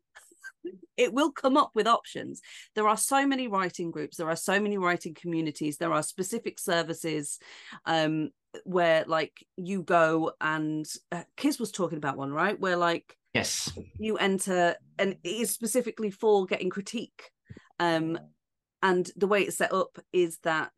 it 0.97 1.13
will 1.13 1.33
come 1.33 1.57
up 1.57 1.71
with 1.75 1.87
options. 1.87 2.41
There 2.75 2.89
are 2.89 2.97
so 2.97 3.27
many 3.27 3.49
writing 3.49 3.91
groups, 3.91 4.17
there 4.17 4.29
are 4.31 4.37
so 4.37 4.61
many 4.61 4.79
writing 4.79 5.15
communities, 5.15 5.77
there 5.77 5.93
are 5.93 6.03
specific 6.03 6.59
services 6.59 7.39
um, 7.85 8.31
where 8.65 9.05
like 9.07 9.45
you 9.57 9.83
go 9.83 10.33
and 10.41 10.87
uh, 11.13 11.25
Kiz 11.37 11.59
was 11.59 11.73
talking 11.73 11.99
about 11.99 12.17
one, 12.17 12.33
right? 12.33 12.59
Where 12.59 12.77
like 12.77 13.17
Yes. 13.35 13.73
you 13.99 14.17
enter 14.17 14.77
and 14.97 15.17
it 15.25 15.29
is 15.29 15.51
specifically 15.51 16.13
for 16.13 16.47
getting 16.47 16.71
critique 16.71 17.33
um 17.81 18.17
and 18.81 19.11
the 19.17 19.27
way 19.27 19.43
it's 19.43 19.57
set 19.57 19.73
up 19.73 19.99
is 20.13 20.39
that 20.45 20.71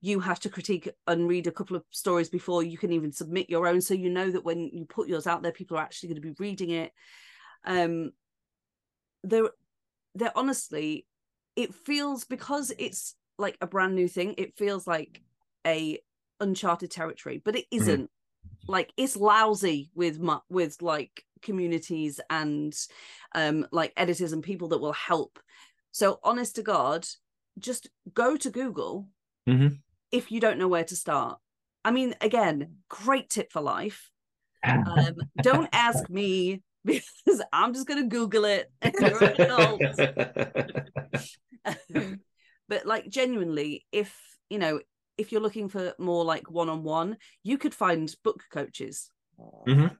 you 0.00 0.20
have 0.20 0.40
to 0.40 0.48
critique 0.48 0.88
and 1.06 1.28
read 1.28 1.46
a 1.46 1.52
couple 1.52 1.76
of 1.76 1.84
stories 1.90 2.28
before 2.30 2.62
you 2.62 2.78
can 2.78 2.92
even 2.92 3.12
submit 3.12 3.50
your 3.50 3.66
own. 3.66 3.80
So 3.80 3.94
you 3.94 4.08
know 4.10 4.30
that 4.30 4.44
when 4.44 4.70
you 4.72 4.86
put 4.86 5.08
yours 5.08 5.26
out 5.26 5.42
there 5.42 5.52
people 5.52 5.76
are 5.76 5.82
actually 5.82 6.08
going 6.08 6.22
to 6.22 6.28
be 6.28 6.36
reading 6.38 6.70
it. 6.70 6.92
Um 7.64 8.12
they're 9.22 9.50
they're 10.14 10.36
honestly 10.36 11.06
it 11.56 11.74
feels 11.74 12.24
because 12.24 12.72
it's 12.78 13.14
like 13.38 13.58
a 13.60 13.66
brand 13.66 13.94
new 13.94 14.08
thing 14.08 14.34
it 14.38 14.56
feels 14.56 14.86
like 14.86 15.22
a 15.66 15.98
uncharted 16.40 16.90
territory 16.90 17.40
but 17.44 17.56
it 17.56 17.66
isn't. 17.70 18.10
Like 18.66 18.92
it's 18.96 19.16
lousy 19.16 19.90
with 19.94 20.20
with 20.48 20.80
like 20.80 21.24
communities 21.42 22.20
and 22.30 22.74
um 23.34 23.66
like 23.72 23.92
editors 23.96 24.32
and 24.32 24.42
people 24.42 24.68
that 24.68 24.78
will 24.78 24.92
help. 24.92 25.38
So 25.90 26.20
honest 26.22 26.56
to 26.56 26.62
god 26.62 27.06
just 27.58 27.88
go 28.14 28.36
to 28.36 28.50
google 28.50 29.08
Mhm. 29.46 29.82
If 30.12 30.30
you 30.30 30.40
don't 30.40 30.58
know 30.58 30.68
where 30.68 30.84
to 30.84 30.96
start 30.96 31.38
i 31.84 31.90
mean 31.90 32.14
again 32.20 32.76
great 32.88 33.28
tip 33.30 33.52
for 33.52 33.60
life 33.60 34.10
um 34.64 35.14
don't 35.42 35.68
ask 35.72 36.08
me 36.08 36.62
because 36.84 37.42
i'm 37.52 37.74
just 37.74 37.86
going 37.86 38.02
to 38.02 38.08
google 38.08 38.44
it 38.44 38.70
You're 38.98 39.22
an 39.24 39.36
adult. 39.40 39.80
but 42.68 42.86
like 42.86 43.08
genuinely 43.08 43.84
if 43.92 44.16
you 44.48 44.58
know 44.58 44.80
if 45.18 45.32
you're 45.32 45.42
looking 45.42 45.68
for 45.68 45.92
more 45.98 46.24
like 46.24 46.50
one-on-one 46.50 47.16
you 47.42 47.58
could 47.58 47.74
find 47.74 48.14
book 48.24 48.42
coaches 48.50 49.10
Mhm. 49.66 49.96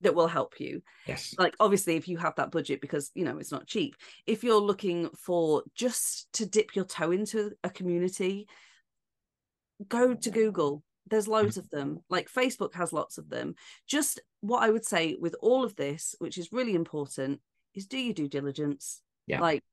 that 0.00 0.14
will 0.14 0.28
help 0.28 0.58
you 0.60 0.82
yes. 1.06 1.34
like 1.38 1.54
obviously 1.60 1.96
if 1.96 2.08
you 2.08 2.16
have 2.18 2.34
that 2.36 2.50
budget 2.50 2.80
because 2.80 3.10
you 3.14 3.24
know 3.24 3.38
it's 3.38 3.52
not 3.52 3.66
cheap 3.66 3.94
if 4.26 4.42
you're 4.42 4.60
looking 4.60 5.10
for 5.16 5.62
just 5.74 6.32
to 6.32 6.46
dip 6.46 6.74
your 6.74 6.84
toe 6.84 7.10
into 7.10 7.52
a 7.64 7.70
community 7.70 8.46
go 9.88 10.14
to 10.14 10.30
google 10.30 10.82
there's 11.08 11.28
loads 11.28 11.56
of 11.56 11.68
them 11.70 12.00
like 12.08 12.30
facebook 12.30 12.74
has 12.74 12.92
lots 12.92 13.18
of 13.18 13.28
them 13.28 13.54
just 13.86 14.20
what 14.40 14.62
i 14.62 14.70
would 14.70 14.84
say 14.84 15.16
with 15.20 15.34
all 15.40 15.64
of 15.64 15.74
this 15.76 16.14
which 16.18 16.38
is 16.38 16.52
really 16.52 16.74
important 16.74 17.40
is 17.74 17.86
do 17.86 17.98
your 17.98 18.14
due 18.14 18.28
diligence 18.28 19.00
Yeah. 19.26 19.40
like 19.40 19.64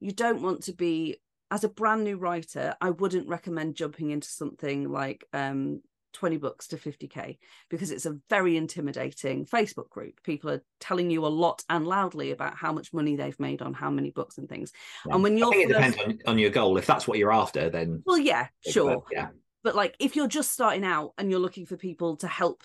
you 0.00 0.12
don't 0.12 0.42
want 0.42 0.64
to 0.64 0.72
be 0.72 1.18
as 1.50 1.64
a 1.64 1.68
brand 1.68 2.04
new 2.04 2.16
writer 2.16 2.74
i 2.80 2.90
wouldn't 2.90 3.28
recommend 3.28 3.76
jumping 3.76 4.10
into 4.10 4.28
something 4.28 4.90
like 4.90 5.24
um 5.32 5.80
20 6.12 6.36
books 6.36 6.68
to 6.68 6.76
50k 6.76 7.38
because 7.68 7.90
it's 7.90 8.06
a 8.06 8.16
very 8.30 8.56
intimidating 8.56 9.44
facebook 9.46 9.88
group 9.90 10.22
people 10.22 10.48
are 10.50 10.62
telling 10.78 11.10
you 11.10 11.26
a 11.26 11.28
lot 11.28 11.64
and 11.68 11.88
loudly 11.88 12.30
about 12.30 12.54
how 12.56 12.72
much 12.72 12.92
money 12.92 13.16
they've 13.16 13.38
made 13.40 13.60
on 13.62 13.74
how 13.74 13.90
many 13.90 14.10
books 14.10 14.38
and 14.38 14.48
things 14.48 14.72
Yeah. 15.06 15.14
and 15.14 15.22
when 15.24 15.36
you're 15.36 15.48
I 15.48 15.50
think 15.50 15.70
it 15.70 15.74
depends 15.74 15.96
on, 15.98 16.18
on 16.26 16.38
your 16.38 16.50
goal. 16.50 16.76
If 16.78 16.86
that's 16.86 17.08
what 17.08 17.18
you're 17.18 17.32
after, 17.32 17.68
then 17.68 18.02
well 18.06 18.18
yeah 18.18 18.46
sure 18.64 19.02
Yeah. 19.10 19.28
But 19.64 19.74
like 19.74 19.96
if 19.98 20.14
you're 20.14 20.28
just 20.28 20.52
starting 20.52 20.84
out 20.84 21.12
and 21.18 21.30
you're 21.30 21.40
looking 21.40 21.66
for 21.66 21.76
people 21.76 22.16
to 22.18 22.28
help 22.28 22.62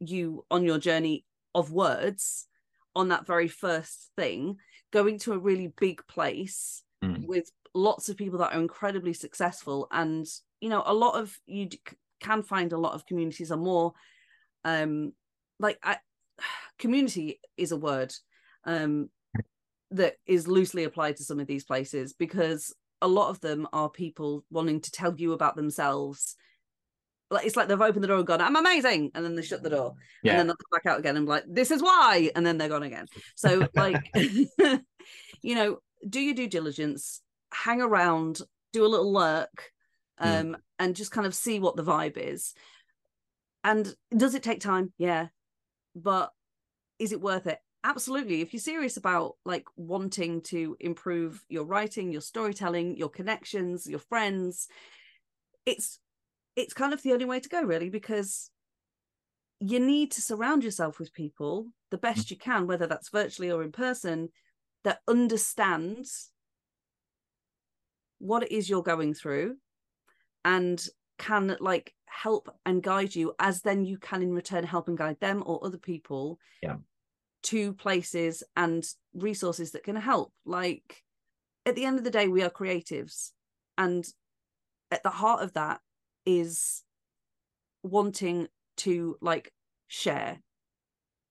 you 0.00 0.44
on 0.50 0.64
your 0.64 0.78
journey 0.78 1.24
of 1.54 1.72
words 1.72 2.46
on 2.94 3.08
that 3.08 3.26
very 3.26 3.48
first 3.48 4.10
thing 4.16 4.56
going 4.92 5.18
to 5.18 5.32
a 5.32 5.38
really 5.38 5.68
big 5.68 6.06
place 6.06 6.82
Mm. 7.02 7.26
with 7.26 7.50
lots 7.74 8.08
of 8.08 8.16
people 8.16 8.38
that 8.38 8.52
are 8.54 8.60
incredibly 8.60 9.12
successful 9.12 9.88
and 9.90 10.24
you 10.60 10.68
know 10.68 10.82
a 10.86 10.94
lot 10.94 11.18
of 11.18 11.36
you 11.46 11.68
can 12.20 12.42
find 12.42 12.72
a 12.72 12.78
lot 12.78 12.94
of 12.94 13.06
communities 13.06 13.50
are 13.50 13.56
more 13.56 13.92
um 14.64 15.12
like 15.58 15.78
I, 15.82 15.96
community 16.78 17.40
is 17.56 17.72
a 17.72 17.76
word 17.76 18.14
um 18.64 19.10
that 19.90 20.14
is 20.26 20.46
loosely 20.46 20.84
applied 20.84 21.16
to 21.16 21.24
some 21.24 21.40
of 21.40 21.48
these 21.48 21.64
places 21.64 22.12
because 22.12 22.72
a 23.02 23.08
lot 23.08 23.28
of 23.28 23.40
them 23.40 23.68
are 23.72 23.90
people 23.90 24.44
wanting 24.50 24.80
to 24.80 24.90
tell 24.90 25.14
you 25.14 25.32
about 25.32 25.56
themselves. 25.56 26.36
Like 27.30 27.44
it's 27.46 27.56
like 27.56 27.68
they've 27.68 27.80
opened 27.80 28.04
the 28.04 28.08
door 28.08 28.18
and 28.18 28.26
gone 28.26 28.42
i'm 28.42 28.56
amazing 28.56 29.10
and 29.14 29.24
then 29.24 29.34
they 29.34 29.42
shut 29.42 29.62
the 29.62 29.70
door. 29.70 29.94
And 30.32 30.38
then 30.38 30.46
they'll 30.46 30.56
come 30.56 30.70
back 30.72 30.86
out 30.86 30.98
again 30.98 31.16
and 31.16 31.26
be 31.26 31.30
like 31.30 31.44
this 31.48 31.70
is 31.70 31.82
why 31.82 32.30
and 32.34 32.46
then 32.46 32.58
they're 32.58 32.68
gone 32.68 32.82
again. 32.82 33.06
So 33.34 33.66
like 33.74 33.96
you 34.14 35.54
know 35.54 35.78
do 36.08 36.20
your 36.20 36.34
due 36.34 36.48
diligence 36.48 37.20
hang 37.52 37.80
around 37.82 38.40
do 38.72 38.84
a 38.84 38.88
little 38.88 39.12
lurk 39.12 39.72
um 40.18 40.28
Mm. 40.28 40.54
and 40.78 40.96
just 40.96 41.10
kind 41.10 41.26
of 41.26 41.34
see 41.34 41.58
what 41.58 41.76
the 41.76 41.84
vibe 41.84 42.16
is. 42.16 42.54
And 43.64 43.94
does 44.16 44.34
it 44.34 44.42
take 44.42 44.60
time? 44.60 44.92
Yeah. 44.98 45.28
But 45.94 46.32
is 46.98 47.12
it 47.12 47.20
worth 47.20 47.46
it 47.46 47.58
absolutely 47.84 48.40
if 48.40 48.52
you're 48.52 48.60
serious 48.60 48.96
about 48.96 49.36
like 49.44 49.64
wanting 49.76 50.40
to 50.40 50.76
improve 50.80 51.44
your 51.48 51.64
writing 51.64 52.12
your 52.12 52.20
storytelling 52.20 52.96
your 52.96 53.08
connections 53.08 53.86
your 53.86 53.98
friends 53.98 54.68
it's 55.66 55.98
it's 56.54 56.74
kind 56.74 56.92
of 56.92 57.02
the 57.02 57.12
only 57.12 57.24
way 57.24 57.40
to 57.40 57.48
go 57.48 57.62
really 57.62 57.90
because 57.90 58.50
you 59.58 59.78
need 59.78 60.10
to 60.10 60.20
surround 60.20 60.62
yourself 60.64 60.98
with 60.98 61.12
people 61.12 61.66
the 61.90 61.98
mm. 61.98 62.02
best 62.02 62.30
you 62.30 62.36
can 62.36 62.66
whether 62.66 62.86
that's 62.86 63.08
virtually 63.08 63.50
or 63.50 63.62
in 63.62 63.72
person 63.72 64.28
that 64.84 65.00
understands 65.08 66.30
what 68.18 68.42
it 68.42 68.52
is 68.52 68.68
you're 68.68 68.82
going 68.82 69.14
through 69.14 69.56
and 70.44 70.86
can 71.18 71.56
like 71.60 71.94
help 72.06 72.54
and 72.66 72.82
guide 72.82 73.14
you 73.14 73.32
as 73.38 73.62
then 73.62 73.84
you 73.84 73.98
can 73.98 74.22
in 74.22 74.32
return 74.32 74.64
help 74.64 74.88
and 74.88 74.98
guide 74.98 75.18
them 75.20 75.42
or 75.46 75.64
other 75.64 75.78
people 75.78 76.38
Yeah. 76.62 76.76
To 77.42 77.72
places 77.74 78.42
and 78.56 78.84
resources 79.14 79.72
that 79.72 79.84
can 79.84 79.96
help. 79.96 80.32
Like 80.44 81.02
at 81.66 81.74
the 81.74 81.84
end 81.84 81.98
of 81.98 82.04
the 82.04 82.10
day 82.10 82.28
we 82.28 82.42
are 82.42 82.50
creatives 82.50 83.30
and 83.78 84.06
at 84.90 85.02
the 85.02 85.10
heart 85.10 85.42
of 85.42 85.52
that 85.54 85.80
is 86.26 86.82
wanting 87.82 88.48
to 88.76 89.16
like 89.20 89.52
share 89.88 90.38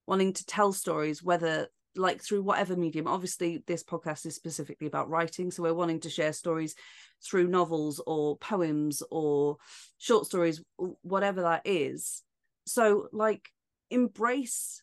wanting 0.08 0.34
to 0.34 0.46
tell 0.46 0.74
stories 0.74 1.24
whether 1.24 1.68
like 1.96 2.22
through 2.22 2.42
whatever 2.42 2.76
medium. 2.76 3.08
Obviously 3.08 3.64
this 3.68 3.84
podcast 3.84 4.26
is 4.26 4.36
specifically 4.36 4.88
about 4.88 5.10
writing 5.10 5.52
so 5.52 5.64
we're 5.64 5.74
wanting 5.74 6.00
to 6.02 6.10
share 6.10 6.34
stories 6.34 6.76
through 7.24 7.48
novels 7.48 8.02
or 8.06 8.38
poems 8.38 9.04
or 9.12 9.58
short 9.98 10.26
stories 10.26 10.62
whatever 11.02 11.42
that 11.42 11.62
is. 11.66 12.24
So 12.66 13.08
like 13.12 13.50
embrace 13.90 14.82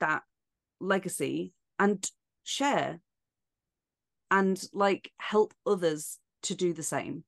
that 0.00 0.22
legacy 0.80 1.52
and 1.78 2.10
share 2.44 3.00
and 4.30 4.62
like 4.72 5.10
help 5.18 5.54
others 5.66 6.18
to 6.42 6.54
do 6.54 6.72
the 6.72 6.82
same 6.82 7.24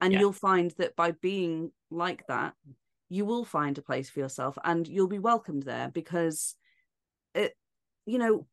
and 0.00 0.12
Yeah. 0.12 0.20
you'll 0.20 0.32
find 0.32 0.72
that 0.78 0.96
by 0.96 1.12
being 1.12 1.72
like 1.90 2.26
that 2.28 2.54
you 3.08 3.24
will 3.24 3.44
find 3.44 3.76
a 3.78 3.82
place 3.82 4.08
for 4.10 4.20
yourself 4.20 4.56
and 4.64 4.86
you'll 4.86 5.08
be 5.08 5.18
welcomed 5.18 5.64
there 5.64 5.88
because 5.88 6.56
it 7.34 7.56
you 8.06 8.18
know 8.18 8.46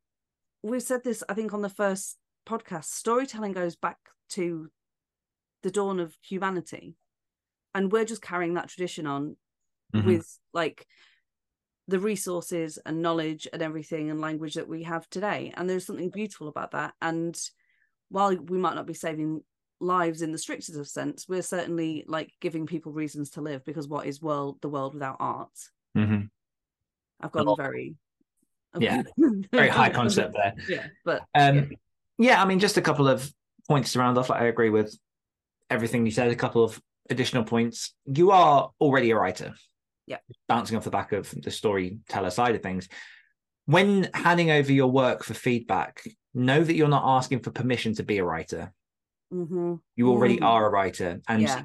we 0.62 0.80
said 0.80 1.04
this 1.04 1.22
i 1.28 1.34
think 1.34 1.52
on 1.52 1.62
the 1.62 1.68
first 1.68 2.16
podcast 2.46 2.84
storytelling 2.84 3.52
goes 3.52 3.76
back 3.76 3.98
to 4.30 4.68
the 5.62 5.70
dawn 5.70 6.00
of 6.00 6.16
humanity 6.22 6.96
and 7.74 7.92
we're 7.92 8.04
just 8.04 8.22
carrying 8.22 8.54
that 8.54 8.68
tradition 8.68 9.06
on 9.06 9.36
Mhm. 9.94 10.04
with 10.04 10.38
like 10.52 10.86
the 11.88 11.98
resources 11.98 12.78
and 12.86 13.02
knowledge 13.02 13.48
and 13.52 13.62
everything 13.62 14.10
and 14.10 14.20
language 14.20 14.54
that 14.54 14.68
we 14.68 14.82
have 14.84 15.08
today 15.10 15.52
and 15.56 15.68
there's 15.68 15.86
something 15.86 16.10
beautiful 16.10 16.48
about 16.48 16.70
that 16.72 16.92
and 17.02 17.40
while 18.10 18.34
we 18.36 18.58
might 18.58 18.74
not 18.74 18.86
be 18.86 18.94
saving 18.94 19.42
lives 19.80 20.22
in 20.22 20.30
the 20.32 20.38
strictest 20.38 20.76
of 20.78 20.86
sense 20.86 21.26
we're 21.28 21.40
certainly 21.42 22.04
like 22.06 22.32
giving 22.40 22.66
people 22.66 22.92
reasons 22.92 23.30
to 23.30 23.40
live 23.40 23.64
because 23.64 23.88
what 23.88 24.06
is 24.06 24.20
world 24.22 24.58
the 24.60 24.68
world 24.68 24.92
without 24.94 25.16
art 25.18 25.50
Mhm. 25.96 26.28
i've 27.20 27.32
gone 27.32 27.54
very 27.56 27.96
Yeah. 28.78 29.02
very 29.52 29.68
high 29.68 29.90
concept 29.90 30.34
there. 30.34 30.54
yeah 30.68 30.86
but 31.04 31.22
Um, 31.34 31.70
yeah, 32.18 32.42
I 32.42 32.44
mean, 32.46 32.58
just 32.58 32.76
a 32.76 32.82
couple 32.82 33.06
of 33.08 33.32
points 33.68 33.92
to 33.92 34.00
round 34.00 34.18
off. 34.18 34.28
Like, 34.28 34.42
I 34.42 34.46
agree 34.46 34.70
with 34.70 34.98
everything 35.70 36.04
you 36.04 36.10
said. 36.10 36.30
A 36.32 36.34
couple 36.36 36.64
of 36.64 36.82
additional 37.08 37.44
points. 37.44 37.94
You 38.06 38.32
are 38.32 38.70
already 38.80 39.12
a 39.12 39.16
writer. 39.16 39.54
Yeah. 40.08 40.18
Bouncing 40.48 40.76
off 40.76 40.84
the 40.84 40.90
back 40.90 41.12
of 41.12 41.32
the 41.42 41.50
storyteller 41.50 42.30
side 42.30 42.54
of 42.54 42.62
things. 42.62 42.88
When 43.66 44.08
handing 44.14 44.50
over 44.50 44.72
your 44.72 44.90
work 44.90 45.22
for 45.22 45.34
feedback, 45.34 46.02
know 46.34 46.64
that 46.64 46.74
you're 46.74 46.88
not 46.88 47.04
asking 47.04 47.40
for 47.40 47.50
permission 47.50 47.94
to 47.94 48.02
be 48.02 48.18
a 48.18 48.24
writer. 48.24 48.72
mhm. 49.32 49.78
You 49.94 50.08
already 50.08 50.38
Mm. 50.38 50.44
are 50.46 50.66
a 50.66 50.70
writer. 50.70 51.20
And 51.28 51.42
yeah 51.42 51.64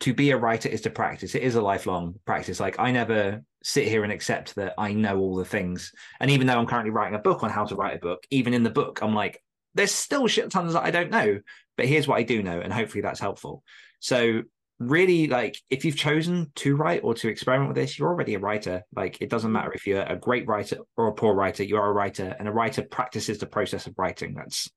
to 0.00 0.12
be 0.12 0.30
a 0.32 0.36
writer 0.36 0.68
is 0.68 0.80
to 0.82 0.90
practice. 0.90 1.34
It 1.34 1.42
is 1.42 1.54
a 1.54 1.62
lifelong 1.62 2.16
practice. 2.24 2.58
Like 2.58 2.80
I 2.80 2.90
never 2.90 3.42
sit 3.62 3.86
here 3.86 4.02
and 4.02 4.12
accept 4.12 4.56
that 4.56 4.74
I 4.76 4.92
know 4.92 5.18
all 5.18 5.36
the 5.36 5.44
things. 5.44 5.92
And 6.20 6.30
even 6.30 6.46
though 6.46 6.58
I'm 6.58 6.66
currently 6.66 6.90
writing 6.90 7.14
a 7.14 7.22
book 7.22 7.42
on 7.44 7.50
how 7.50 7.64
to 7.64 7.76
write 7.76 7.96
a 7.96 8.00
book, 8.00 8.26
even 8.30 8.54
in 8.54 8.64
the 8.64 8.70
book, 8.70 9.00
I'm 9.02 9.14
like, 9.14 9.40
there's 9.74 9.92
still 9.92 10.26
shit 10.26 10.50
tons 10.50 10.72
that 10.72 10.82
I 10.84 10.90
don't 10.90 11.10
know. 11.10 11.40
But 11.76 11.86
here's 11.86 12.08
what 12.08 12.18
I 12.18 12.24
do 12.24 12.42
know, 12.42 12.60
and 12.60 12.72
hopefully 12.72 13.02
that's 13.02 13.20
helpful. 13.20 13.62
So 14.00 14.42
really 14.78 15.26
like 15.26 15.60
if 15.70 15.84
you've 15.84 15.96
chosen 15.96 16.52
to 16.54 16.76
write 16.76 17.00
or 17.02 17.12
to 17.12 17.28
experiment 17.28 17.68
with 17.68 17.76
this 17.76 17.98
you're 17.98 18.08
already 18.08 18.34
a 18.34 18.38
writer. 18.38 18.82
Like 18.94 19.20
it 19.20 19.30
doesn't 19.30 19.52
matter 19.52 19.72
if 19.72 19.86
you're 19.86 20.02
a 20.02 20.16
great 20.16 20.46
writer 20.46 20.78
or 20.96 21.08
a 21.08 21.14
poor 21.14 21.34
writer 21.34 21.64
you 21.64 21.76
are 21.76 21.88
a 21.88 21.92
writer 21.92 22.34
and 22.38 22.46
a 22.46 22.52
writer 22.52 22.82
practices 22.82 23.38
the 23.38 23.46
process 23.46 23.86
of 23.86 23.94
writing 23.98 24.34
that's 24.34 24.70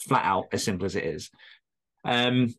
flat 0.00 0.24
out 0.24 0.46
as 0.52 0.64
simple 0.64 0.86
as 0.86 0.96
it 0.96 1.04
is. 1.04 1.30
Um 2.04 2.54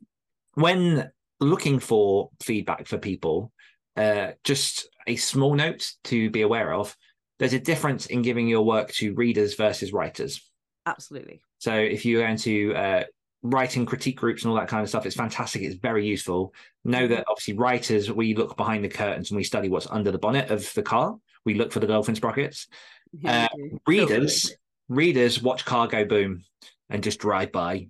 when 0.54 1.10
looking 1.38 1.78
for 1.78 2.30
feedback 2.42 2.86
for 2.86 2.98
people 2.98 3.52
uh 3.96 4.28
just 4.44 4.88
a 5.06 5.16
small 5.16 5.54
note 5.54 5.92
to 6.04 6.30
be 6.30 6.42
aware 6.42 6.72
of 6.72 6.96
there's 7.38 7.54
a 7.54 7.58
difference 7.58 8.06
in 8.06 8.20
giving 8.20 8.46
your 8.48 8.62
work 8.62 8.92
to 8.92 9.14
readers 9.14 9.54
versus 9.54 9.92
writers. 9.92 10.50
Absolutely. 10.86 11.40
so 11.58 11.74
if 11.74 12.04
you're 12.04 12.22
going 12.22 12.36
to 12.38 12.74
uh, 12.74 13.04
writing 13.42 13.86
critique 13.86 14.16
groups 14.18 14.42
and 14.42 14.50
all 14.50 14.58
that 14.58 14.68
kind 14.68 14.82
of 14.82 14.88
stuff, 14.88 15.06
it's 15.06 15.16
fantastic. 15.16 15.62
It's 15.62 15.76
very 15.76 16.06
useful. 16.06 16.54
Know 16.84 17.06
that 17.08 17.24
obviously 17.28 17.54
writers, 17.54 18.10
we 18.10 18.34
look 18.34 18.56
behind 18.56 18.84
the 18.84 18.88
curtains 18.88 19.30
and 19.30 19.36
we 19.36 19.44
study 19.44 19.68
what's 19.68 19.90
under 19.90 20.10
the 20.10 20.18
bonnet 20.18 20.50
of 20.50 20.72
the 20.74 20.82
car. 20.82 21.16
We 21.44 21.54
look 21.54 21.72
for 21.72 21.80
the 21.80 21.86
dolphin 21.86 22.14
sprockets. 22.14 22.66
Yeah, 23.12 23.48
Uh. 23.52 23.78
Readers, 23.86 24.54
readers 24.88 25.42
watch 25.42 25.64
car 25.64 25.86
go 25.86 26.04
boom 26.04 26.42
and 26.88 27.02
just 27.02 27.18
drive 27.20 27.52
by. 27.52 27.88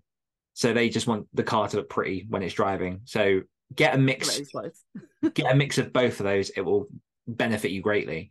So 0.55 0.73
they 0.73 0.89
just 0.89 1.07
want 1.07 1.27
the 1.33 1.43
car 1.43 1.69
to 1.69 1.79
look 1.79 1.89
pretty 1.89 2.27
when 2.29 2.43
it's 2.43 2.55
driving. 2.55 3.01
So 3.05 3.43
get 3.75 3.95
a 3.95 3.99
mix 3.99 4.41
get 5.35 5.53
a 5.53 5.55
mix 5.55 5.79
of 5.79 5.93
both 5.93 6.21
of 6.21 6.25
those 6.25 6.51
it 6.51 6.63
will 6.63 6.89
benefit 7.27 7.71
you 7.71 7.81
greatly 7.81 8.31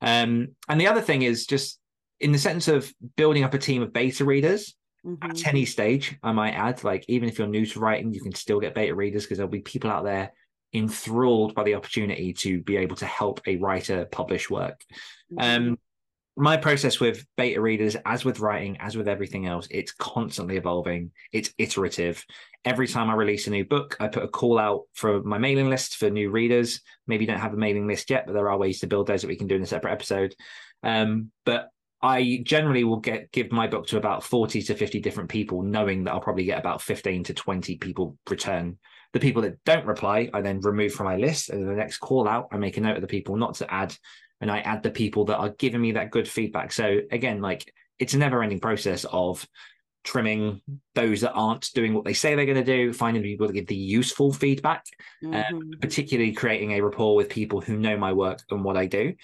um 0.00 0.48
and 0.68 0.80
the 0.80 0.86
other 0.86 1.00
thing 1.00 1.22
is 1.22 1.46
just 1.46 1.78
in 2.20 2.32
the 2.32 2.38
sense 2.38 2.68
of 2.68 2.92
building 3.16 3.44
up 3.44 3.54
a 3.54 3.58
team 3.58 3.82
of 3.82 3.92
beta 3.92 4.24
readers 4.24 4.74
Mhm. 5.06 5.18
at 5.30 5.46
any 5.46 5.64
stage 5.64 6.16
i 6.22 6.32
might 6.32 6.52
add 6.54 6.82
like 6.82 7.04
even 7.08 7.28
if 7.28 7.38
you're 7.38 7.46
new 7.46 7.64
to 7.64 7.78
writing 7.78 8.12
you 8.12 8.20
can 8.20 8.34
still 8.34 8.58
get 8.60 8.74
beta 8.74 8.94
readers 8.94 9.24
because 9.24 9.38
there'll 9.38 9.50
be 9.50 9.60
people 9.60 9.90
out 9.90 10.04
there 10.04 10.32
enthralled 10.74 11.54
by 11.54 11.62
the 11.62 11.74
opportunity 11.74 12.32
to 12.32 12.60
be 12.62 12.76
able 12.76 12.96
to 12.96 13.06
help 13.06 13.40
a 13.46 13.56
writer 13.56 14.04
publish 14.06 14.50
work. 14.50 14.80
Mhm. 15.32 15.68
um 15.68 15.78
my 16.38 16.54
process 16.58 17.00
with 17.00 17.24
beta 17.38 17.58
readers 17.62 17.96
as 18.04 18.22
with 18.22 18.40
writing 18.40 18.76
as 18.78 18.94
with 18.94 19.08
everything 19.08 19.46
else 19.46 19.66
it's 19.70 19.92
constantly 19.92 20.58
evolving. 20.58 21.10
It's 21.32 21.54
iterative. 21.56 22.22
Every 22.64 22.86
time 22.88 23.08
i 23.08 23.14
release 23.14 23.46
a 23.46 23.50
new 23.50 23.64
book 23.64 23.96
i 24.00 24.08
put 24.08 24.24
a 24.24 24.28
call 24.28 24.58
out 24.58 24.82
for 24.92 25.22
my 25.22 25.38
mailing 25.38 25.70
list 25.70 25.96
for 25.96 26.10
new 26.10 26.30
readers. 26.30 26.82
Maybe 27.06 27.24
you 27.24 27.28
don't 27.28 27.40
have 27.40 27.54
a 27.54 27.56
mailing 27.56 27.86
list 27.86 28.10
yet 28.10 28.26
but 28.26 28.34
there 28.34 28.50
are 28.50 28.58
ways 28.58 28.80
to 28.80 28.86
build 28.86 29.06
those 29.06 29.22
that 29.22 29.28
we 29.28 29.36
can 29.36 29.46
do 29.46 29.56
in 29.56 29.62
a 29.62 29.66
separate 29.66 29.92
episode. 29.92 30.34
Um, 30.82 31.30
but 31.46 31.70
i 32.02 32.40
generally 32.44 32.84
will 32.84 33.00
get 33.00 33.30
give 33.32 33.50
my 33.52 33.66
book 33.66 33.86
to 33.86 33.96
about 33.96 34.22
40 34.22 34.62
to 34.62 34.74
50 34.74 35.00
different 35.00 35.28
people 35.28 35.62
knowing 35.62 36.04
that 36.04 36.12
i'll 36.12 36.20
probably 36.20 36.44
get 36.44 36.58
about 36.58 36.82
15 36.82 37.24
to 37.24 37.34
20 37.34 37.76
people 37.78 38.16
return 38.28 38.78
the 39.12 39.20
people 39.20 39.42
that 39.42 39.62
don't 39.64 39.86
reply 39.86 40.28
i 40.34 40.40
then 40.40 40.60
remove 40.60 40.92
from 40.92 41.06
my 41.06 41.16
list 41.16 41.50
and 41.50 41.66
the 41.66 41.72
next 41.72 41.98
call 41.98 42.28
out 42.28 42.48
i 42.52 42.56
make 42.56 42.76
a 42.76 42.80
note 42.80 42.96
of 42.96 43.02
the 43.02 43.08
people 43.08 43.36
not 43.36 43.54
to 43.54 43.72
add 43.72 43.96
and 44.40 44.50
I 44.50 44.58
add 44.60 44.82
the 44.82 44.90
people 44.90 45.24
that 45.26 45.38
are 45.38 45.50
giving 45.50 45.80
me 45.80 45.92
that 45.92 46.10
good 46.10 46.28
feedback. 46.28 46.72
So 46.72 47.00
again, 47.10 47.40
like 47.40 47.72
it's 47.98 48.14
a 48.14 48.18
never 48.18 48.42
ending 48.42 48.60
process 48.60 49.06
of 49.10 49.46
trimming 50.04 50.60
those 50.94 51.22
that 51.22 51.32
aren't 51.32 51.72
doing 51.74 51.94
what 51.94 52.04
they 52.04 52.12
say 52.12 52.34
they're 52.34 52.44
going 52.44 52.62
to 52.62 52.64
do, 52.64 52.92
finding 52.92 53.22
people 53.22 53.46
to 53.46 53.52
give 53.52 53.66
the 53.66 53.74
useful 53.74 54.32
feedback, 54.32 54.84
Mhm. 55.24 55.80
particularly 55.80 56.32
creating 56.32 56.72
a 56.72 56.80
rapport 56.80 57.16
with 57.16 57.28
people 57.28 57.60
who 57.60 57.78
know 57.78 57.96
my 57.96 58.12
work 58.12 58.42
and 58.50 58.62
what 58.62 58.76
I 58.76 58.86
do. 58.86 59.14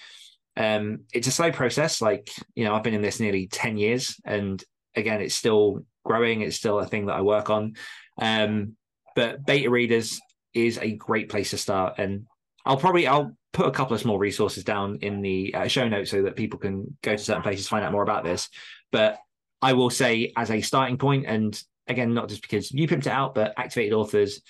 Um, 0.55 1.01
it's 1.13 1.27
a 1.27 1.31
slow 1.31 1.51
process. 1.51 2.01
Like, 2.01 2.29
you 2.55 2.65
know, 2.65 2.73
I've 2.75 2.83
been 2.83 2.93
in 2.93 3.01
this 3.01 3.19
nearly 3.19 3.47
10 3.47 3.77
years 3.77 4.19
and 4.25 4.63
again, 4.95 5.21
it's 5.21 5.35
still 5.35 5.85
growing. 6.05 6.41
It's 6.41 6.55
still 6.55 6.79
a 6.79 6.85
thing 6.85 7.07
that 7.07 7.15
I 7.15 7.21
work 7.21 7.49
on. 7.49 7.73
Um, 8.21 8.75
but 9.15 9.45
beta 9.45 9.69
readers 9.69 10.19
is 10.53 10.77
a 10.77 10.91
great 10.91 11.29
place 11.29 11.49
to 11.51 11.57
start. 11.57 11.95
And 11.97 12.27
I'll 12.65 12.77
probably, 12.77 13.07
I'll 13.07 13.35
put 13.51 13.67
a 13.67 13.71
couple 13.71 13.95
of 13.95 14.01
small 14.01 14.19
resources 14.19 14.63
down 14.63 14.99
in 15.01 15.21
the 15.21 15.53
uh, 15.55 15.67
show 15.67 15.87
notes 15.87 16.11
so 16.11 16.23
that 16.23 16.35
people 16.35 16.59
can 16.59 16.97
go 17.01 17.11
to 17.11 17.17
certain 17.23 17.43
places, 17.43 17.67
find 17.67 17.83
out 17.83 17.91
more 17.91 18.03
about 18.03 18.23
this. 18.23 18.49
But 18.91 19.17
I 19.61 19.73
will 19.73 19.89
say 19.89 20.33
as 20.35 20.51
a 20.51 20.61
starting 20.61 20.97
point, 20.97 21.25
and 21.25 21.59
again, 21.87 22.13
not 22.13 22.29
just 22.29 22.41
because 22.41 22.71
you 22.71 22.87
pimped 22.87 23.07
it 23.07 23.07
out, 23.07 23.33
but 23.35 23.53
activated 23.57 23.93
authors, 23.93 24.41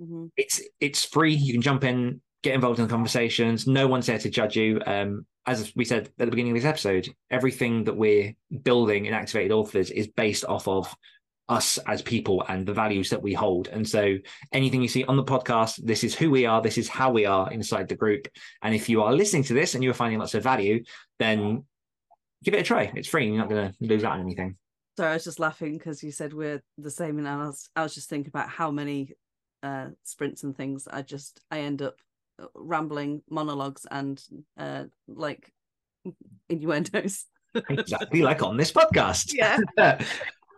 Mhm. 0.00 0.30
it's 0.36 0.60
it's 0.80 1.04
free. 1.04 1.34
You 1.34 1.52
can 1.52 1.62
jump 1.62 1.82
in, 1.82 2.20
get 2.42 2.54
involved 2.54 2.78
in 2.78 2.86
the 2.86 2.90
conversations. 2.90 3.66
No 3.66 3.88
one's 3.88 4.06
there 4.06 4.18
to 4.18 4.30
judge 4.30 4.56
you. 4.56 4.80
Um, 4.86 5.26
as 5.48 5.72
we 5.74 5.84
said 5.86 6.06
at 6.06 6.16
the 6.18 6.26
beginning 6.26 6.52
of 6.52 6.58
this 6.58 6.68
episode, 6.68 7.08
everything 7.30 7.84
that 7.84 7.96
we're 7.96 8.34
building 8.62 9.06
in 9.06 9.14
activated 9.14 9.50
authors 9.50 9.90
is 9.90 10.06
based 10.06 10.44
off 10.44 10.68
of 10.68 10.94
us 11.48 11.78
as 11.86 12.02
people 12.02 12.44
and 12.48 12.66
the 12.66 12.74
values 12.74 13.08
that 13.08 13.22
we 13.22 13.32
hold. 13.32 13.68
And 13.68 13.88
so 13.88 14.16
anything 14.52 14.82
you 14.82 14.88
see 14.88 15.04
on 15.04 15.16
the 15.16 15.24
podcast, 15.24 15.82
this 15.82 16.04
is 16.04 16.14
who 16.14 16.30
we 16.30 16.44
are, 16.44 16.60
this 16.60 16.76
is 16.76 16.86
how 16.86 17.10
we 17.10 17.24
are 17.24 17.50
inside 17.50 17.88
the 17.88 17.96
group. 17.96 18.28
And 18.60 18.74
if 18.74 18.90
you 18.90 19.02
are 19.02 19.14
listening 19.14 19.44
to 19.44 19.54
this 19.54 19.74
and 19.74 19.82
you're 19.82 19.94
finding 19.94 20.18
lots 20.18 20.34
of 20.34 20.42
value, 20.42 20.84
then 21.18 21.64
give 22.44 22.52
it 22.52 22.60
a 22.60 22.62
try. 22.62 22.92
It's 22.94 23.08
free. 23.08 23.26
You're 23.26 23.38
not 23.38 23.48
going 23.48 23.72
to 23.72 23.74
lose 23.80 24.04
out 24.04 24.12
on 24.12 24.20
anything. 24.20 24.58
Sorry, 24.98 25.12
I 25.12 25.14
was 25.14 25.24
just 25.24 25.40
laughing 25.40 25.78
because 25.78 26.02
you 26.02 26.12
said 26.12 26.34
we're 26.34 26.62
the 26.76 26.90
same, 26.90 27.18
and 27.18 27.28
I 27.28 27.36
was 27.36 27.70
I 27.76 27.84
was 27.84 27.94
just 27.94 28.10
thinking 28.10 28.30
about 28.30 28.48
how 28.48 28.72
many 28.72 29.12
uh 29.62 29.86
sprints 30.02 30.42
and 30.42 30.56
things 30.56 30.88
I 30.88 31.02
just 31.02 31.40
I 31.52 31.60
end 31.60 31.82
up 31.82 31.94
rambling 32.54 33.22
monologues 33.28 33.86
and 33.90 34.22
uh 34.58 34.84
like 35.06 35.52
innuendos. 36.48 37.26
exactly 37.68 38.22
like 38.22 38.42
on 38.42 38.56
this 38.56 38.72
podcast. 38.72 39.32
Yeah. 39.34 39.58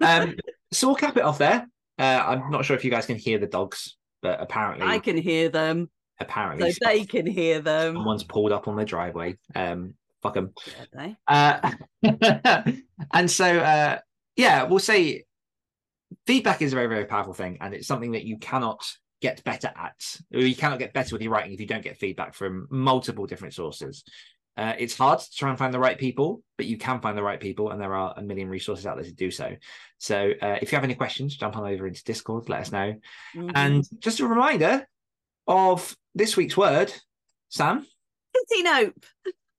um, 0.01 0.35
so 0.73 0.89
we'll 0.89 0.97
cap 0.97 1.17
it 1.17 1.23
off 1.23 1.39
there. 1.39 1.67
Uh, 1.99 2.25
I'm 2.27 2.51
not 2.51 2.65
sure 2.65 2.77
if 2.77 2.85
you 2.85 2.91
guys 2.91 3.07
can 3.07 3.17
hear 3.17 3.39
the 3.39 3.47
dogs, 3.47 3.97
but 4.23 4.41
apparently, 4.41 4.87
I 4.87 4.99
can 4.99 5.17
hear 5.19 5.51
them, 5.51 5.91
so 6.19 6.25
apparently, 6.25 6.75
they 6.83 7.05
can 7.05 7.27
hear 7.27 7.61
them. 7.61 7.95
someone's 7.95 8.25
pulled 8.25 8.53
up 8.53 8.69
on 8.69 8.77
the 8.77 8.87
driveway. 8.87 9.37
Um, 9.55 9.95
fuck 10.23 10.35
them. 10.35 10.55
Yeah. 10.95 11.73
Uh, 12.03 12.73
and 13.13 13.31
so, 13.31 13.59
uh, 13.59 13.99
yeah, 14.37 14.63
we'll 14.63 14.79
say 14.79 15.25
feedback 16.27 16.63
is 16.63 16.73
a 16.73 16.77
very, 16.77 16.89
very 16.89 17.05
powerful 17.05 17.35
thing, 17.35 17.59
and 17.61 17.75
it's 17.75 17.87
something 17.87 18.13
that 18.13 18.25
you 18.25 18.39
cannot 18.39 18.83
get 19.21 19.43
better 19.45 19.71
at. 19.77 20.17
Or 20.33 20.41
you 20.41 20.57
cannot 20.57 20.79
get 20.79 20.93
better 20.93 21.15
with 21.15 21.23
your 21.23 21.33
writing 21.33 21.53
if 21.53 21.61
you 21.61 21.67
don't 21.67 21.85
get 21.85 21.99
feedback 21.99 22.35
from 22.35 22.67
multiple 22.71 23.27
different 23.27 23.55
sources. 23.55 24.05
Uh, 24.57 24.75
it's 24.79 24.97
hard 24.97 25.21
to 25.21 25.31
try 25.35 25.49
and 25.49 25.59
find 25.59 25.73
the 25.73 25.79
right 25.79 25.99
people, 25.99 26.43
but 26.59 26.67
you 26.67 26.77
can 26.77 27.01
find 27.01 27.17
the 27.17 27.23
right 27.23 27.41
people, 27.41 27.71
and 27.71 27.81
there 27.81 27.95
are 27.95 28.13
a 28.17 28.23
million 28.23 28.49
resources 28.49 28.87
out 28.87 28.97
there 28.97 29.05
to 29.05 29.13
do 29.13 29.31
so. 29.31 29.57
So, 29.99 30.33
uh, 30.43 30.59
if 30.61 30.71
you 30.71 30.77
have 30.77 30.85
any 30.85 30.95
questions, 30.95 31.37
jump 31.37 31.57
on 31.57 31.71
over 31.71 31.87
into 31.87 32.05
Discord, 32.05 32.49
let 32.49 32.61
us 32.61 32.73
know. 32.73 32.95
Mhm. 33.35 33.53
And 33.55 33.85
just 34.01 34.21
a 34.21 34.27
reminder 34.27 34.87
of 35.47 35.97
this 36.15 36.37
week's 36.37 36.57
word, 36.57 36.93
Sam 37.49 37.87
Titty 38.49 38.63
nope. 38.63 39.05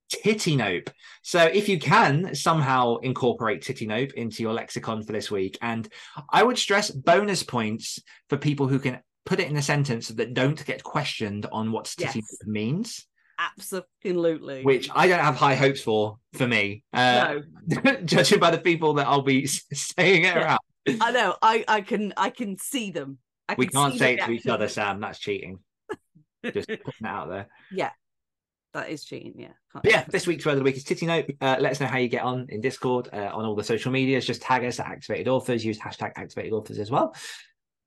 titty 0.10 0.56
nope. 0.56 0.90
So 1.24 1.44
if 1.44 1.68
you 1.70 1.80
can 1.80 2.36
somehow 2.36 2.98
incorporate 2.98 3.62
titty 3.62 3.86
nope 3.86 4.14
into 4.14 4.44
your 4.44 4.54
lexicon 4.54 5.04
for 5.04 5.14
this 5.14 5.32
week, 5.32 5.58
and 5.62 5.88
I 6.30 6.44
would 6.44 6.58
stress 6.58 6.92
bonus 6.92 7.44
points 7.44 8.00
for 8.30 8.38
people 8.38 8.68
who 8.68 8.80
can 8.80 9.00
put 9.26 9.40
it 9.40 9.50
in 9.50 9.56
a 9.58 9.62
sentence 9.62 10.08
that 10.10 10.34
don't 10.34 10.64
get 10.66 10.84
questioned 10.84 11.46
on 11.52 11.72
what 11.72 11.86
titty 11.86 12.20
Yes. 12.20 12.38
means, 12.46 13.08
Absolutely. 13.40 14.64
which 14.64 14.90
I 14.94 15.08
don't 15.08 15.20
have 15.20 15.36
high 15.36 15.56
hopes 15.56 15.82
for 15.82 16.18
for 16.34 16.48
me. 16.48 16.84
Uh, 16.94 17.40
no, 17.84 17.96
judging 18.06 18.40
by 18.40 18.52
the 18.52 18.58
people 18.58 18.94
that 18.96 19.08
I'll 19.08 19.22
be 19.22 19.46
saying 19.48 20.24
it 20.26 20.36
Yeah. 20.36 20.44
around. 20.44 20.60
I 21.02 21.12
know. 21.12 21.36
I 21.42 21.64
I 21.68 21.82
can 21.82 22.14
I 22.18 22.30
can 22.32 22.58
see 22.58 22.92
them. 22.92 23.20
We 23.58 23.68
can 23.68 23.74
can't 23.74 24.00
say 24.00 24.14
it 24.16 24.22
to 24.26 24.32
each 24.32 24.48
other. 24.48 24.68
Sam. 24.68 25.00
That's 25.02 25.20
cheating. 25.20 25.60
Just 26.46 26.68
putting 26.68 26.80
it 26.86 27.06
out 27.06 27.30
there. 27.30 27.48
Yeah. 27.72 27.92
That 28.74 28.90
is 28.90 29.04
cheating. 29.04 29.34
Yeah. 29.36 29.82
Yeah, 29.84 30.06
this 30.08 30.26
week's 30.26 30.46
word 30.46 30.54
of 30.54 30.60
the 30.60 30.64
week 30.64 30.78
is 30.78 30.86
Titty 30.86 31.06
Note. 31.06 31.26
Uh, 31.42 31.58
let 31.60 31.72
us 31.74 31.82
know 31.82 31.88
how 31.88 31.98
you 31.98 32.08
get 32.08 32.24
on 32.24 32.46
in 32.50 32.62
Discord, 32.62 33.10
uh, 33.12 33.30
on 33.34 33.44
all 33.44 33.54
the 33.56 33.64
social 33.66 33.92
medias. 33.92 34.26
Just 34.26 34.42
tag 34.42 34.64
us 34.64 34.80
at 34.80 34.86
Activated 34.88 35.28
Authors. 35.28 35.66
Use 35.66 35.78
hashtag 35.78 36.14
Activated 36.16 36.54
Authors 36.54 36.80
as 36.80 36.90
well. 36.90 37.14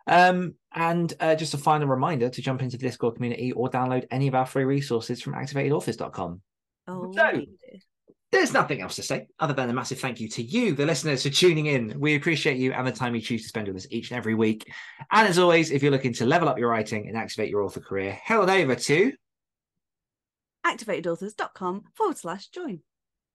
Um, 0.07 0.55
and 0.75 1.13
uh, 1.21 1.35
just 1.35 1.55
a 1.55 1.59
final 1.59 1.89
reminder 1.89 2.29
to 2.29 2.43
jump 2.43 2.61
into 2.63 2.77
the 2.77 2.83
Discord 2.87 3.15
community 3.17 3.53
or 3.53 3.71
download 3.71 4.07
any 4.11 4.29
of 4.29 4.35
our 4.35 4.45
free 4.47 4.65
resources 4.65 5.23
from 5.23 5.35
activatedauthors.com. 5.35 6.41
Oh, 6.89 7.13
So- 7.15 7.43
There's 8.33 8.53
nothing 8.53 8.83
else 8.83 8.97
to 8.97 9.03
say 9.03 9.29
other 9.39 9.55
than 9.55 9.71
a 9.71 9.73
massive 9.73 10.01
thank 10.01 10.19
you 10.21 10.29
to 10.31 10.43
you, 10.43 10.75
the 10.75 10.85
listeners, 10.85 11.23
for 11.23 11.31
tuning 11.31 11.67
in. 11.67 11.99
We 12.01 12.17
appreciate 12.17 12.57
you 12.59 12.73
and 12.73 12.85
the 12.87 12.91
time 12.93 13.15
you 13.15 13.21
choose 13.21 13.43
to 13.43 13.49
spend 13.49 13.69
with 13.69 13.77
us 13.77 13.87
each 13.91 14.11
and 14.11 14.19
every 14.19 14.35
week. 14.35 14.69
And 15.13 15.29
as 15.29 15.39
always, 15.39 15.71
if 15.71 15.83
you're 15.83 15.93
looking 15.93 16.13
to 16.15 16.27
level 16.27 16.49
up 16.49 16.59
your 16.59 16.69
writing 16.69 17.07
and 17.09 17.17
activate 17.17 17.49
your 17.49 17.63
author 17.63 17.81
career, 17.81 18.13
head 18.13 18.39
on 18.41 18.51
over 18.51 18.75
to 18.75 19.13
activatedauthors.com 20.67 21.85
forward 21.95 22.19
slash 22.19 22.49
join. 22.49 22.81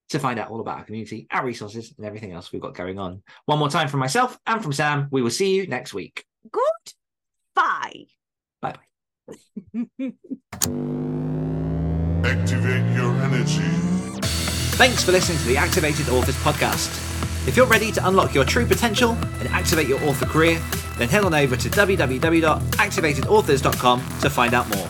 to 0.10 0.20
find 0.20 0.40
out 0.40 0.50
all 0.50 0.60
about 0.60 0.80
our 0.80 0.84
community, 0.84 1.28
our 1.32 1.46
resources, 1.46 1.94
and 1.98 2.06
everything 2.06 2.32
else 2.34 2.52
we've 2.52 2.62
got 2.62 2.74
going 2.76 2.98
on. 3.00 3.22
One 3.46 3.60
more 3.60 3.70
time 3.70 3.88
from 3.88 4.00
myself 4.00 4.38
and 4.48 4.62
from 4.62 4.74
Sam. 4.74 5.08
We 5.12 5.22
will 5.22 5.30
see 5.30 5.56
you 5.56 5.68
next 5.68 5.94
week. 5.94 6.26
Good. 6.52 6.94
Bye. 7.56 8.06
Bye 8.62 8.74
bye. 8.74 9.74
Activate 12.24 12.96
your 12.96 13.12
energy. 13.24 13.64
Thanks 14.78 15.04
for 15.04 15.12
listening 15.12 15.38
to 15.40 15.46
the 15.46 15.58
Activated 15.58 16.08
Authors 16.10 16.36
podcast. 16.38 16.88
If 17.48 17.56
you're 17.58 17.66
ready 17.68 17.92
to 17.94 18.08
unlock 18.08 18.34
your 18.34 18.46
true 18.46 18.66
potential 18.66 19.12
and 19.40 19.48
activate 19.50 19.88
your 19.88 20.04
author 20.06 20.26
career, 20.26 20.60
then 20.98 21.08
head 21.10 21.24
on 21.24 21.34
over 21.34 21.56
to 21.56 21.70
www.activatedauthors.com 21.70 24.00
to 24.22 24.30
find 24.30 24.54
out 24.54 24.70
more. 24.76 24.88